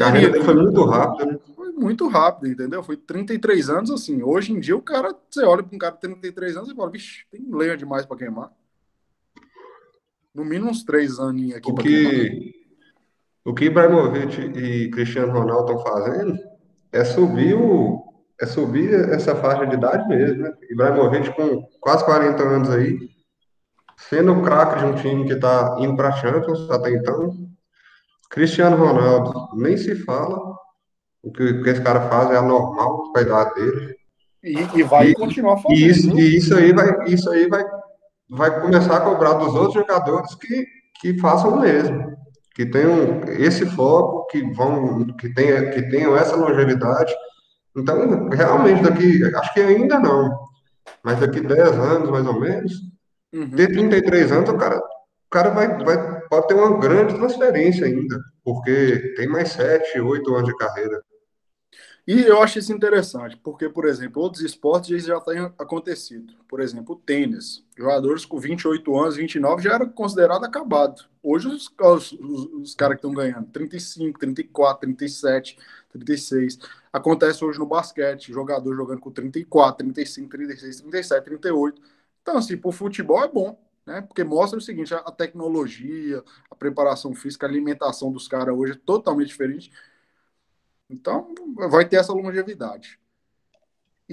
foi 0.43 0.53
muito 0.53 0.85
rápida, 0.85 1.25
né? 1.25 1.39
Foi 1.55 1.71
muito 1.71 2.07
rápido, 2.07 2.51
entendeu? 2.51 2.83
Foi 2.83 2.95
33 2.95 3.69
anos, 3.69 3.89
assim. 3.89 4.21
Hoje 4.21 4.53
em 4.53 4.59
dia, 4.59 4.75
o 4.77 4.81
cara, 4.81 5.15
você 5.29 5.43
olha 5.43 5.63
para 5.63 5.75
um 5.75 5.79
cara 5.79 5.95
de 5.95 6.01
33 6.01 6.57
anos 6.57 6.69
e 6.69 6.75
fala, 6.75 6.91
vixe, 6.91 7.25
tem 7.31 7.43
lenha 7.49 7.75
demais 7.75 8.05
para 8.05 8.17
queimar. 8.17 8.51
No 10.33 10.45
mínimo 10.45 10.69
uns 10.69 10.83
três 10.83 11.19
aninhos 11.19 11.57
aqui. 11.57 11.71
O 11.71 11.75
que, 11.75 12.53
o 13.43 13.53
que 13.53 13.65
Ibrahimovic 13.65 14.41
e 14.41 14.91
Cristiano 14.91 15.33
Ronaldo 15.33 15.71
estão 15.71 15.83
fazendo 15.83 16.37
é 16.91 17.03
subir 17.03 17.55
o, 17.55 18.12
é 18.41 18.45
subir 18.45 18.93
essa 19.09 19.35
faixa 19.35 19.65
de 19.65 19.75
idade 19.75 20.07
mesmo, 20.07 20.43
né? 20.43 20.51
Ibrahimovic 20.69 21.35
com 21.35 21.63
quase 21.79 22.03
40 22.05 22.43
anos 22.43 22.69
aí, 22.69 22.97
sendo 23.97 24.33
o 24.33 24.41
craque 24.41 24.79
de 24.79 24.85
um 24.85 24.95
time 24.95 25.25
que 25.25 25.33
está 25.33 25.77
indo 25.79 25.95
para 25.95 26.11
Champions 26.13 26.69
até 26.69 26.91
então, 26.91 27.31
Cristiano 28.29 28.75
Ronaldo, 28.75 29.49
nem 29.55 29.77
se 29.77 29.95
fala. 29.95 30.53
O 31.21 31.31
que, 31.31 31.43
o 31.43 31.63
que 31.63 31.69
esse 31.69 31.81
cara 31.81 32.01
faz 32.09 32.31
é 32.31 32.37
anormal 32.37 33.11
com 33.11 33.17
a 33.17 33.21
idade 33.21 33.53
dele. 33.55 33.95
E, 34.43 34.79
e 34.79 34.83
vai 34.83 35.09
e, 35.09 35.13
continuar 35.13 35.57
fazendo. 35.57 35.79
E 35.79 35.87
isso, 35.87 36.19
e 36.19 36.37
isso 36.37 36.55
aí, 36.55 36.73
vai, 36.73 37.05
isso 37.05 37.29
aí 37.29 37.47
vai, 37.47 37.63
vai 38.29 38.59
começar 38.59 38.97
a 38.97 39.01
cobrar 39.01 39.33
dos 39.35 39.53
outros 39.53 39.75
jogadores 39.75 40.35
que, 40.35 40.65
que 40.99 41.19
façam 41.19 41.51
o 41.51 41.59
mesmo. 41.61 42.17
que 42.55 42.65
tenham 42.65 43.21
esse 43.39 43.65
foco, 43.67 44.27
que 44.27 44.41
vão, 44.51 45.05
que 45.15 45.33
tenha, 45.33 45.69
que 45.69 45.83
tenham 45.83 46.17
essa 46.17 46.35
longevidade. 46.35 47.13
Então, 47.75 48.29
realmente, 48.29 48.83
daqui, 48.83 49.23
acho 49.35 49.53
que 49.53 49.61
ainda 49.61 49.99
não, 49.99 50.47
mas 51.03 51.19
daqui 51.19 51.41
10 51.41 51.71
anos, 51.71 52.09
mais 52.09 52.25
ou 52.25 52.39
menos, 52.39 52.73
Uhum. 53.33 53.49
ter 53.49 53.67
33 53.67 54.31
anos, 54.31 54.47
o 54.47 54.57
cara, 54.57 54.77
o 54.77 55.29
cara 55.31 55.49
vai, 55.49 55.83
vai, 55.83 56.21
pode 56.27 56.47
ter 56.47 56.53
uma 56.53 56.79
grande 56.79 57.15
transferência 57.15 57.87
ainda, 57.87 58.19
porque 58.43 59.13
tem 59.17 59.27
mais 59.27 59.49
7, 59.49 59.99
8 59.99 60.35
anos 60.35 60.49
de 60.49 60.55
carreira. 60.55 61.01
E 62.05 62.21
eu 62.21 62.41
acho 62.41 62.59
isso 62.59 62.73
interessante, 62.73 63.37
porque, 63.37 63.69
por 63.69 63.85
exemplo, 63.85 64.21
outros 64.21 64.43
esportes 64.43 65.05
já 65.05 65.19
têm 65.21 65.39
acontecido. 65.39 66.33
Por 66.49 66.59
exemplo, 66.59 66.95
o 66.95 66.97
tênis. 66.99 67.63
Jogadores 67.77 68.25
com 68.25 68.37
28 68.37 68.99
anos, 68.99 69.15
29 69.15 69.63
já 69.63 69.75
era 69.75 69.85
considerado 69.85 70.43
acabado. 70.43 71.05
Hoje 71.23 71.47
os, 71.47 71.73
os, 71.79 72.11
os, 72.11 72.45
os 72.61 72.75
caras 72.75 72.95
que 72.95 73.07
estão 73.07 73.13
ganhando 73.13 73.47
35, 73.53 74.19
34, 74.19 74.81
37, 74.81 75.57
36. 75.93 76.59
Acontece 76.91 77.43
hoje 77.43 77.59
no 77.59 77.65
basquete, 77.65 78.33
jogador 78.33 78.75
jogando 78.75 78.99
com 78.99 79.11
34, 79.11 79.77
35, 79.77 80.29
36, 80.29 80.81
37, 80.81 81.23
38. 81.23 81.81
Então, 82.21 82.37
assim, 82.37 82.57
pro 82.57 82.71
futebol 82.71 83.23
é 83.23 83.27
bom, 83.27 83.59
né? 83.85 84.01
Porque 84.01 84.23
mostra 84.23 84.57
o 84.57 84.61
seguinte: 84.61 84.93
a 84.93 85.11
tecnologia, 85.11 86.23
a 86.49 86.55
preparação 86.55 87.13
física, 87.13 87.45
a 87.45 87.49
alimentação 87.49 88.11
dos 88.11 88.27
caras 88.27 88.55
hoje 88.55 88.73
é 88.73 88.79
totalmente 88.85 89.27
diferente. 89.27 89.71
Então, 90.89 91.33
vai 91.69 91.87
ter 91.87 91.97
essa 91.97 92.13
longevidade. 92.13 92.99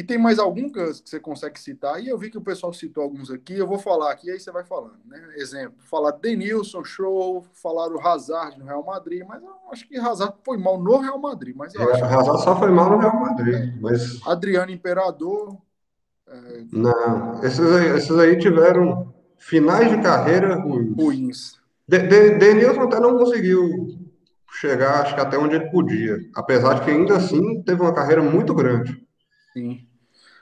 E 0.01 0.03
tem 0.03 0.17
mais 0.17 0.39
algum 0.39 0.71
que 0.71 0.81
você 0.83 1.21
consegue 1.21 1.61
citar? 1.61 2.03
E 2.03 2.09
eu 2.09 2.17
vi 2.17 2.31
que 2.31 2.39
o 2.39 2.41
pessoal 2.41 2.73
citou 2.73 3.03
alguns 3.03 3.31
aqui, 3.31 3.53
eu 3.53 3.67
vou 3.67 3.79
falar 3.79 4.11
aqui, 4.11 4.31
aí 4.31 4.41
você 4.41 4.51
vai 4.51 4.65
falando, 4.65 4.99
né? 5.05 5.35
Exemplo, 5.37 5.75
falar 5.81 6.13
Denilson, 6.13 6.83
show, 6.83 7.45
falar 7.53 7.93
o 7.93 8.01
Hazard 8.01 8.59
no 8.59 8.65
Real 8.65 8.83
Madrid, 8.83 9.23
mas 9.29 9.43
eu 9.43 9.51
acho 9.71 9.87
que 9.87 9.99
Hazard 9.99 10.37
foi 10.43 10.57
mal 10.57 10.81
no 10.83 10.97
Real 10.97 11.19
Madrid, 11.19 11.55
mas 11.55 11.75
eu 11.75 11.83
É, 11.83 11.93
acho 11.93 12.05
Hazard 12.07 12.43
só 12.43 12.59
foi 12.59 12.71
mal 12.71 12.89
no 12.89 12.97
Real 12.97 13.21
Madrid, 13.21 13.75
mas 13.79 14.23
Adriano 14.27 14.73
Imperador, 14.73 15.59
não, 16.73 17.45
esses 17.45 17.61
aí, 17.61 17.89
esses 17.89 18.19
aí 18.19 18.39
tiveram 18.39 19.13
finais 19.37 19.91
de 19.91 20.01
carreira 20.01 20.55
ruins. 20.55 20.97
ruins. 20.97 21.61
De, 21.87 21.99
de, 21.99 22.39
Denilson 22.39 22.85
até 22.85 22.99
não 23.01 23.19
conseguiu 23.19 23.99
chegar, 24.51 25.03
acho 25.03 25.15
que 25.15 25.21
até 25.21 25.37
onde 25.37 25.57
ele 25.57 25.71
podia, 25.71 26.17
apesar 26.35 26.77
de 26.77 26.87
que 26.87 26.91
ainda 26.91 27.19
assim 27.19 27.63
teve 27.65 27.83
uma 27.83 27.95
carreira 27.95 28.23
muito 28.23 28.55
grande. 28.55 28.99
Sim. 29.53 29.90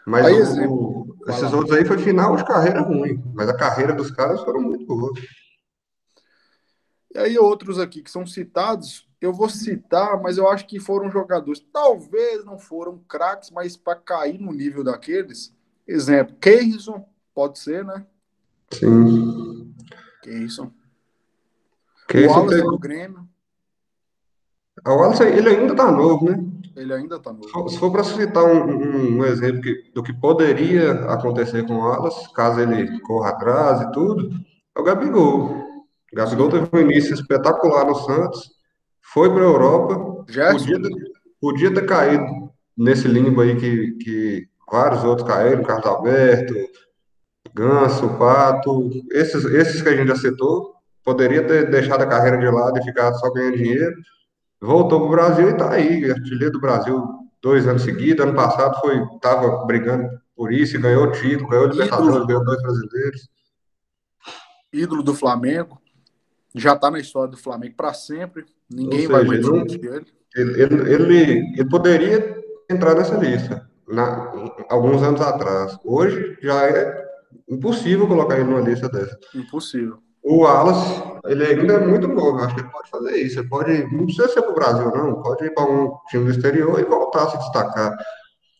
Mas 0.08 0.24
Aí, 0.24 0.66
o- 0.66 1.02
o- 1.02 1.16
esses 1.28 1.52
outros 1.52 1.76
aí 1.76 1.84
foi 1.84 1.98
final 1.98 2.34
de 2.34 2.42
carreira 2.46 2.80
ruim, 2.80 3.22
mas 3.34 3.46
a 3.48 3.54
carreira 3.54 3.92
dos 3.92 4.10
caras 4.10 4.40
foram 4.42 4.62
muito 4.62 4.86
boas. 4.86 5.20
E 7.14 7.18
aí 7.18 7.38
outros 7.38 7.78
aqui 7.78 8.02
que 8.02 8.10
são 8.10 8.26
citados, 8.26 9.06
eu 9.20 9.34
vou 9.34 9.50
citar, 9.50 10.18
mas 10.22 10.38
eu 10.38 10.48
acho 10.48 10.66
que 10.66 10.80
foram 10.80 11.10
jogadores, 11.10 11.60
talvez 11.70 12.42
não 12.44 12.58
foram 12.58 12.98
craques, 13.06 13.50
mas 13.50 13.76
para 13.76 13.96
cair 13.96 14.38
no 14.40 14.50
nível 14.52 14.82
daqueles. 14.82 15.54
Exemplo, 15.86 16.34
Keirson, 16.40 17.06
pode 17.34 17.58
ser, 17.58 17.84
né? 17.84 18.06
Sim. 18.72 19.74
Keirson. 20.22 20.66
O 22.04 22.06
Keyson 22.08 22.32
Wallace 22.34 22.56
teve- 22.56 22.68
do 22.68 22.78
Grêmio, 22.78 23.28
O 24.86 24.90
Wallace, 24.90 25.22
ele 25.24 25.48
ainda 25.50 25.74
tá 25.74 25.90
novo, 25.92 26.30
né? 26.30 26.42
Ele 26.78 26.92
ainda 26.92 27.18
tá 27.18 27.32
Se 27.32 27.36
novo. 27.52 27.68
Se 27.68 27.78
for 27.78 27.90
para 27.92 28.04
citar 28.04 28.44
um, 28.44 28.64
um- 28.70 29.18
um 29.18 29.24
exemplo 29.24 29.60
que- 29.60 29.90
do 29.94 30.02
que 30.02 30.12
poderia 30.12 30.92
acontecer 31.12 31.66
com 31.66 31.74
o 31.74 31.78
Wallace, 31.80 32.32
caso 32.32 32.60
ele 32.60 33.00
corra 33.00 33.30
atrás 33.30 33.80
e 33.82 33.92
tudo, 33.92 34.30
é 34.76 34.80
o 34.80 34.84
Gabigol. 34.84 35.44
O 36.12 36.16
Gabigol 36.16 36.48
teve 36.48 36.68
um 36.72 36.78
início 36.80 37.14
espetacular 37.14 37.84
no 37.84 37.94
Santos, 37.94 38.50
foi 39.12 39.28
para 39.30 39.42
a 39.42 39.46
Europa, 39.46 40.24
Gerson, 40.28 40.58
podia 40.58 40.82
ter, 40.82 40.90
podia 41.40 41.74
ter 41.74 41.86
caído 41.86 42.24
nesse 42.76 43.08
limbo 43.08 43.40
aí 43.40 43.56
que, 43.56 43.92
que 44.02 44.48
vários 44.70 45.02
outros 45.04 45.26
caíram, 45.26 45.62
Carlos 45.64 45.86
Alberto, 45.86 46.54
Ganso, 47.54 48.08
Pato, 48.18 48.90
esses, 49.12 49.44
esses 49.46 49.82
que 49.82 49.88
a 49.88 49.96
gente 49.96 50.08
já 50.08 50.16
citou, 50.16 50.74
poderia 51.04 51.42
ter 51.46 51.70
deixado 51.70 52.02
a 52.02 52.06
carreira 52.06 52.36
de 52.38 52.46
lado 52.50 52.78
e 52.78 52.82
ficado 52.84 53.18
só 53.18 53.30
ganhando 53.32 53.56
dinheiro. 53.56 53.94
Voltou 54.60 55.00
para 55.00 55.08
o 55.08 55.10
Brasil 55.10 55.48
e 55.48 55.52
está 55.52 55.72
aí, 55.72 56.10
artilheiro 56.10 56.52
do 56.52 56.60
Brasil 56.60 57.18
dois 57.40 57.66
anos 57.66 57.82
seguidos. 57.82 58.24
Ano 58.24 58.34
passado 58.34 58.80
foi, 58.80 59.02
estava 59.14 59.64
brigando 59.64 60.08
por 60.34 60.52
isso 60.52 60.76
e 60.76 60.80
ganhou 60.80 61.04
o 61.04 61.12
título, 61.12 61.48
ganhou 61.48 61.66
o 61.66 61.70
Libertadores, 61.70 62.26
ganhou 62.26 62.44
dois 62.44 62.62
brasileiros. 62.62 63.28
ídolo 64.72 65.02
do 65.02 65.14
Flamengo, 65.14 65.80
já 66.54 66.76
tá 66.76 66.90
na 66.90 66.98
história 66.98 67.30
do 67.30 67.36
Flamengo 67.36 67.74
para 67.76 67.92
sempre. 67.94 68.46
Ninguém 68.70 69.06
Ou 69.06 69.12
vai 69.12 69.20
seja, 69.26 69.50
mais 69.50 69.66
discutir 69.66 69.84
ele. 69.84 70.06
Ele, 70.36 70.62
ele, 70.62 70.92
ele, 70.92 71.52
ele 71.54 71.68
poderia 71.68 72.42
entrar 72.70 72.94
nessa 72.94 73.16
lista 73.16 73.68
na, 73.88 74.32
alguns 74.68 75.02
anos 75.02 75.20
atrás. 75.20 75.78
Hoje 75.84 76.36
já 76.42 76.64
é 76.66 77.08
impossível 77.48 78.06
colocar 78.06 78.36
ele 78.36 78.44
numa 78.44 78.60
lista 78.60 78.88
dessa. 78.88 79.18
Impossível. 79.34 79.98
O 80.22 80.38
Wallace, 80.42 81.02
ele 81.26 81.44
ainda 81.44 81.74
é 81.74 81.86
muito 81.86 82.06
novo, 82.08 82.38
eu 82.38 82.44
acho 82.44 82.54
que 82.54 82.60
ele 82.60 82.70
pode 82.70 82.90
fazer 82.90 83.16
isso. 83.16 83.38
Ele 83.38 83.48
pode, 83.48 83.82
não 83.94 84.04
precisa 84.04 84.28
ser 84.28 84.42
para 84.42 84.50
o 84.50 84.54
Brasil, 84.54 84.90
não. 84.90 85.22
Pode 85.22 85.44
ir 85.44 85.54
para 85.54 85.64
um 85.70 85.96
time 86.08 86.24
do 86.24 86.30
exterior 86.30 86.78
e 86.78 86.84
voltar 86.84 87.24
a 87.24 87.30
se 87.30 87.38
destacar. 87.38 87.96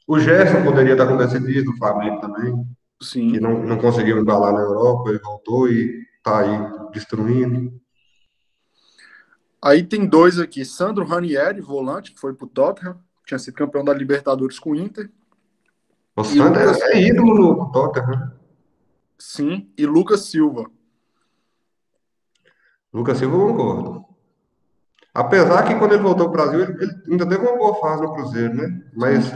O 0.07 0.19
Gerson 0.19 0.65
poderia 0.65 0.93
estar 0.93 1.05
acontecendo 1.05 1.51
isso 1.51 1.67
no 1.67 1.77
Flamengo 1.77 2.21
também, 2.21 2.65
que 2.99 3.05
Sim. 3.07 3.39
não, 3.41 3.63
não 3.63 3.77
conseguiu 3.79 4.19
embalar 4.19 4.53
na 4.55 4.61
Europa, 4.61 5.11
ele 5.11 5.19
voltou 5.19 5.69
e 5.69 6.03
está 6.17 6.41
aí 6.41 6.91
destruindo. 6.93 7.79
Aí 9.61 9.83
tem 9.83 10.07
dois 10.07 10.39
aqui. 10.39 10.65
Sandro 10.65 11.05
Ranieri, 11.05 11.61
volante, 11.61 12.13
que 12.13 12.21
foi 12.21 12.33
pro 12.33 12.47
Tottenham. 12.47 12.97
Tinha 13.27 13.39
sido 13.39 13.55
campeão 13.55 13.85
da 13.85 13.93
Libertadores 13.93 14.59
com 14.59 14.71
o 14.71 14.77
Inter. 14.77 15.11
O 16.17 16.23
E 16.23 16.25
Sander 16.25 16.67
Lucas- 16.67 16.81
é 16.83 17.01
ídolo 17.03 17.35
no 17.35 17.73
Tottenham, 17.73 18.09
né? 18.09 18.33
Sim. 19.19 19.69
E 19.77 19.85
Lucas 19.85 20.21
Silva. 20.23 20.71
Lucas 22.93 23.19
Silva, 23.19 23.37
eu 23.37 23.49
concordo. 23.55 24.05
Apesar 25.15 25.65
que 25.65 25.75
quando 25.75 25.93
ele 25.95 26.03
voltou 26.03 26.31
para 26.31 26.43
o 26.45 26.47
Brasil, 26.51 26.61
ele, 26.63 26.83
ele 26.85 26.93
ainda 27.11 27.27
teve 27.29 27.43
uma 27.45 27.57
boa 27.57 27.75
fase 27.77 28.03
no 28.03 28.13
Cruzeiro, 28.15 28.55
né? 28.55 28.81
Mas, 28.95 29.33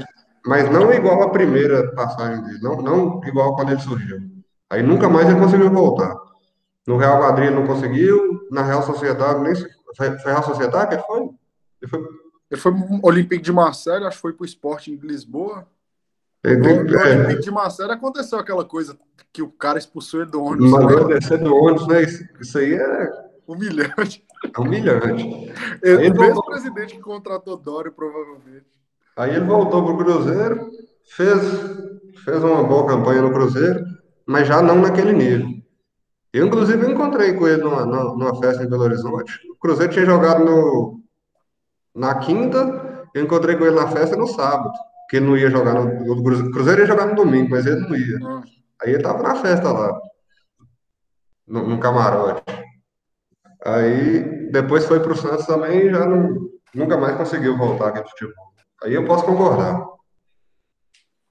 mas 0.46 0.70
não 0.70 0.92
igual 0.92 1.22
a 1.22 1.30
primeira 1.30 1.92
passagem 1.94 2.42
dele, 2.44 2.60
não, 2.62 2.76
não 2.76 3.20
igual 3.24 3.54
quando 3.56 3.72
ele 3.72 3.80
surgiu. 3.80 4.18
Aí 4.70 4.82
nunca 4.82 5.08
mais 5.08 5.28
ele 5.28 5.38
conseguiu 5.40 5.70
voltar. 5.70 6.14
No 6.86 6.96
Real 6.96 7.20
Madrid 7.20 7.48
ele 7.48 7.56
não 7.56 7.66
conseguiu, 7.66 8.46
na 8.50 8.62
Real 8.62 8.82
Sociedade 8.82 9.40
nem 9.40 9.54
se- 9.54 9.68
foi, 9.96 10.18
foi 10.18 10.30
Real 10.32 10.42
Sociedade 10.44 10.88
que 10.88 10.94
ele 10.94 11.02
foi? 11.02 11.20
Ele 11.80 11.90
foi 11.90 12.00
Ele 12.50 12.60
foi 12.60 12.72
pro 12.72 13.00
Olympique 13.02 13.42
de 13.42 13.52
Marseille, 13.52 14.04
acho 14.06 14.16
que 14.16 14.22
foi 14.22 14.32
pro 14.32 14.44
Sporting 14.44 14.96
de 14.96 15.06
Lisboa. 15.06 15.66
ele 16.44 16.56
No, 16.56 16.62
tem- 16.64 16.84
no 16.84 16.98
é, 16.98 17.16
Olympique 17.16 17.42
de 17.42 17.50
Marseille 17.50 17.92
aconteceu 17.92 18.38
aquela 18.38 18.64
coisa 18.64 18.96
que 19.32 19.42
o 19.42 19.50
cara 19.50 19.78
expulsou 19.78 20.22
ele 20.22 20.30
do 20.30 20.42
ônibus. 20.42 20.70
mandou 20.70 21.08
né? 21.08 21.14
descer 21.18 21.38
do 21.38 21.54
ônibus, 21.54 21.86
né? 21.88 22.02
Isso, 22.02 22.24
isso 22.40 22.58
aí 22.58 22.74
é 22.74 23.31
Humilhante. 23.46 24.24
humilhante. 24.58 25.52
Ele, 25.82 26.10
o 26.10 26.20
mesmo 26.20 26.44
presidente 26.44 26.94
que 26.94 27.00
contratou 27.00 27.56
Dória, 27.56 27.90
provavelmente. 27.90 28.66
Aí 29.16 29.30
ele 29.30 29.44
voltou 29.44 29.84
pro 29.84 29.98
Cruzeiro, 29.98 30.70
fez, 31.04 31.40
fez 32.24 32.42
uma 32.42 32.62
boa 32.62 32.86
campanha 32.86 33.22
no 33.22 33.32
Cruzeiro, 33.32 33.84
mas 34.26 34.48
já 34.48 34.62
não 34.62 34.80
naquele 34.80 35.12
nível. 35.12 35.48
Eu, 36.32 36.46
inclusive, 36.46 36.90
encontrei 36.90 37.34
com 37.34 37.46
ele 37.46 37.62
numa, 37.62 37.84
numa, 37.84 38.40
festa 38.40 38.64
em 38.64 38.68
Belo 38.68 38.84
Horizonte. 38.84 39.38
O 39.50 39.56
Cruzeiro 39.56 39.92
tinha 39.92 40.06
jogado 40.06 40.44
no, 40.44 41.00
na 41.94 42.14
quinta, 42.14 43.06
eu 43.14 43.22
encontrei 43.22 43.54
com 43.56 43.66
ele 43.66 43.76
na 43.76 43.88
festa 43.88 44.16
no 44.16 44.26
sábado, 44.26 44.72
que 45.10 45.16
ele 45.16 45.26
não 45.26 45.36
ia 45.36 45.50
jogar 45.50 45.74
no, 45.74 46.10
o 46.10 46.22
Cruzeiro, 46.22 46.80
o 46.80 46.80
ia 46.80 46.86
jogar 46.86 47.06
no 47.06 47.14
domingo, 47.14 47.50
mas 47.50 47.66
ele 47.66 47.80
não 47.80 47.94
ia. 47.94 48.18
Aí 48.82 48.94
ele 48.94 49.02
tava 49.02 49.22
na 49.22 49.34
festa 49.36 49.70
lá, 49.70 50.00
no, 51.46 51.68
no 51.68 51.78
camarote. 51.78 52.61
Aí 53.64 54.50
depois 54.50 54.84
foi 54.86 55.00
pro 55.00 55.16
Santos 55.16 55.46
também 55.46 55.86
e 55.86 55.90
já 55.90 56.04
não, 56.06 56.50
nunca 56.74 56.96
mais 56.96 57.16
conseguiu 57.16 57.56
voltar 57.56 57.88
aquele 57.88 58.08
futebol. 58.08 58.52
Aí 58.82 58.94
eu 58.94 59.04
posso 59.04 59.24
concordar. 59.24 59.86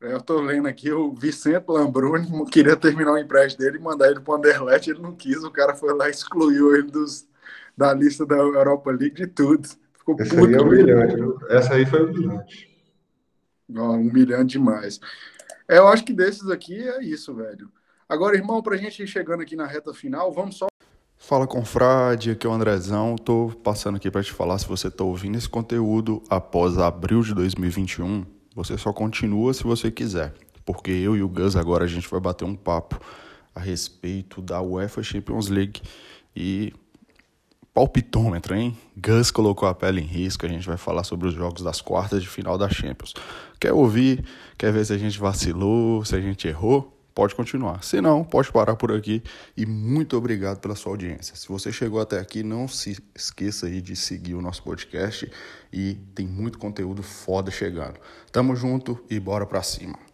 é, 0.01 0.13
eu 0.13 0.21
tô 0.21 0.39
lendo 0.39 0.67
aqui, 0.67 0.91
o 0.91 1.13
Vicente 1.13 1.65
Lambruni 1.67 2.45
queria 2.49 2.75
terminar 2.77 3.13
o 3.13 3.17
empréstimo 3.17 3.63
dele 3.65 3.77
e 3.77 3.81
mandar 3.81 4.09
ele 4.09 4.21
pro 4.21 4.35
Anderlecht, 4.35 4.89
ele 4.89 5.01
não 5.01 5.15
quis, 5.15 5.43
o 5.43 5.51
cara 5.51 5.75
foi 5.75 5.93
lá 5.93 6.07
e 6.07 6.11
excluiu 6.11 6.73
ele 6.75 6.89
dos, 6.89 7.27
da 7.75 7.93
lista 7.93 8.25
da 8.25 8.37
Europa 8.37 8.91
League 8.91 9.15
de 9.15 9.27
tudo. 9.27 9.67
Ficou 9.93 10.15
Esse 10.19 10.37
aí 10.39 10.53
é 10.53 10.57
puto. 10.57 10.63
humilhante, 10.63 11.15
viu? 11.15 11.37
Essa 11.49 11.73
aí 11.75 11.85
foi 11.85 12.03
humilhante. 12.05 12.71
Ó, 13.77 13.91
humilhante 13.91 14.53
demais. 14.53 14.99
É, 15.67 15.77
eu 15.77 15.87
acho 15.87 16.03
que 16.03 16.13
desses 16.13 16.49
aqui 16.49 16.81
é 16.81 17.03
isso, 17.03 17.35
velho. 17.35 17.71
Agora, 18.09 18.35
irmão, 18.35 18.61
pra 18.61 18.77
gente 18.77 19.03
ir 19.03 19.07
chegando 19.07 19.41
aqui 19.41 19.55
na 19.55 19.65
reta 19.65 19.93
final, 19.93 20.31
vamos 20.31 20.57
só. 20.57 20.67
Fala 21.31 21.47
confrade, 21.47 22.31
aqui 22.31 22.45
é 22.45 22.49
o 22.49 22.51
Andrezão. 22.51 23.15
Tô 23.15 23.53
passando 23.63 23.95
aqui 23.95 24.11
para 24.11 24.21
te 24.21 24.33
falar 24.33 24.57
se 24.57 24.67
você 24.67 24.91
tá 24.91 25.05
ouvindo 25.05 25.37
esse 25.37 25.47
conteúdo 25.47 26.21
após 26.29 26.77
abril 26.77 27.21
de 27.21 27.33
2021, 27.33 28.25
você 28.53 28.77
só 28.77 28.91
continua 28.91 29.53
se 29.53 29.63
você 29.63 29.89
quiser, 29.89 30.33
porque 30.65 30.91
eu 30.91 31.15
e 31.15 31.23
o 31.23 31.29
Gus 31.29 31.55
agora 31.55 31.85
a 31.85 31.87
gente 31.87 32.05
vai 32.09 32.19
bater 32.19 32.43
um 32.43 32.53
papo 32.53 32.99
a 33.55 33.61
respeito 33.61 34.41
da 34.41 34.61
UEFA 34.61 35.01
Champions 35.01 35.47
League 35.47 35.81
e 36.35 36.73
palpitômetro, 37.73 38.53
hein? 38.53 38.77
Gus 38.97 39.31
colocou 39.31 39.69
a 39.69 39.73
pele 39.73 40.01
em 40.01 40.05
risco. 40.05 40.45
A 40.45 40.49
gente 40.49 40.67
vai 40.67 40.75
falar 40.75 41.05
sobre 41.05 41.29
os 41.29 41.33
jogos 41.33 41.63
das 41.63 41.79
quartas 41.79 42.21
de 42.21 42.27
final 42.27 42.57
da 42.57 42.67
Champions. 42.67 43.13
Quer 43.57 43.71
ouvir? 43.71 44.25
Quer 44.57 44.73
ver 44.73 44.85
se 44.85 44.91
a 44.91 44.97
gente 44.97 45.17
vacilou, 45.17 46.03
se 46.03 46.13
a 46.13 46.19
gente 46.19 46.45
errou? 46.45 47.00
Pode 47.21 47.35
continuar. 47.35 47.83
Se 47.83 48.01
não, 48.01 48.23
pode 48.23 48.51
parar 48.51 48.75
por 48.75 48.91
aqui. 48.91 49.21
E 49.55 49.63
muito 49.63 50.17
obrigado 50.17 50.59
pela 50.59 50.73
sua 50.73 50.93
audiência. 50.93 51.35
Se 51.35 51.47
você 51.47 51.71
chegou 51.71 52.01
até 52.01 52.17
aqui, 52.17 52.41
não 52.41 52.67
se 52.67 52.97
esqueça 53.13 53.67
aí 53.67 53.79
de 53.79 53.95
seguir 53.95 54.33
o 54.33 54.41
nosso 54.41 54.63
podcast. 54.63 55.31
E 55.71 55.99
tem 56.15 56.25
muito 56.25 56.57
conteúdo 56.57 57.03
foda 57.03 57.51
chegando. 57.51 57.99
Tamo 58.31 58.55
junto 58.55 59.05
e 59.07 59.19
bora 59.19 59.45
pra 59.45 59.61
cima. 59.61 60.10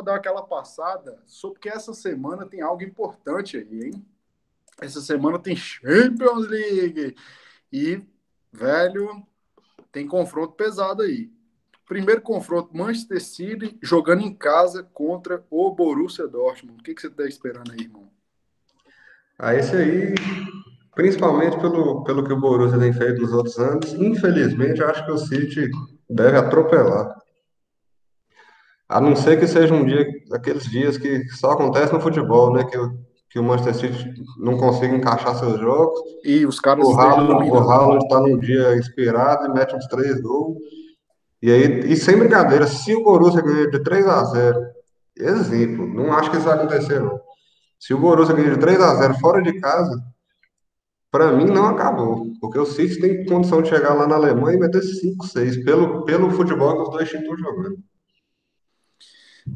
Dar 0.00 0.14
aquela 0.14 0.42
passada, 0.42 1.18
só 1.26 1.50
porque 1.50 1.68
essa 1.68 1.92
semana 1.92 2.46
tem 2.46 2.62
algo 2.62 2.82
importante 2.82 3.58
aí, 3.58 3.88
hein? 3.88 4.06
Essa 4.80 5.02
semana 5.02 5.38
tem 5.38 5.54
Champions 5.54 6.48
League. 6.48 7.14
E, 7.70 8.00
velho, 8.50 9.22
tem 9.90 10.06
confronto 10.06 10.54
pesado 10.54 11.02
aí. 11.02 11.30
Primeiro 11.86 12.22
confronto, 12.22 12.74
Manchester 12.74 13.22
City 13.22 13.78
jogando 13.82 14.22
em 14.22 14.34
casa 14.34 14.82
contra 14.94 15.44
o 15.50 15.70
Borussia 15.74 16.26
Dortmund. 16.26 16.80
O 16.80 16.82
que, 16.82 16.94
que 16.94 17.02
você 17.02 17.08
está 17.08 17.26
esperando 17.26 17.72
aí, 17.72 17.80
irmão? 17.80 18.08
Ah, 19.38 19.54
esse 19.54 19.76
aí, 19.76 20.14
principalmente 20.94 21.60
pelo, 21.60 22.02
pelo 22.02 22.24
que 22.24 22.32
o 22.32 22.40
Borussia 22.40 22.78
tem 22.78 22.94
feito 22.94 23.20
nos 23.20 23.32
outros 23.34 23.58
anos, 23.58 23.92
infelizmente, 23.92 24.82
acho 24.82 25.04
que 25.04 25.12
o 25.12 25.18
City 25.18 25.68
deve 26.08 26.38
atropelar. 26.38 27.21
A 28.92 29.00
não 29.00 29.16
ser 29.16 29.38
que 29.38 29.46
seja 29.46 29.74
um 29.74 29.84
dia, 29.84 30.06
aqueles 30.32 30.64
dias 30.64 30.98
que 30.98 31.26
só 31.30 31.52
acontece 31.52 31.92
no 31.92 32.00
futebol, 32.00 32.52
né? 32.52 32.64
Que, 32.64 32.78
que 33.30 33.38
o 33.38 33.42
Manchester 33.42 33.74
City 33.74 34.22
não 34.38 34.58
consiga 34.58 34.94
encaixar 34.94 35.34
seus 35.34 35.58
jogos. 35.58 35.98
E 36.22 36.44
os 36.44 36.60
caras 36.60 36.86
o 36.86 36.92
Haaland, 36.92 37.50
o 37.50 37.58
Haaland 37.58 38.06
tá 38.08 38.20
num 38.20 38.38
dia 38.38 38.76
inspirado 38.76 39.46
e 39.46 39.54
mete 39.54 39.74
uns 39.74 39.86
três 39.86 40.20
gols. 40.20 40.58
E 41.40 41.50
aí, 41.50 41.92
e 41.92 41.96
sem 41.96 42.18
brincadeira, 42.18 42.66
se 42.66 42.94
o 42.94 43.02
Borussia 43.02 43.40
ganhar 43.40 43.70
de 43.70 43.82
3 43.82 44.06
a 44.06 44.24
0 44.24 44.60
exemplo, 45.16 45.86
não 45.86 46.12
acho 46.12 46.30
que 46.30 46.36
isso 46.36 46.46
vai 46.46 46.56
acontecer, 46.56 47.00
não. 47.00 47.18
Se 47.80 47.94
o 47.94 47.98
Borussia 47.98 48.34
ganhar 48.34 48.54
de 48.54 48.60
3 48.60 48.80
a 48.80 48.94
0 48.94 49.14
fora 49.14 49.42
de 49.42 49.58
casa, 49.58 50.00
para 51.10 51.32
mim 51.32 51.46
não 51.46 51.66
acabou. 51.66 52.26
Porque 52.40 52.58
o 52.58 52.66
City 52.66 53.00
tem 53.00 53.24
condição 53.24 53.62
de 53.62 53.70
chegar 53.70 53.94
lá 53.94 54.06
na 54.06 54.16
Alemanha 54.16 54.56
e 54.56 54.60
meter 54.60 54.82
5, 54.82 55.26
6, 55.26 55.64
pelo, 55.64 56.04
pelo 56.04 56.30
futebol 56.30 56.76
que 56.76 56.82
os 56.82 56.90
dois 56.90 57.08
times 57.08 57.24
estão 57.28 57.38
jogando. 57.38 57.78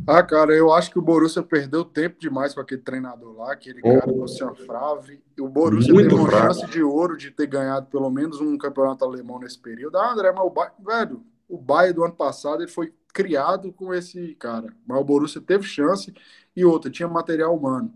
Ah, 0.07 0.23
cara, 0.23 0.53
eu 0.55 0.73
acho 0.73 0.91
que 0.91 0.99
o 0.99 1.03
Borussia 1.03 1.43
perdeu 1.43 1.85
tempo 1.85 2.19
demais 2.19 2.55
com 2.55 2.61
aquele 2.61 2.81
treinador 2.81 3.37
lá, 3.37 3.53
aquele 3.53 3.81
oh. 3.85 3.99
cara, 3.99 4.11
o 4.11 4.21
Luciano 4.23 4.55
Favre. 4.55 5.23
O 5.39 5.49
Borussia 5.49 5.95
Muito 5.95 6.09
teve 6.09 6.21
uma 6.21 6.29
fraco. 6.29 6.55
chance 6.55 6.67
de 6.67 6.83
ouro 6.83 7.17
de 7.17 7.31
ter 7.31 7.47
ganhado 7.47 7.87
pelo 7.87 8.11
menos 8.11 8.41
um 8.41 8.57
campeonato 8.59 9.05
alemão 9.05 9.39
nesse 9.39 9.59
período. 9.59 9.97
Ah, 9.97 10.13
André, 10.13 10.33
mas 10.33 10.45
o 10.45 10.51
Bayern, 10.51 10.77
velho, 10.85 11.23
o 11.49 11.59
Bayern 11.59 11.95
do 11.95 12.05
ano 12.05 12.15
passado 12.15 12.63
ele 12.63 12.71
foi 12.71 12.93
criado 13.13 13.73
com 13.73 13.95
esse 13.95 14.35
cara. 14.35 14.73
Mas 14.87 15.01
o 15.01 15.05
Borussia 15.05 15.41
teve 15.41 15.65
chance 15.65 16.13
e 16.55 16.65
outra, 16.65 16.91
tinha 16.91 17.09
material 17.09 17.57
humano. 17.57 17.93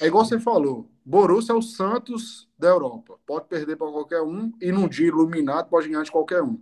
É 0.00 0.06
igual 0.06 0.24
você 0.24 0.40
falou, 0.40 0.88
Borussia 1.04 1.52
é 1.52 1.56
o 1.56 1.62
Santos 1.62 2.48
da 2.58 2.68
Europa. 2.68 3.18
Pode 3.26 3.46
perder 3.46 3.76
para 3.76 3.90
qualquer 3.90 4.22
um 4.22 4.52
e 4.60 4.72
num 4.72 4.88
dia 4.88 5.08
iluminado 5.08 5.68
pode 5.68 5.88
ganhar 5.88 6.02
de 6.02 6.10
qualquer 6.10 6.42
um. 6.42 6.58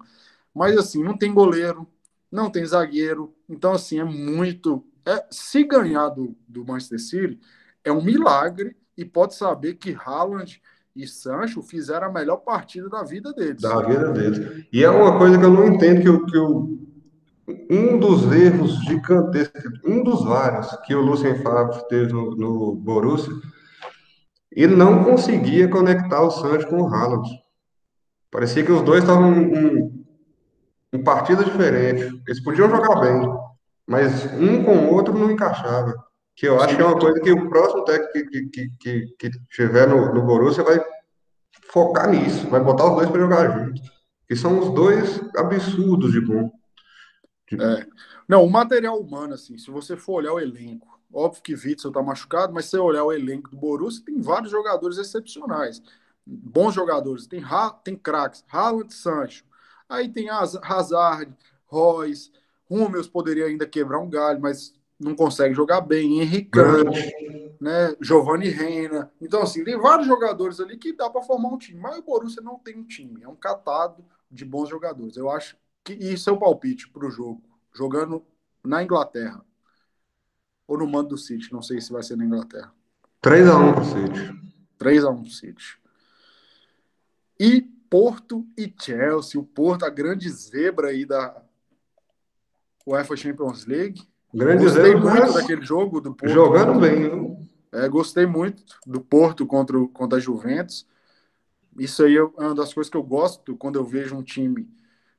Mas 0.54 0.76
assim, 0.76 1.02
não 1.02 1.16
tem 1.16 1.32
goleiro, 1.32 1.86
não 2.30 2.50
tem 2.50 2.64
zagueiro. 2.64 3.34
Então, 3.52 3.72
assim, 3.72 4.00
é 4.00 4.04
muito. 4.04 4.82
É, 5.04 5.26
se 5.30 5.62
ganhar 5.62 6.08
do, 6.08 6.34
do 6.48 6.64
Manchester 6.64 6.98
City, 6.98 7.38
é 7.84 7.92
um 7.92 8.02
milagre 8.02 8.74
e 8.96 9.04
pode 9.04 9.34
saber 9.34 9.74
que 9.74 9.94
Haaland 9.94 10.60
e 10.96 11.06
Sancho 11.06 11.60
fizeram 11.60 12.06
a 12.06 12.12
melhor 12.12 12.38
partida 12.38 12.88
da 12.88 13.02
vida 13.02 13.32
deles. 13.32 13.60
Da 13.60 13.82
vida 13.82 14.10
deles. 14.10 14.66
E 14.72 14.82
é 14.82 14.88
uma 14.88 15.18
coisa 15.18 15.38
que 15.38 15.44
eu 15.44 15.50
não 15.50 15.66
entendo 15.66 16.00
que, 16.00 16.08
eu, 16.08 16.24
que 16.24 16.36
eu, 16.36 16.78
um 17.70 17.98
dos 17.98 18.32
erros 18.32 18.74
gigantescos, 18.84 19.80
um 19.84 20.02
dos 20.02 20.24
vários 20.24 20.74
que 20.86 20.94
o 20.94 21.02
Lucien 21.02 21.42
Favre 21.42 21.86
teve 21.88 22.12
no, 22.12 22.34
no 22.34 22.74
Borussia, 22.74 23.34
ele 24.50 24.76
não 24.76 25.04
conseguia 25.04 25.68
conectar 25.68 26.22
o 26.22 26.30
Sancho 26.30 26.68
com 26.68 26.82
o 26.82 26.86
Haaland. 26.86 27.28
Parecia 28.30 28.64
que 28.64 28.72
os 28.72 28.82
dois 28.82 29.02
estavam 29.02 29.30
um, 29.30 30.01
em 30.92 31.02
partidas 31.02 31.44
diferentes. 31.44 32.12
Eles 32.26 32.42
podiam 32.42 32.68
jogar 32.68 33.00
bem, 33.00 33.22
mas 33.86 34.26
um 34.34 34.62
com 34.64 34.76
o 34.76 34.94
outro 34.94 35.18
não 35.18 35.30
encaixava. 35.30 35.94
Que 36.34 36.48
eu 36.48 36.60
acho 36.60 36.76
que 36.76 36.82
é 36.82 36.84
uma 36.84 36.98
coisa 36.98 37.20
que 37.20 37.30
o 37.30 37.48
próximo 37.48 37.84
técnico 37.84 38.30
que, 38.30 38.48
que, 38.48 38.70
que, 38.80 39.14
que 39.18 39.30
tiver 39.50 39.86
no, 39.86 40.14
no 40.14 40.22
Borussia 40.22 40.64
vai 40.64 40.82
focar 41.70 42.08
nisso, 42.10 42.48
vai 42.48 42.60
botar 42.60 42.86
os 42.86 42.96
dois 42.96 43.10
para 43.10 43.20
jogar 43.20 43.58
juntos. 43.58 43.82
Que 44.26 44.36
são 44.36 44.58
os 44.58 44.74
dois 44.74 45.20
absurdos 45.36 46.12
de 46.12 46.20
bom. 46.20 46.50
É. 47.52 47.86
Não, 48.26 48.44
o 48.44 48.50
material 48.50 48.98
humano, 48.98 49.34
assim, 49.34 49.58
se 49.58 49.70
você 49.70 49.94
for 49.94 50.14
olhar 50.14 50.32
o 50.32 50.40
elenco, 50.40 50.98
óbvio 51.12 51.42
que 51.42 51.54
Witzel 51.54 51.90
está 51.90 52.02
machucado, 52.02 52.52
mas 52.52 52.64
se 52.64 52.70
você 52.70 52.78
olhar 52.78 53.04
o 53.04 53.12
elenco 53.12 53.50
do 53.50 53.56
Borussia, 53.58 54.02
tem 54.04 54.18
vários 54.20 54.50
jogadores 54.50 54.96
excepcionais. 54.96 55.82
Bons 56.24 56.72
jogadores. 56.72 57.26
Tem, 57.26 57.42
tem 57.84 57.96
craques. 57.96 58.42
Haaland 58.50 58.94
Sancho. 58.94 59.44
Aí 59.88 60.08
tem 60.08 60.28
Hazard, 60.28 61.34
Royce, 61.66 62.30
Hummels 62.68 63.08
poderia 63.08 63.46
ainda 63.46 63.66
quebrar 63.66 63.98
um 63.98 64.08
galho, 64.08 64.40
mas 64.40 64.74
não 64.98 65.14
consegue 65.14 65.54
jogar 65.54 65.80
bem. 65.80 66.20
Henrique 66.20 66.58
né? 67.62 67.94
Giovanni 68.00 68.48
Reina. 68.48 69.12
Então, 69.20 69.40
assim, 69.40 69.62
tem 69.62 69.78
vários 69.78 70.08
jogadores 70.08 70.58
ali 70.58 70.76
que 70.76 70.92
dá 70.92 71.08
para 71.08 71.22
formar 71.22 71.48
um 71.50 71.58
time. 71.58 71.78
Mas 71.78 71.96
o 71.96 72.02
Borussia 72.02 72.42
não 72.42 72.58
tem 72.58 72.76
um 72.76 72.84
time, 72.84 73.22
é 73.22 73.28
um 73.28 73.36
catado 73.36 74.04
de 74.28 74.44
bons 74.44 74.68
jogadores. 74.68 75.16
Eu 75.16 75.30
acho 75.30 75.56
que 75.84 75.92
isso 75.92 76.28
é 76.28 76.32
o 76.32 76.38
palpite 76.38 76.88
para 76.88 77.06
o 77.06 77.10
jogo, 77.10 77.40
jogando 77.72 78.24
na 78.64 78.82
Inglaterra. 78.82 79.44
Ou 80.66 80.76
no 80.76 80.88
mando 80.88 81.10
do 81.10 81.18
City, 81.18 81.52
não 81.52 81.62
sei 81.62 81.80
se 81.80 81.92
vai 81.92 82.02
ser 82.02 82.16
na 82.16 82.24
Inglaterra. 82.24 82.74
3x1 83.22 83.74
pro 83.74 83.84
City. 83.84 84.52
3x1 84.78 85.20
pro 85.20 85.30
City. 85.30 85.78
E 87.38 87.70
Porto 87.92 88.46
e 88.56 88.72
Chelsea. 88.80 89.38
O 89.38 89.44
Porto, 89.44 89.84
a 89.84 89.90
grande 89.90 90.26
zebra 90.30 90.88
aí 90.88 91.04
da 91.04 91.42
UEFA 92.86 93.14
Champions 93.14 93.66
League. 93.66 94.08
Grande 94.32 94.64
gostei 94.64 94.94
zebra, 94.94 95.10
muito 95.10 95.32
daquele 95.34 95.62
jogo 95.62 96.00
do 96.00 96.14
Porto. 96.14 96.32
Jogando 96.32 96.80
bem. 96.80 97.46
É, 97.70 97.86
gostei 97.90 98.24
muito 98.24 98.64
do 98.86 98.98
Porto 98.98 99.44
contra, 99.44 99.78
o, 99.78 99.86
contra 99.86 100.16
a 100.16 100.20
Juventus. 100.20 100.86
Isso 101.78 102.02
aí 102.02 102.16
é 102.16 102.22
uma 102.22 102.54
das 102.54 102.72
coisas 102.72 102.90
que 102.90 102.96
eu 102.96 103.02
gosto 103.02 103.54
quando 103.58 103.76
eu 103.76 103.84
vejo 103.84 104.16
um 104.16 104.22
time 104.22 104.66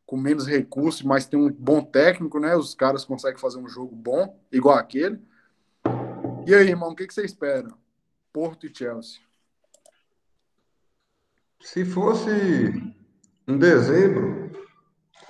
com 0.04 0.18
menos 0.18 0.48
recursos, 0.48 1.04
mas 1.04 1.28
tem 1.28 1.40
um 1.40 1.52
bom 1.52 1.84
técnico, 1.84 2.40
né? 2.40 2.56
Os 2.56 2.74
caras 2.74 3.06
conseguem 3.06 3.40
fazer 3.40 3.60
um 3.60 3.70
jogo 3.70 3.96
bom, 3.96 4.36
igual 4.52 4.80
aquele. 4.80 5.22
E 6.48 6.56
aí, 6.56 6.70
irmão, 6.70 6.90
o 6.90 6.96
que, 6.96 7.06
que 7.06 7.14
você 7.14 7.24
espera? 7.24 7.70
Porto 8.32 8.66
e 8.66 8.76
Chelsea. 8.76 9.22
Se 11.64 11.86
fosse 11.86 12.30
em 13.48 13.58
dezembro, 13.58 14.52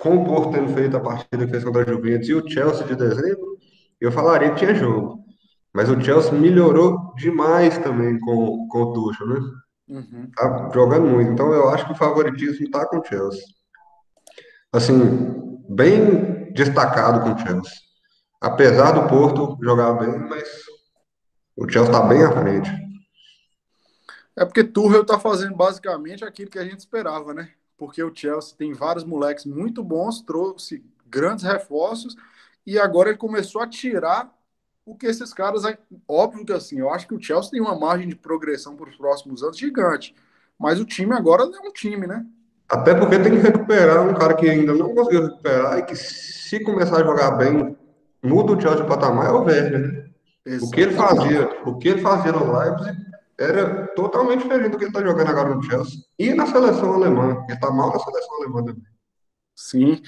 com 0.00 0.16
o 0.16 0.24
Porto 0.24 0.50
tendo 0.50 0.74
feito 0.74 0.96
a 0.96 1.00
partida 1.00 1.46
que 1.46 1.50
fez 1.50 1.62
contra 1.62 1.82
a 1.82 1.86
Juventus 1.86 2.28
e 2.28 2.34
o 2.34 2.48
Chelsea 2.48 2.84
de 2.86 2.96
dezembro, 2.96 3.56
eu 4.00 4.10
falaria 4.10 4.50
que 4.50 4.56
tinha 4.56 4.74
jogo. 4.74 5.24
Mas 5.72 5.88
o 5.88 6.00
Chelsea 6.00 6.32
melhorou 6.32 7.14
demais 7.16 7.78
também 7.78 8.18
com, 8.18 8.66
com 8.68 8.82
o 8.82 8.92
Tuchel, 8.92 9.28
né? 9.28 9.40
Uhum. 9.88 10.30
Tá 10.34 10.70
jogando 10.74 11.06
muito. 11.06 11.30
Então 11.30 11.52
eu 11.52 11.68
acho 11.68 11.86
que 11.86 11.92
o 11.92 11.96
favoritismo 11.96 12.68
tá 12.68 12.84
com 12.86 12.98
o 12.98 13.04
Chelsea. 13.04 13.42
Assim, 14.72 15.00
bem 15.68 16.52
destacado 16.52 17.20
com 17.20 17.32
o 17.32 17.38
Chelsea. 17.38 17.72
Apesar 18.40 18.90
do 18.90 19.08
Porto 19.08 19.56
jogar 19.62 19.92
bem, 19.94 20.18
mas 20.28 20.48
o 21.56 21.68
Chelsea 21.70 21.92
tá 21.92 22.02
bem 22.02 22.24
à 22.24 22.32
frente. 22.32 22.83
É 24.36 24.44
porque 24.44 24.64
Tuchel 24.64 25.02
está 25.02 25.18
fazendo 25.18 25.54
basicamente 25.54 26.24
aquilo 26.24 26.50
que 26.50 26.58
a 26.58 26.64
gente 26.64 26.80
esperava, 26.80 27.32
né? 27.32 27.50
porque 27.76 28.02
o 28.02 28.14
Chelsea 28.14 28.56
tem 28.56 28.72
vários 28.72 29.04
moleques 29.04 29.44
muito 29.44 29.82
bons, 29.82 30.22
trouxe 30.22 30.84
grandes 31.06 31.44
reforços 31.44 32.16
e 32.66 32.78
agora 32.78 33.10
ele 33.10 33.18
começou 33.18 33.60
a 33.60 33.66
tirar 33.66 34.32
o 34.86 34.94
que 34.94 35.06
esses 35.06 35.32
caras. 35.32 35.62
Óbvio 36.08 36.44
que 36.44 36.52
assim, 36.52 36.78
eu 36.78 36.90
acho 36.90 37.06
que 37.06 37.14
o 37.14 37.20
Chelsea 37.20 37.50
tem 37.50 37.60
uma 37.60 37.78
margem 37.78 38.08
de 38.08 38.16
progressão 38.16 38.76
para 38.76 38.88
os 38.88 38.96
próximos 38.96 39.42
anos 39.42 39.58
gigante, 39.58 40.14
mas 40.58 40.80
o 40.80 40.84
time 40.84 41.14
agora 41.14 41.42
é 41.42 41.46
um 41.46 41.72
time, 41.72 42.06
né? 42.06 42.24
Até 42.68 42.94
porque 42.94 43.18
tem 43.18 43.32
que 43.32 43.38
recuperar 43.38 44.08
um 44.08 44.14
cara 44.14 44.34
que 44.34 44.48
ainda 44.48 44.72
não 44.72 44.94
conseguiu 44.94 45.24
recuperar 45.24 45.78
e 45.78 45.82
que, 45.82 45.94
se 45.94 46.60
começar 46.60 47.02
a 47.02 47.04
jogar 47.04 47.32
bem, 47.32 47.76
muda 48.22 48.52
o 48.52 48.60
Chelsea 48.60 48.82
de 48.82 48.88
patamar, 48.88 49.26
é 49.26 49.32
o 49.32 49.44
Werner. 49.44 50.10
Né? 50.46 50.58
O 50.62 50.70
que 50.70 50.80
ele 50.80 50.94
fazia, 50.94 51.62
o 51.66 51.76
que 51.76 51.88
ele 51.88 52.00
fazia 52.00 52.32
no 52.32 52.58
Leipzig 52.58 53.03
era 53.38 53.86
totalmente 53.88 54.42
diferente 54.42 54.70
do 54.70 54.78
que 54.78 54.84
ele 54.84 54.90
está 54.90 55.02
jogando 55.02 55.28
agora 55.28 55.54
no 55.54 55.62
Chelsea 55.62 56.00
e 56.18 56.32
na 56.34 56.46
seleção 56.46 56.94
alemã. 56.94 57.42
Ele 57.44 57.54
está 57.54 57.70
mal 57.70 57.92
na 57.92 57.98
seleção 57.98 58.36
alemã 58.36 58.64
também. 58.64 58.94
Sim, 59.56 60.02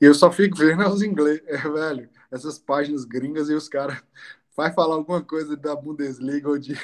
e 0.00 0.04
eu 0.04 0.14
só 0.14 0.30
fico 0.30 0.58
vendo 0.58 0.86
os 0.86 1.02
ingleses, 1.02 1.42
é, 1.48 1.56
velho, 1.56 2.08
essas 2.30 2.58
páginas 2.58 3.04
gringas 3.04 3.48
e 3.48 3.54
os 3.54 3.68
caras 3.68 4.02
vai 4.54 4.72
falar 4.72 4.94
alguma 4.94 5.22
coisa 5.22 5.56
da 5.56 5.74
Bundesliga 5.74 6.48
ou 6.48 6.58
de 6.58 6.78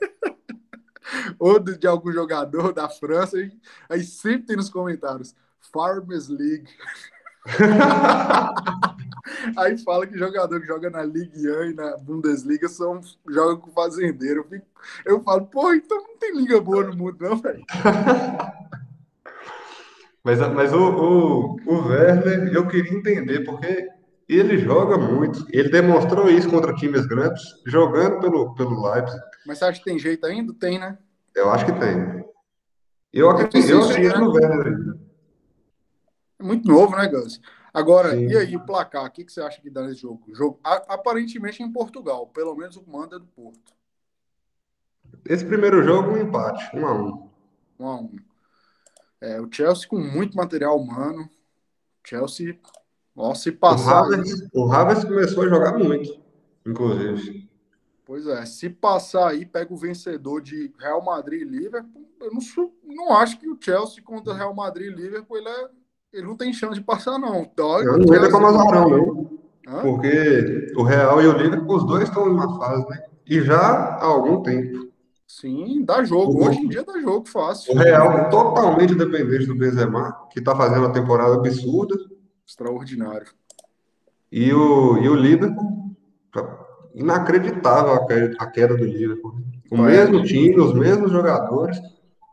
ou 1.38 1.58
de, 1.58 1.86
algum 1.86 2.10
jogador 2.12 2.72
da 2.72 2.88
França, 2.88 3.38
e, 3.38 3.52
aí 3.88 4.02
sempre 4.02 4.46
tem 4.46 4.56
nos 4.56 4.70
comentários 4.70 5.34
Farmers 5.72 6.28
League. 6.28 6.68
aí 9.56 9.78
fala 9.78 10.06
que 10.06 10.18
jogador 10.18 10.60
que 10.60 10.66
joga 10.66 10.90
na 10.90 11.02
Ligue 11.02 11.50
1 11.50 11.64
e 11.64 11.74
na 11.74 11.96
Bundesliga 11.96 12.68
são, 12.68 13.00
joga 13.28 13.56
com 13.56 13.70
fazendeiro. 13.72 14.40
Eu, 14.40 14.44
fico, 14.44 14.66
eu 15.04 15.22
falo, 15.22 15.46
pô, 15.46 15.72
então 15.72 15.98
não 15.98 16.16
tem 16.18 16.36
liga 16.36 16.60
boa 16.60 16.84
no 16.84 16.96
mundo, 16.96 17.16
não, 17.20 17.36
velho. 17.36 17.64
Mas, 20.22 20.38
mas 20.38 20.70
o, 20.74 20.76
o, 20.76 21.56
o 21.64 21.88
Werner, 21.88 22.52
eu 22.52 22.68
queria 22.68 22.92
entender, 22.92 23.40
porque 23.42 23.88
ele 24.28 24.58
joga 24.58 24.98
muito. 24.98 25.46
Ele 25.50 25.70
demonstrou 25.70 26.28
isso 26.28 26.48
contra 26.48 26.74
times 26.74 27.06
grandes, 27.06 27.42
jogando 27.66 28.20
pelo, 28.20 28.54
pelo 28.54 28.92
Leipzig. 28.92 29.18
Mas 29.46 29.58
você 29.58 29.64
acha 29.64 29.78
que 29.78 29.84
tem 29.84 29.98
jeito 29.98 30.26
ainda? 30.26 30.52
Tem, 30.54 30.78
né? 30.78 30.98
Eu 31.34 31.50
acho 31.50 31.64
que 31.64 31.72
tem. 31.72 32.24
Eu 33.12 33.30
acredito, 33.30 33.70
eu 33.70 33.82
acredito 33.82 34.18
no 34.20 34.32
Werner 34.32 34.66
ainda. 34.66 34.98
É 36.38 36.42
muito 36.42 36.68
novo, 36.68 36.96
né, 36.96 37.08
Gus? 37.08 37.40
Agora, 37.72 38.10
Sim. 38.10 38.26
e 38.26 38.36
aí, 38.36 38.56
o 38.56 38.64
placar? 38.64 39.04
O 39.04 39.10
que, 39.10 39.24
que 39.24 39.32
você 39.32 39.40
acha 39.40 39.60
que 39.60 39.70
dá 39.70 39.82
nesse 39.82 40.00
jogo? 40.00 40.22
jogo 40.34 40.58
aparentemente 40.62 41.62
em 41.62 41.70
Portugal, 41.70 42.26
pelo 42.28 42.54
menos 42.56 42.76
o 42.76 42.82
comando 42.82 43.16
é 43.16 43.18
do 43.18 43.26
Porto. 43.26 43.72
Esse 45.24 45.44
primeiro 45.44 45.82
jogo, 45.82 46.12
um 46.12 46.16
empate, 46.16 46.76
um 46.76 46.86
a 46.86 46.94
um. 46.94 47.30
Um 47.78 47.86
a 47.86 48.00
um. 48.00 48.16
É, 49.20 49.40
o 49.40 49.48
Chelsea 49.50 49.88
com 49.88 49.98
muito 49.98 50.36
material 50.36 50.78
humano. 50.78 51.28
Chelsea, 52.04 52.58
ó, 53.14 53.34
se 53.34 53.52
passar. 53.52 54.02
O 54.02 54.04
Havertz, 54.06 54.48
o 54.52 54.72
Havertz 54.72 55.04
começou 55.04 55.44
a 55.44 55.48
jogar 55.48 55.78
muito, 55.78 56.20
inclusive. 56.66 57.48
Pois 58.04 58.26
é, 58.26 58.44
se 58.44 58.68
passar 58.68 59.28
aí, 59.28 59.46
pega 59.46 59.72
o 59.72 59.76
vencedor 59.76 60.40
de 60.40 60.72
Real 60.78 61.00
Madrid 61.00 61.42
e 61.42 61.44
Liverpool. 61.44 62.10
Eu 62.20 62.32
não, 62.32 62.72
não 62.82 63.16
acho 63.16 63.38
que 63.38 63.48
o 63.48 63.56
Chelsea 63.60 64.02
contra 64.02 64.34
Real 64.34 64.52
Madrid 64.52 64.90
e 64.90 64.94
Liverpool 64.94 65.36
ele, 65.36 65.48
é, 65.48 65.68
ele 66.12 66.26
não 66.26 66.36
tem 66.36 66.52
chance 66.52 66.74
de 66.74 66.84
passar, 66.84 67.18
não. 67.18 67.50
Dói, 67.56 67.86
eu 67.86 67.98
não 67.98 68.06
vejo 68.06 68.30
como 68.30 68.46
azarão, 68.46 68.88
não. 68.88 69.30
Hã? 69.68 69.82
Porque 69.82 70.72
o 70.76 70.82
Real 70.82 71.22
e 71.22 71.26
o 71.26 71.32
Liverpool, 71.32 71.76
os 71.76 71.86
dois 71.86 72.04
estão 72.04 72.26
em 72.26 72.32
uma 72.32 72.58
fase, 72.58 72.88
né? 72.88 73.02
E 73.26 73.40
já 73.42 73.58
há 73.58 74.04
algum 74.04 74.42
tempo. 74.42 74.90
Sim, 75.26 75.84
dá 75.84 76.02
jogo. 76.02 76.32
O, 76.32 76.48
Hoje 76.48 76.58
em 76.58 76.68
dia 76.68 76.82
dá 76.84 76.98
jogo 77.00 77.28
fácil. 77.28 77.72
O 77.72 77.78
Real 77.78 78.28
totalmente 78.28 78.94
dependente 78.94 79.46
do 79.46 79.54
Benzema, 79.54 80.26
que 80.32 80.40
está 80.40 80.56
fazendo 80.56 80.86
uma 80.86 80.92
temporada 80.92 81.34
absurda. 81.34 81.94
Extraordinário. 82.44 83.28
E 84.32 84.52
o, 84.52 84.98
e 84.98 85.08
o 85.08 85.14
Liverpool 85.14 85.80
inacreditável 86.94 87.94
a 87.94 88.06
queda, 88.06 88.36
a 88.38 88.46
queda 88.46 88.76
do 88.76 88.84
Liverpool. 88.84 89.34
O 89.70 89.78
mesmo 89.78 90.22
time, 90.24 90.58
os 90.58 90.74
mesmos 90.74 91.12
jogadores. 91.12 91.80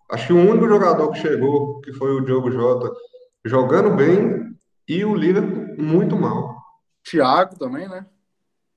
Acho 0.10 0.28
que 0.28 0.34
o 0.34 0.50
único 0.50 0.68
jogador 0.68 1.12
que 1.12 1.20
chegou, 1.20 1.82
que 1.82 1.94
foi 1.94 2.12
o 2.12 2.22
Diogo 2.22 2.50
Jota, 2.50 2.92
jogando 3.48 3.96
bem, 3.96 4.56
e 4.88 5.04
o 5.04 5.16
Liverpool 5.16 5.76
muito 5.78 6.16
mal. 6.16 6.58
Thiago 7.04 7.58
também, 7.58 7.88
né? 7.88 8.06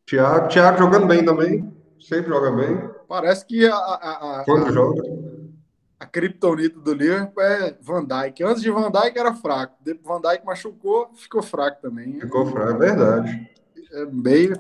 Thiago, 0.06 0.48
Thiago 0.48 0.78
jogando 0.78 1.06
bem 1.06 1.24
também, 1.24 1.72
sempre 2.00 2.30
joga 2.30 2.50
bem. 2.52 2.90
Parece 3.08 3.44
que 3.46 3.66
a, 3.66 3.74
a, 3.74 4.40
a 4.40 4.44
quando 4.44 4.66
a, 4.66 4.72
joga 4.72 5.02
a 5.98 6.06
criptonita 6.06 6.80
do 6.80 6.94
Liverpool 6.94 7.42
é 7.42 7.76
Van 7.80 8.04
Dijk. 8.04 8.42
Antes 8.42 8.62
de 8.62 8.70
Van 8.70 8.90
Dijk 8.90 9.18
era 9.18 9.34
fraco, 9.34 9.74
depois 9.80 10.06
Van 10.06 10.20
Dijk 10.20 10.44
machucou, 10.44 11.10
ficou 11.14 11.42
fraco 11.42 11.80
também. 11.82 12.18
Ficou 12.20 12.46
fraco, 12.46 12.70
é 12.70 12.78
verdade. 12.78 13.50
É 13.92 14.06
meio 14.06 14.58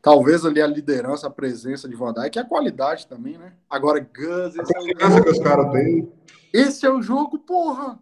Talvez 0.00 0.46
ali 0.46 0.62
a 0.62 0.66
liderança, 0.66 1.26
a 1.26 1.30
presença 1.30 1.88
de 1.88 1.96
Van 1.96 2.12
Dijk 2.12 2.36
e 2.36 2.40
a 2.40 2.44
qualidade 2.44 3.06
também, 3.06 3.36
né? 3.36 3.52
Agora, 3.68 4.00
Gus, 4.00 4.56
esse 4.56 4.76
a 4.76 4.80
é 4.80 5.18
o 5.18 5.22
que 5.22 5.30
os 5.30 5.40
caras 5.40 5.72
têm. 5.72 6.12
Esse 6.52 6.86
é 6.86 6.90
o 6.90 7.02
jogo, 7.02 7.38
porra! 7.38 7.98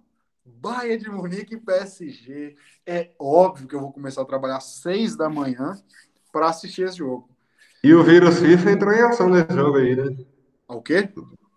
Bayern 0.47 1.03
de 1.03 1.11
Munique 1.11 1.55
e 1.55 1.61
PSG. 1.61 2.57
É 2.87 3.11
óbvio 3.19 3.67
que 3.69 3.75
eu 3.75 3.81
vou 3.81 3.93
começar 3.93 4.23
a 4.23 4.27
trabalhar 4.27 4.59
às 4.59 4.65
seis 4.65 5.17
da 5.17 5.29
manhã 5.29 5.77
para 6.33 6.49
assistir 6.49 6.83
esse 6.83 6.99
jogo. 6.99 7.29
E 7.83 7.95
o 7.95 8.03
vírus 8.03 8.39
FIFA 8.39 8.71
entrou 8.71 8.93
em 8.93 9.01
ação 9.01 9.29
nesse 9.29 9.53
jogo 9.53 9.79
aí, 9.79 9.97
né? 9.97 10.25
O 10.69 10.81
quê? 10.81 11.09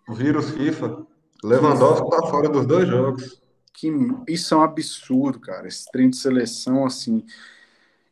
O 0.08 0.14
vírus 0.14 0.50
FIFA. 0.50 1.06
Lewandowski 1.42 2.10
tá 2.10 2.26
fora 2.26 2.48
dos 2.48 2.66
dois 2.66 2.88
jogos. 2.88 3.42
Que, 3.72 3.88
isso 4.28 4.54
é 4.54 4.56
um 4.56 4.62
absurdo, 4.62 5.40
cara. 5.40 5.66
Esse 5.66 5.90
trem 5.90 6.10
de 6.10 6.16
seleção, 6.16 6.84
assim. 6.84 7.24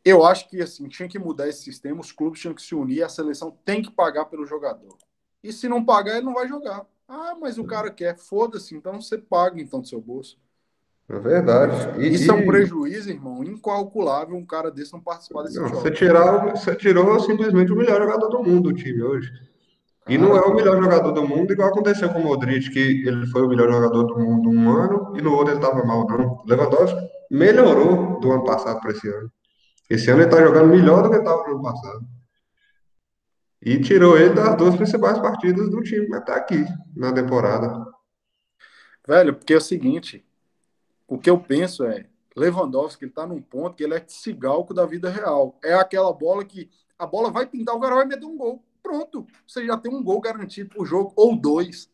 Eu 0.03 0.25
acho 0.25 0.49
que 0.49 0.61
assim 0.61 0.87
tinha 0.87 1.07
que 1.07 1.19
mudar 1.19 1.47
esse 1.47 1.61
sistema, 1.61 2.01
os 2.01 2.11
clubes 2.11 2.39
tinham 2.39 2.53
que 2.53 2.61
se 2.61 2.73
unir, 2.73 3.03
a 3.03 3.09
seleção 3.09 3.55
tem 3.63 3.81
que 3.81 3.91
pagar 3.91 4.25
pelo 4.25 4.45
jogador. 4.45 4.97
E 5.43 5.53
se 5.53 5.67
não 5.67 5.83
pagar, 5.83 6.17
ele 6.17 6.25
não 6.25 6.33
vai 6.33 6.47
jogar. 6.47 6.85
Ah, 7.07 7.35
mas 7.39 7.57
o 7.57 7.65
cara 7.65 7.91
quer, 7.91 8.17
foda-se, 8.17 8.75
então 8.75 9.01
você 9.01 9.17
paga 9.17 9.61
então 9.61 9.81
do 9.81 9.87
seu 9.87 9.99
bolso. 9.99 10.39
É 11.09 11.19
verdade. 11.19 11.99
E, 11.99 12.13
Isso 12.13 12.31
é 12.31 12.33
um 12.35 12.45
prejuízo, 12.45 13.09
irmão, 13.09 13.43
incalculável 13.43 14.35
um 14.35 14.45
cara 14.45 14.69
desse 14.69 14.93
não 14.93 15.01
participar 15.01 15.41
desse 15.41 15.55
jogo. 15.55 15.69
Você, 15.69 15.89
tirar, 15.89 16.51
você 16.51 16.75
tirou 16.75 17.19
simplesmente 17.19 17.71
o 17.71 17.75
melhor 17.75 17.99
jogador 17.99 18.27
do 18.29 18.43
mundo 18.43 18.71
do 18.71 18.73
time 18.73 19.01
hoje. 19.01 19.31
E 20.07 20.17
não 20.17 20.35
é 20.35 20.41
o 20.41 20.55
melhor 20.55 20.81
jogador 20.81 21.11
do 21.11 21.27
mundo, 21.27 21.51
igual 21.51 21.69
aconteceu 21.69 22.09
com 22.09 22.19
o 22.19 22.23
Modric, 22.23 22.69
que 22.69 23.07
ele 23.07 23.25
foi 23.27 23.41
o 23.41 23.47
melhor 23.47 23.71
jogador 23.71 24.03
do 24.03 24.19
mundo 24.19 24.49
um 24.49 24.69
ano 24.69 25.13
e 25.17 25.21
no 25.21 25.33
outro 25.33 25.53
ele 25.53 25.63
estava 25.63 25.83
mal, 25.83 26.07
não. 26.07 26.43
Lewandowski 26.47 26.99
melhorou 27.29 28.19
do 28.19 28.31
ano 28.31 28.43
passado 28.43 28.79
para 28.79 28.91
esse 28.91 29.07
ano. 29.07 29.31
Esse 29.89 30.09
ano 30.11 30.21
ele 30.21 30.29
está 30.29 30.43
jogando 30.43 30.69
melhor 30.69 31.03
do 31.03 31.09
que 31.09 31.17
estava 31.17 31.43
no 31.43 31.55
ano 31.55 31.63
passado. 31.63 31.99
E 33.61 33.79
tirou 33.81 34.17
ele 34.17 34.33
das 34.33 34.55
duas 34.55 34.75
principais 34.75 35.19
partidas 35.19 35.69
do 35.69 35.81
time 35.81 36.15
até 36.15 36.33
aqui, 36.33 36.65
na 36.95 37.11
temporada. 37.11 37.85
Velho, 39.07 39.35
porque 39.35 39.53
é 39.53 39.57
o 39.57 39.61
seguinte, 39.61 40.25
o 41.09 41.17
que 41.17 41.29
eu 41.29 41.39
penso 41.39 41.83
é, 41.83 42.05
Lewandowski, 42.35 43.05
ele 43.05 43.11
tá 43.11 43.25
num 43.25 43.41
ponto 43.41 43.75
que 43.75 43.83
ele 43.83 43.95
é 43.95 44.03
cigalco 44.07 44.73
da 44.73 44.85
vida 44.85 45.09
real. 45.09 45.57
É 45.63 45.73
aquela 45.73 46.13
bola 46.13 46.45
que 46.45 46.69
a 46.97 47.05
bola 47.05 47.31
vai 47.31 47.45
pintar, 47.45 47.75
o 47.75 47.79
cara 47.79 47.95
vai 47.95 48.05
meter 48.05 48.25
um 48.25 48.37
gol. 48.37 48.63
Pronto, 48.81 49.25
você 49.45 49.65
já 49.65 49.75
tem 49.75 49.93
um 49.93 50.03
gol 50.03 50.21
garantido 50.21 50.69
pro 50.69 50.85
jogo, 50.85 51.11
ou 51.15 51.35
dois. 51.35 51.89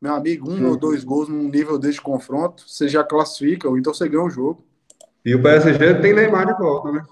Meu 0.00 0.14
amigo, 0.14 0.50
um 0.50 0.68
ou 0.68 0.76
dois 0.76 1.04
gols 1.04 1.28
num 1.28 1.48
nível 1.48 1.78
desse 1.78 2.00
confronto, 2.00 2.68
você 2.68 2.88
já 2.88 3.04
classifica, 3.04 3.68
ou 3.68 3.78
então 3.78 3.94
você 3.94 4.08
ganha 4.08 4.24
o 4.24 4.30
jogo. 4.30 4.64
E 5.24 5.34
o 5.34 5.42
PSG 5.42 6.00
tem 6.00 6.14
Neymar 6.14 6.46
de 6.46 6.58
volta, 6.58 6.92
né? 6.92 7.04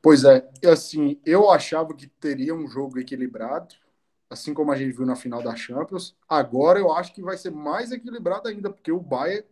Pois 0.00 0.24
é, 0.24 0.48
assim, 0.64 1.20
eu 1.24 1.50
achava 1.50 1.94
que 1.94 2.08
teria 2.08 2.54
um 2.54 2.66
jogo 2.66 2.98
equilibrado, 2.98 3.74
assim 4.28 4.52
como 4.52 4.72
a 4.72 4.76
gente 4.76 4.96
viu 4.96 5.06
na 5.06 5.14
final 5.14 5.42
da 5.42 5.54
Champions. 5.54 6.16
Agora 6.28 6.78
eu 6.78 6.92
acho 6.92 7.14
que 7.14 7.22
vai 7.22 7.36
ser 7.36 7.52
mais 7.52 7.92
equilibrado 7.92 8.48
ainda, 8.48 8.68
porque 8.68 8.90
o 8.90 8.98
Bayern, 8.98 9.44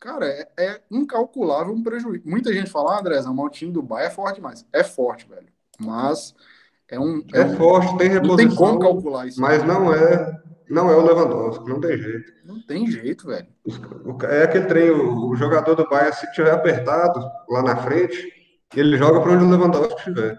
cara, 0.00 0.26
é, 0.26 0.48
é 0.58 0.80
incalculável 0.90 1.74
um 1.74 1.82
prejuízo. 1.82 2.22
Muita 2.24 2.52
gente 2.52 2.70
fala, 2.70 2.96
ah, 2.96 3.00
André, 3.00 3.20
o 3.20 3.48
time 3.50 3.70
do 3.70 3.82
Bayern 3.82 4.10
é 4.10 4.14
forte 4.14 4.36
demais. 4.36 4.66
É 4.72 4.82
forte, 4.82 5.28
velho. 5.28 5.48
Mas 5.78 6.34
é 6.88 6.98
um. 6.98 7.22
É, 7.32 7.40
é 7.40 7.44
um, 7.44 7.56
forte, 7.56 7.98
tem 7.98 8.08
reposição. 8.08 8.36
Não 8.36 8.36
tem 8.36 8.56
como 8.56 8.78
calcular 8.78 9.26
isso. 9.26 9.40
Mas 9.40 9.62
não 9.62 9.92
é. 9.92 10.40
Não 10.68 10.88
é 10.88 10.96
o 10.96 11.04
Lewandowski, 11.04 11.68
não 11.68 11.80
tem 11.80 11.98
jeito. 11.98 12.32
Não 12.44 12.62
tem 12.62 12.86
jeito, 12.86 13.26
velho. 13.26 13.48
É 14.28 14.44
aquele 14.44 14.66
trem, 14.66 14.90
o, 14.90 15.28
o 15.28 15.34
jogador 15.34 15.74
do 15.74 15.88
Bayern, 15.88 16.14
se 16.14 16.30
tiver 16.32 16.52
apertado 16.52 17.20
lá 17.48 17.60
na 17.60 17.76
frente, 17.76 18.32
ele 18.76 18.96
joga 18.96 19.20
para 19.20 19.32
onde 19.32 19.44
o 19.44 19.50
Lewandowski 19.50 19.98
estiver. 19.98 20.38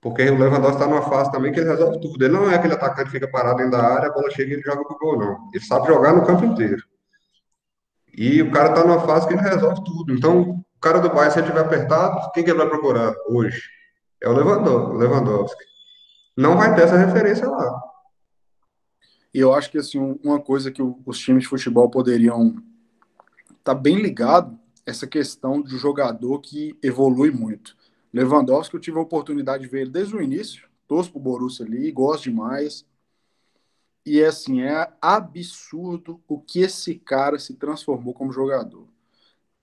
Porque 0.00 0.22
o 0.30 0.38
Lewandowski 0.38 0.76
está 0.76 0.86
numa 0.86 1.02
fase 1.02 1.32
também 1.32 1.52
que 1.52 1.58
ele 1.58 1.68
resolve 1.68 2.00
tudo. 2.00 2.24
Ele 2.24 2.32
não 2.32 2.48
é 2.48 2.54
aquele 2.54 2.74
atacante 2.74 3.06
que 3.06 3.18
fica 3.18 3.28
parado 3.28 3.56
dentro 3.56 3.72
da 3.72 3.82
área, 3.82 4.08
a 4.08 4.12
bola 4.12 4.30
chega 4.30 4.50
e 4.50 4.54
ele 4.54 4.62
joga 4.62 4.84
pro 4.84 4.98
gol, 4.98 5.18
não. 5.18 5.48
Ele 5.52 5.64
sabe 5.64 5.88
jogar 5.88 6.12
no 6.12 6.24
campo 6.24 6.44
inteiro. 6.44 6.82
E 8.20 8.42
o 8.42 8.50
cara 8.50 8.68
está 8.68 8.86
numa 8.86 9.00
fase 9.00 9.26
que 9.26 9.32
ele 9.32 9.40
resolve 9.40 9.82
tudo. 9.82 10.12
Então, 10.12 10.50
o 10.50 10.64
cara 10.78 10.98
do 10.98 11.08
Bayern, 11.08 11.32
se 11.32 11.38
ele 11.38 11.46
estiver 11.46 11.64
apertado, 11.64 12.30
quem 12.32 12.44
que 12.44 12.50
ele 12.50 12.58
vai 12.58 12.68
procurar 12.68 13.14
hoje? 13.26 13.62
É 14.22 14.28
o 14.28 14.34
Lewandowski. 14.34 15.64
Não 16.36 16.54
vai 16.54 16.74
ter 16.74 16.82
essa 16.82 16.98
referência 16.98 17.48
lá. 17.48 17.80
E 19.32 19.38
eu 19.38 19.54
acho 19.54 19.70
que 19.70 19.78
assim, 19.78 20.18
uma 20.22 20.38
coisa 20.38 20.70
que 20.70 20.82
os 20.82 21.18
times 21.18 21.44
de 21.44 21.48
futebol 21.48 21.88
poderiam 21.88 22.62
tá 23.64 23.72
bem 23.72 23.96
ligado 23.96 24.58
essa 24.84 25.06
questão 25.06 25.62
do 25.62 25.78
jogador 25.78 26.40
que 26.40 26.76
evolui 26.82 27.30
muito. 27.30 27.74
Lewandowski, 28.12 28.74
eu 28.74 28.80
tive 28.80 28.98
a 28.98 29.02
oportunidade 29.02 29.62
de 29.62 29.68
ver 29.70 29.80
ele 29.80 29.90
desde 29.90 30.14
o 30.14 30.20
início, 30.20 30.68
torço 30.86 31.10
pro 31.10 31.20
Borussia 31.20 31.64
ali, 31.64 31.90
gosto 31.90 32.24
demais. 32.24 32.84
E 34.04 34.20
é 34.20 34.26
assim, 34.26 34.62
é 34.62 34.92
absurdo 35.00 36.20
o 36.26 36.40
que 36.40 36.60
esse 36.60 36.94
cara 36.94 37.38
se 37.38 37.54
transformou 37.54 38.14
como 38.14 38.32
jogador. 38.32 38.88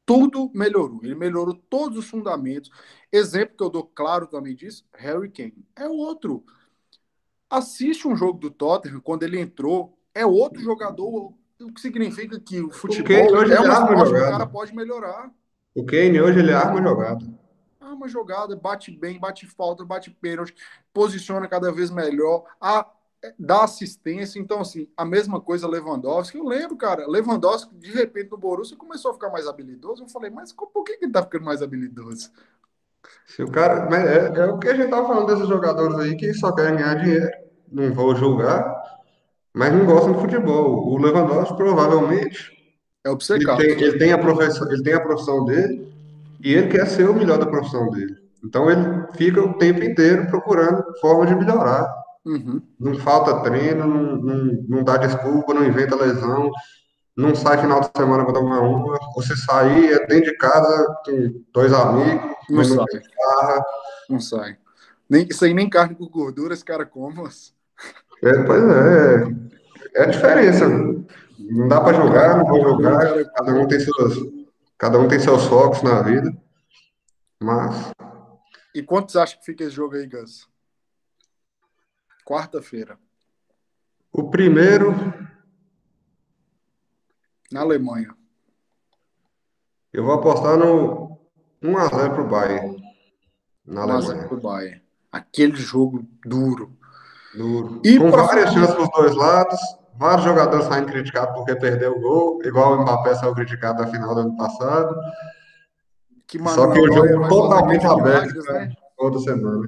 Tudo 0.06 0.50
melhorou. 0.54 1.00
Ele 1.04 1.16
melhorou 1.16 1.54
todos 1.54 1.98
os 1.98 2.10
fundamentos. 2.10 2.72
Exemplo 3.12 3.58
que 3.58 3.64
eu 3.64 3.70
dou 3.70 3.84
claro 3.84 4.28
também 4.28 4.56
disso, 4.56 4.86
Harry 4.94 5.30
Kane. 5.30 5.66
É 5.76 5.88
outro. 5.88 6.46
Assiste 7.50 8.08
um 8.08 8.16
jogo 8.16 8.40
do 8.40 8.50
Tottenham, 8.50 9.02
quando 9.02 9.24
ele 9.24 9.40
entrou, 9.40 9.98
é 10.14 10.26
outro 10.26 10.62
jogador. 10.62 11.34
O 11.60 11.74
que 11.74 11.82
significa 11.82 12.40
que 12.40 12.62
o 12.62 12.70
futebol 12.70 13.34
o 13.34 13.38
hoje 13.38 13.54
é 13.54 13.60
uma 13.60 13.74
esporte 13.74 14.14
que 14.14 14.18
o 14.18 14.30
cara 14.30 14.46
pode 14.46 14.76
melhorar. 14.76 15.32
O 15.76 15.86
Kane 15.86 16.22
hoje 16.22 16.40
ele 16.40 16.54
arma 16.54 16.82
jogada. 16.82 17.26
Arma 17.80 18.08
jogada, 18.08 18.56
bate 18.56 18.92
bem, 18.92 19.20
bate 19.20 19.46
falta, 19.46 19.84
bate 19.84 20.12
pênalti, 20.12 20.54
posiciona 20.94 21.48
cada 21.48 21.72
vez 21.72 21.90
melhor. 21.90 22.46
A 22.62 22.90
dá 23.38 23.64
assistência. 23.64 24.40
Então, 24.40 24.62
assim, 24.62 24.88
a 24.96 25.06
mesma 25.06 25.42
coisa 25.42 25.68
Lewandowski. 25.68 26.38
Eu 26.38 26.46
lembro, 26.46 26.76
cara, 26.76 27.08
Lewandowski, 27.08 27.76
de 27.76 27.92
repente, 27.92 28.32
no 28.32 28.38
Borussia, 28.38 28.78
começou 28.78 29.12
a 29.12 29.14
ficar 29.14 29.30
mais 29.30 29.48
habilidoso. 29.48 30.04
Eu 30.04 30.10
falei, 30.10 30.30
mas 30.30 30.54
por 30.54 30.84
que, 30.84 30.98
que 30.98 31.06
ele 31.06 31.12
tá 31.12 31.24
ficando 31.24 31.46
mais 31.46 31.62
habilidoso? 31.62 32.32
Se 33.26 33.44
o 33.44 33.52
cara. 33.52 33.88
É, 33.96 34.40
é 34.40 34.46
o 34.46 34.58
que 34.58 34.68
a 34.68 34.76
gente 34.76 34.90
tava 34.90 35.08
falando 35.08 35.28
desses 35.28 35.48
jogadores 35.48 35.98
aí 35.98 36.16
que 36.16 36.34
só 36.34 36.52
querem 36.54 36.78
ganhar 36.78 36.96
dinheiro. 36.96 37.32
Não 37.72 37.94
vou 37.94 38.16
julgar, 38.16 38.82
mas 39.54 39.74
não 39.74 39.86
gostam 39.86 40.14
de 40.14 40.22
futebol. 40.22 40.88
O 40.88 40.98
Lewandowski, 40.98 41.56
provavelmente. 41.56 42.56
É 43.04 43.10
obcecado. 43.10 43.62
Ele 43.62 43.76
tem, 43.76 43.88
ele 43.88 43.98
tem, 43.98 44.14
a 44.14 44.18
profissão, 44.18 44.72
ele 44.72 44.84
tem 44.84 44.94
a 44.94 45.00
profissão 45.00 45.46
dele 45.46 45.94
e 46.42 46.54
ele 46.54 46.68
quer 46.68 46.88
ser 46.88 47.10
o 47.10 47.14
melhor 47.14 47.38
da 47.38 47.46
profissão 47.46 47.90
dele. 47.90 48.16
Então 48.44 48.70
ele 48.70 49.08
fica 49.16 49.42
o 49.42 49.58
tempo 49.58 49.84
inteiro 49.84 50.28
procurando 50.28 50.84
forma 51.00 51.26
de 51.26 51.36
melhorar. 51.36 51.94
Uhum. 52.28 52.62
Não 52.78 52.96
falta 52.96 53.42
treino, 53.42 53.88
não, 53.88 54.18
não, 54.18 54.66
não, 54.68 54.84
dá 54.84 54.98
desculpa, 54.98 55.54
não 55.54 55.64
inventa 55.64 55.96
lesão, 55.96 56.52
não 57.16 57.34
sai 57.34 57.58
final 57.58 57.80
de 57.80 57.90
semana 57.96 58.26
para 58.26 58.34
tomar 58.34 58.60
uma. 58.60 59.00
Ou 59.16 59.22
se 59.24 59.38
sair, 59.38 59.94
é 59.94 60.06
dentro 60.06 60.32
de 60.32 60.38
casa, 60.38 60.98
tem 61.06 61.46
dois 61.54 61.72
amigos, 61.72 62.36
não 62.50 62.64
sai. 62.66 63.02
Não, 63.18 63.64
não 64.10 64.20
sai. 64.20 64.58
Nem, 65.10 65.26
isso 65.30 65.46
aí 65.46 65.54
nem 65.54 65.70
carne 65.70 65.96
com 65.96 66.06
gordura 66.10 66.54
esse 66.54 66.66
cara 66.66 66.86
come. 66.86 67.16
É, 68.22 68.44
pois 68.44 68.64
é. 68.64 69.48
É 69.96 70.04
a 70.04 70.08
diferença. 70.08 70.68
Não 70.68 71.68
dá 71.70 71.80
para 71.80 71.96
jogar, 71.96 72.38
não 72.38 72.46
vou 72.46 72.62
jogar. 72.62 73.24
Cada 73.36 73.54
um 73.54 73.66
tem 73.68 73.80
seus, 73.80 74.18
cada 74.78 75.00
um 75.00 75.08
tem 75.08 75.18
seus 75.18 75.46
focos 75.46 75.82
na 75.82 76.02
vida. 76.02 76.36
Mas. 77.40 77.90
E 78.76 78.84
quantos 78.84 79.16
acham 79.16 79.40
que 79.40 79.46
fica 79.46 79.64
esse 79.64 79.74
jogo 79.74 79.96
aí, 79.96 80.06
Gus? 80.06 80.46
Quarta-feira. 82.28 83.00
O 84.12 84.30
primeiro. 84.30 84.94
Na 87.50 87.62
Alemanha. 87.62 88.14
Eu 89.94 90.04
vou 90.04 90.16
apostar 90.16 90.58
no 90.58 91.18
1x0 91.64 92.14
pro 92.14 92.28
Bayern. 92.28 92.84
Na 93.66 93.84
Alemanha. 93.84 94.24
1x0 94.24 94.28
pro 94.28 94.42
Bayern. 94.42 94.82
Aquele 95.10 95.56
jogo 95.56 96.06
duro. 96.26 96.78
Duro. 97.34 97.82
E 97.86 97.98
Com 97.98 98.12
várias 98.12 98.52
chances 98.52 98.76
dos 98.76 98.90
dois 98.90 99.16
lados. 99.16 99.58
Vários 99.96 100.26
jogadores 100.26 100.66
saindo 100.66 100.92
criticados 100.92 101.34
porque 101.34 101.56
perdeu 101.56 101.96
o 101.96 102.02
gol, 102.02 102.44
igual 102.44 102.74
o 102.74 102.82
Mbappé 102.82 103.16
saiu 103.16 103.34
criticado 103.34 103.82
na 103.82 103.88
final 103.88 104.14
do 104.14 104.20
ano 104.20 104.36
passado. 104.36 105.00
Que 106.28 106.38
Só 106.50 106.70
que 106.72 106.80
o 106.82 106.94
jogo 106.94 107.30
totalmente 107.30 107.86
aberto 107.86 108.44
né? 108.52 108.74
toda 108.98 109.18
semana. 109.20 109.66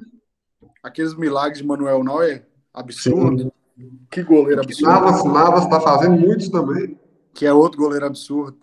Aqueles 0.82 1.14
milagres 1.14 1.58
de 1.58 1.66
Manuel 1.66 2.04
Neuer 2.04 2.49
absurdo. 2.72 3.52
Sim. 3.76 4.00
Que 4.10 4.22
goleiro 4.22 4.62
absurdo. 4.62 4.90
Navas, 4.90 5.24
Navas 5.24 5.66
tá 5.68 5.80
fazendo 5.80 6.18
muitos 6.18 6.48
também. 6.48 6.98
Que 7.32 7.46
é 7.46 7.52
outro 7.52 7.80
goleiro 7.80 8.06
absurdo. 8.06 8.58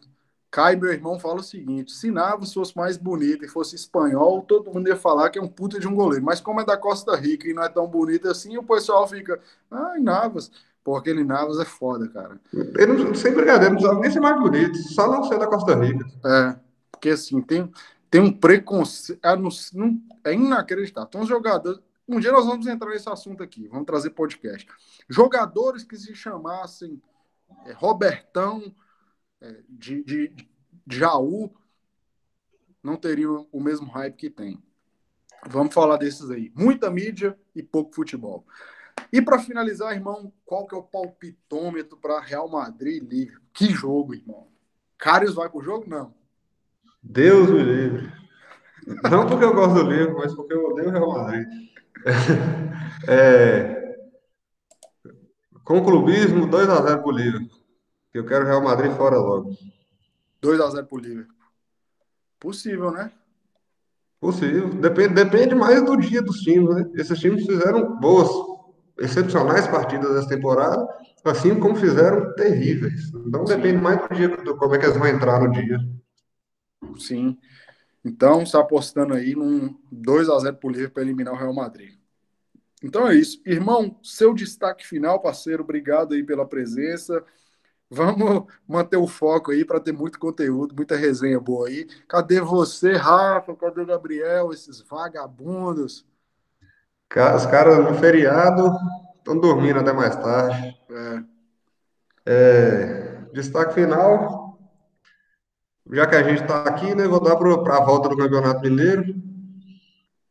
Kai, 0.50 0.76
meu 0.76 0.92
irmão, 0.92 1.20
fala 1.20 1.40
o 1.40 1.44
seguinte: 1.44 1.92
se 1.92 2.10
Navas 2.10 2.54
fosse 2.54 2.76
mais 2.76 2.98
bonito 2.98 3.44
e 3.44 3.48
fosse 3.48 3.76
espanhol, 3.76 4.42
todo 4.42 4.72
mundo 4.72 4.88
ia 4.88 4.96
falar 4.96 5.30
que 5.30 5.38
é 5.38 5.42
um 5.42 5.48
puta 5.48 5.80
de 5.80 5.88
um 5.88 5.96
goleiro. 5.96 6.24
Mas 6.24 6.40
como 6.40 6.62
é 6.62 6.66
da 6.66 6.78
Costa 6.78 7.16
Rica 7.16 7.48
e 7.48 7.54
não 7.54 7.64
é 7.64 7.70
tão 7.70 7.88
bonito 7.88 8.30
assim, 8.30 8.58
o 8.58 8.64
pessoal 8.64 9.08
fica, 9.08 9.40
ai, 9.70 10.00
Navas. 10.00 10.52
Pô, 10.84 10.96
aquele 10.96 11.24
Navas 11.24 11.60
é 11.60 11.66
foda, 11.66 12.08
cara. 12.08 12.40
Ele 12.54 12.94
não, 12.94 13.14
sem 13.14 13.34
brincadeira, 13.34 13.70
não 13.70 13.76
precisava 13.76 14.00
nem 14.00 14.12
ser 14.12 14.20
mais 14.22 14.40
bonito, 14.40 14.78
só 14.94 15.12
não 15.12 15.24
ser 15.26 15.38
da 15.38 15.48
Costa 15.48 15.76
Rica. 15.76 16.06
É, 16.26 16.56
porque 16.92 17.10
assim, 17.10 17.42
tem, 17.42 17.70
tem 18.10 18.22
um 18.22 18.32
preconceito. 18.32 19.20
É, 19.22 20.32
é 20.32 20.34
inacreditável. 20.34 21.10
Tem 21.10 21.22
uns 21.22 21.28
jogadores. 21.28 21.80
Um 22.08 22.20
dia 22.20 22.32
nós 22.32 22.46
vamos 22.46 22.68
entrar 22.68 22.90
nesse 22.90 23.10
assunto 23.10 23.44
aqui, 23.44 23.68
vamos 23.68 23.86
trazer 23.86 24.12
podcast. 24.12 24.68
Jogadores 25.10 25.84
que 25.84 25.98
se 25.98 26.16
chamassem 26.16 27.02
é, 27.66 27.74
Robertão, 27.74 28.74
é, 29.42 29.62
de, 29.68 30.04
de, 30.04 30.28
de 30.86 30.98
Jaú, 30.98 31.54
não 32.82 32.96
teriam 32.96 33.48
o 33.52 33.60
mesmo 33.60 33.88
hype 33.88 34.16
que 34.16 34.30
tem. 34.30 34.64
Vamos 35.46 35.74
falar 35.74 35.98
desses 35.98 36.32
aí. 36.32 36.52
Muita 36.56 36.90
mídia 36.90 37.38
e 37.54 37.62
pouco 37.62 37.94
futebol. 37.94 38.46
E 39.12 39.22
para 39.22 39.40
finalizar, 39.40 39.94
irmão, 39.94 40.34
qual 40.46 40.66
que 40.66 40.76
é 40.76 40.78
o 40.78 40.84
palpitômetro 40.84 41.98
para 41.98 42.20
Real 42.20 42.50
Madrid 42.50 43.12
e? 43.12 43.32
Que 43.54 43.70
jogo, 43.70 44.14
irmão. 44.14 44.48
Cários 44.98 45.36
vai 45.36 45.50
pro 45.50 45.62
jogo? 45.62 45.88
Não. 45.88 46.14
Deus 47.04 47.50
me 47.50 47.64
livre. 47.64 48.12
Não 49.10 49.28
porque 49.28 49.44
eu 49.44 49.54
gosto 49.54 49.76
do 49.76 49.90
Liverpool, 49.90 50.20
mas 50.20 50.34
porque 50.34 50.54
eu 50.54 50.66
odeio 50.66 50.90
o 50.90 50.92
Real 50.92 51.14
Madrid. 51.14 51.48
É, 53.10 53.78
com 55.64 55.84
clubismo, 55.84 56.48
2x0 56.48 57.02
pro 57.02 57.12
Liverpool. 57.12 57.60
Que 58.12 58.20
eu 58.20 58.26
quero 58.26 58.46
Real 58.46 58.64
Madrid 58.64 58.92
fora 58.94 59.18
logo. 59.18 59.52
2x0 60.42 60.86
pro 60.86 60.98
Liverpool. 60.98 61.36
Possível, 62.40 62.92
né? 62.92 63.12
Possível. 64.20 64.70
Depende, 64.70 65.14
depende 65.14 65.56
mais 65.56 65.84
do 65.84 65.98
dia 65.98 66.22
dos 66.22 66.38
times, 66.38 66.74
né? 66.74 66.90
Esses 66.96 67.20
times 67.20 67.46
fizeram 67.46 68.00
boas, 68.00 68.30
excepcionais 69.00 69.68
partidas 69.68 70.14
dessa 70.14 70.30
temporada, 70.30 70.88
assim 71.26 71.60
como 71.60 71.76
fizeram 71.76 72.34
terríveis. 72.36 73.14
Então 73.28 73.46
Sim. 73.46 73.56
depende 73.56 73.82
mais 73.82 74.00
do 74.02 74.16
dia, 74.16 74.30
do 74.30 74.56
como 74.56 74.74
é 74.74 74.80
que 74.80 74.86
eles 74.86 74.98
vão 74.98 75.08
entrar 75.08 75.40
no 75.40 75.52
dia. 75.52 75.78
Sim. 76.98 77.38
Então, 78.08 78.44
está 78.44 78.60
apostando 78.60 79.14
aí 79.14 79.36
num 79.36 79.76
2 79.92 80.30
a 80.30 80.40
0 80.40 80.56
pro 80.56 80.70
Liverpool 80.70 80.94
para 80.94 81.04
eliminar 81.04 81.34
o 81.34 81.38
Real 81.38 81.54
Madrid. 81.54 81.98
Então 82.82 83.08
é 83.08 83.16
isso. 83.16 83.42
Irmão, 83.46 83.98
seu 84.04 84.34
destaque 84.34 84.86
final, 84.86 85.20
parceiro, 85.20 85.64
obrigado 85.64 86.14
aí 86.14 86.24
pela 86.24 86.46
presença. 86.48 87.24
Vamos 87.90 88.46
manter 88.68 88.98
o 88.98 89.08
foco 89.08 89.52
aí 89.52 89.64
para 89.64 89.80
ter 89.80 89.94
muito 89.94 90.20
conteúdo, 90.20 90.76
muita 90.76 90.96
resenha 90.96 91.40
boa 91.40 91.68
aí. 91.68 91.88
Cadê 92.08 92.40
você, 92.42 92.94
Rafa? 92.94 93.56
Cadê 93.56 93.82
o 93.82 93.86
Gabriel? 93.86 94.52
Esses 94.52 94.82
vagabundos? 94.82 96.06
Os 97.36 97.46
caras 97.46 97.80
no 97.80 97.96
feriado 97.96 98.72
estão 99.18 99.40
dormindo 99.40 99.80
até 99.80 99.94
mais 99.94 100.16
tarde. 100.16 100.78
É. 100.90 101.38
É, 102.30 103.22
destaque 103.34 103.74
final, 103.74 104.47
já 105.92 106.06
que 106.06 106.16
a 106.16 106.24
gente 106.24 106.42
está 106.42 106.64
aqui, 106.64 106.94
né, 106.96 107.08
vou 107.08 107.20
dar 107.20 107.36
para 107.36 107.78
a 107.78 107.84
volta 107.86 108.10
do 108.10 108.18
Campeonato 108.18 108.62
Mineiro. 108.62 109.04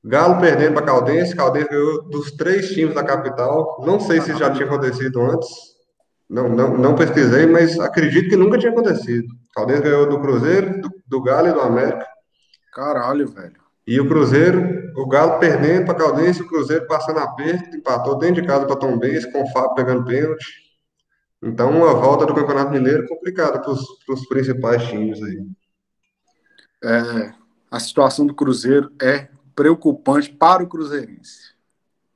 Galo 0.04 0.40
perdendo 0.40 0.74
para 0.74 0.86
Caldense. 0.86 1.34
Caldense 1.34 1.68
ganhou 1.68 2.08
dos 2.08 2.30
três 2.32 2.70
times 2.70 2.94
da 2.94 3.02
capital. 3.02 3.82
Não 3.84 3.98
sei 3.98 4.20
se 4.20 4.36
já 4.36 4.50
tinha 4.50 4.66
acontecido 4.66 5.20
antes. 5.20 5.48
Não, 6.28 6.48
não, 6.48 6.76
não 6.76 6.94
pesquisei, 6.94 7.46
mas 7.46 7.78
acredito 7.78 8.28
que 8.28 8.36
nunca 8.36 8.58
tinha 8.58 8.70
acontecido. 8.70 9.26
Caldense 9.54 9.82
ganhou 9.82 10.08
do 10.08 10.20
Cruzeiro, 10.20 10.80
do, 10.80 10.90
do 11.06 11.22
Galo 11.22 11.48
e 11.48 11.52
do 11.52 11.60
América. 11.60 12.06
Caralho, 12.72 13.26
velho. 13.28 13.56
E 13.86 14.00
o 14.00 14.08
Cruzeiro, 14.08 14.92
o 14.96 15.08
Galo 15.08 15.38
perdendo 15.38 15.86
para 15.86 15.94
Caldense, 15.94 16.42
o 16.42 16.48
Cruzeiro 16.48 16.86
passando 16.86 17.20
aperto, 17.20 17.76
empatou 17.76 18.18
dentro 18.18 18.42
de 18.42 18.48
casa 18.48 18.66
para 18.66 18.76
Tom 18.76 18.98
Benz, 18.98 19.24
com 19.26 19.42
o 19.42 19.50
Fábio 19.52 19.74
pegando 19.74 20.04
pênalti. 20.04 20.65
Então, 21.46 21.70
uma 21.70 21.94
volta 21.94 22.26
do 22.26 22.34
Campeonato 22.34 22.72
Mineiro 22.72 23.06
complicada 23.06 23.60
para 23.60 23.70
os 23.70 24.26
principais 24.28 24.82
times 24.88 25.22
aí. 25.22 25.46
É, 26.82 27.34
a 27.70 27.78
situação 27.78 28.26
do 28.26 28.34
Cruzeiro 28.34 28.90
é 29.00 29.28
preocupante 29.54 30.30
para 30.30 30.64
o 30.64 30.68
Cruzeirense. 30.68 31.54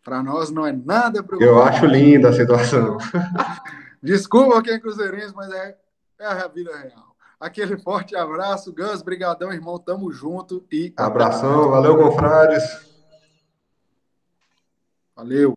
Para 0.02 0.20
nós 0.20 0.50
não 0.50 0.66
é 0.66 0.72
nada 0.72 1.22
preocupante. 1.22 1.44
Eu 1.44 1.62
acho 1.62 1.86
linda 1.86 2.30
a 2.30 2.32
situação. 2.32 2.98
Desculpa 4.02 4.62
quem 4.62 4.74
é 4.74 4.78
cruzeirense, 4.80 5.32
mas 5.34 5.52
é, 5.52 5.76
é 6.18 6.26
a 6.26 6.48
vida 6.48 6.76
real. 6.76 7.14
Aquele 7.38 7.78
forte 7.78 8.16
abraço, 8.16 8.74
Gus, 8.74 9.02
brigadão, 9.02 9.52
irmão, 9.52 9.78
tamo 9.78 10.10
junto 10.10 10.66
e 10.72 10.92
abração, 10.96 11.70
valeu, 11.70 11.96
confrades. 11.96 12.64
Valeu. 15.14 15.54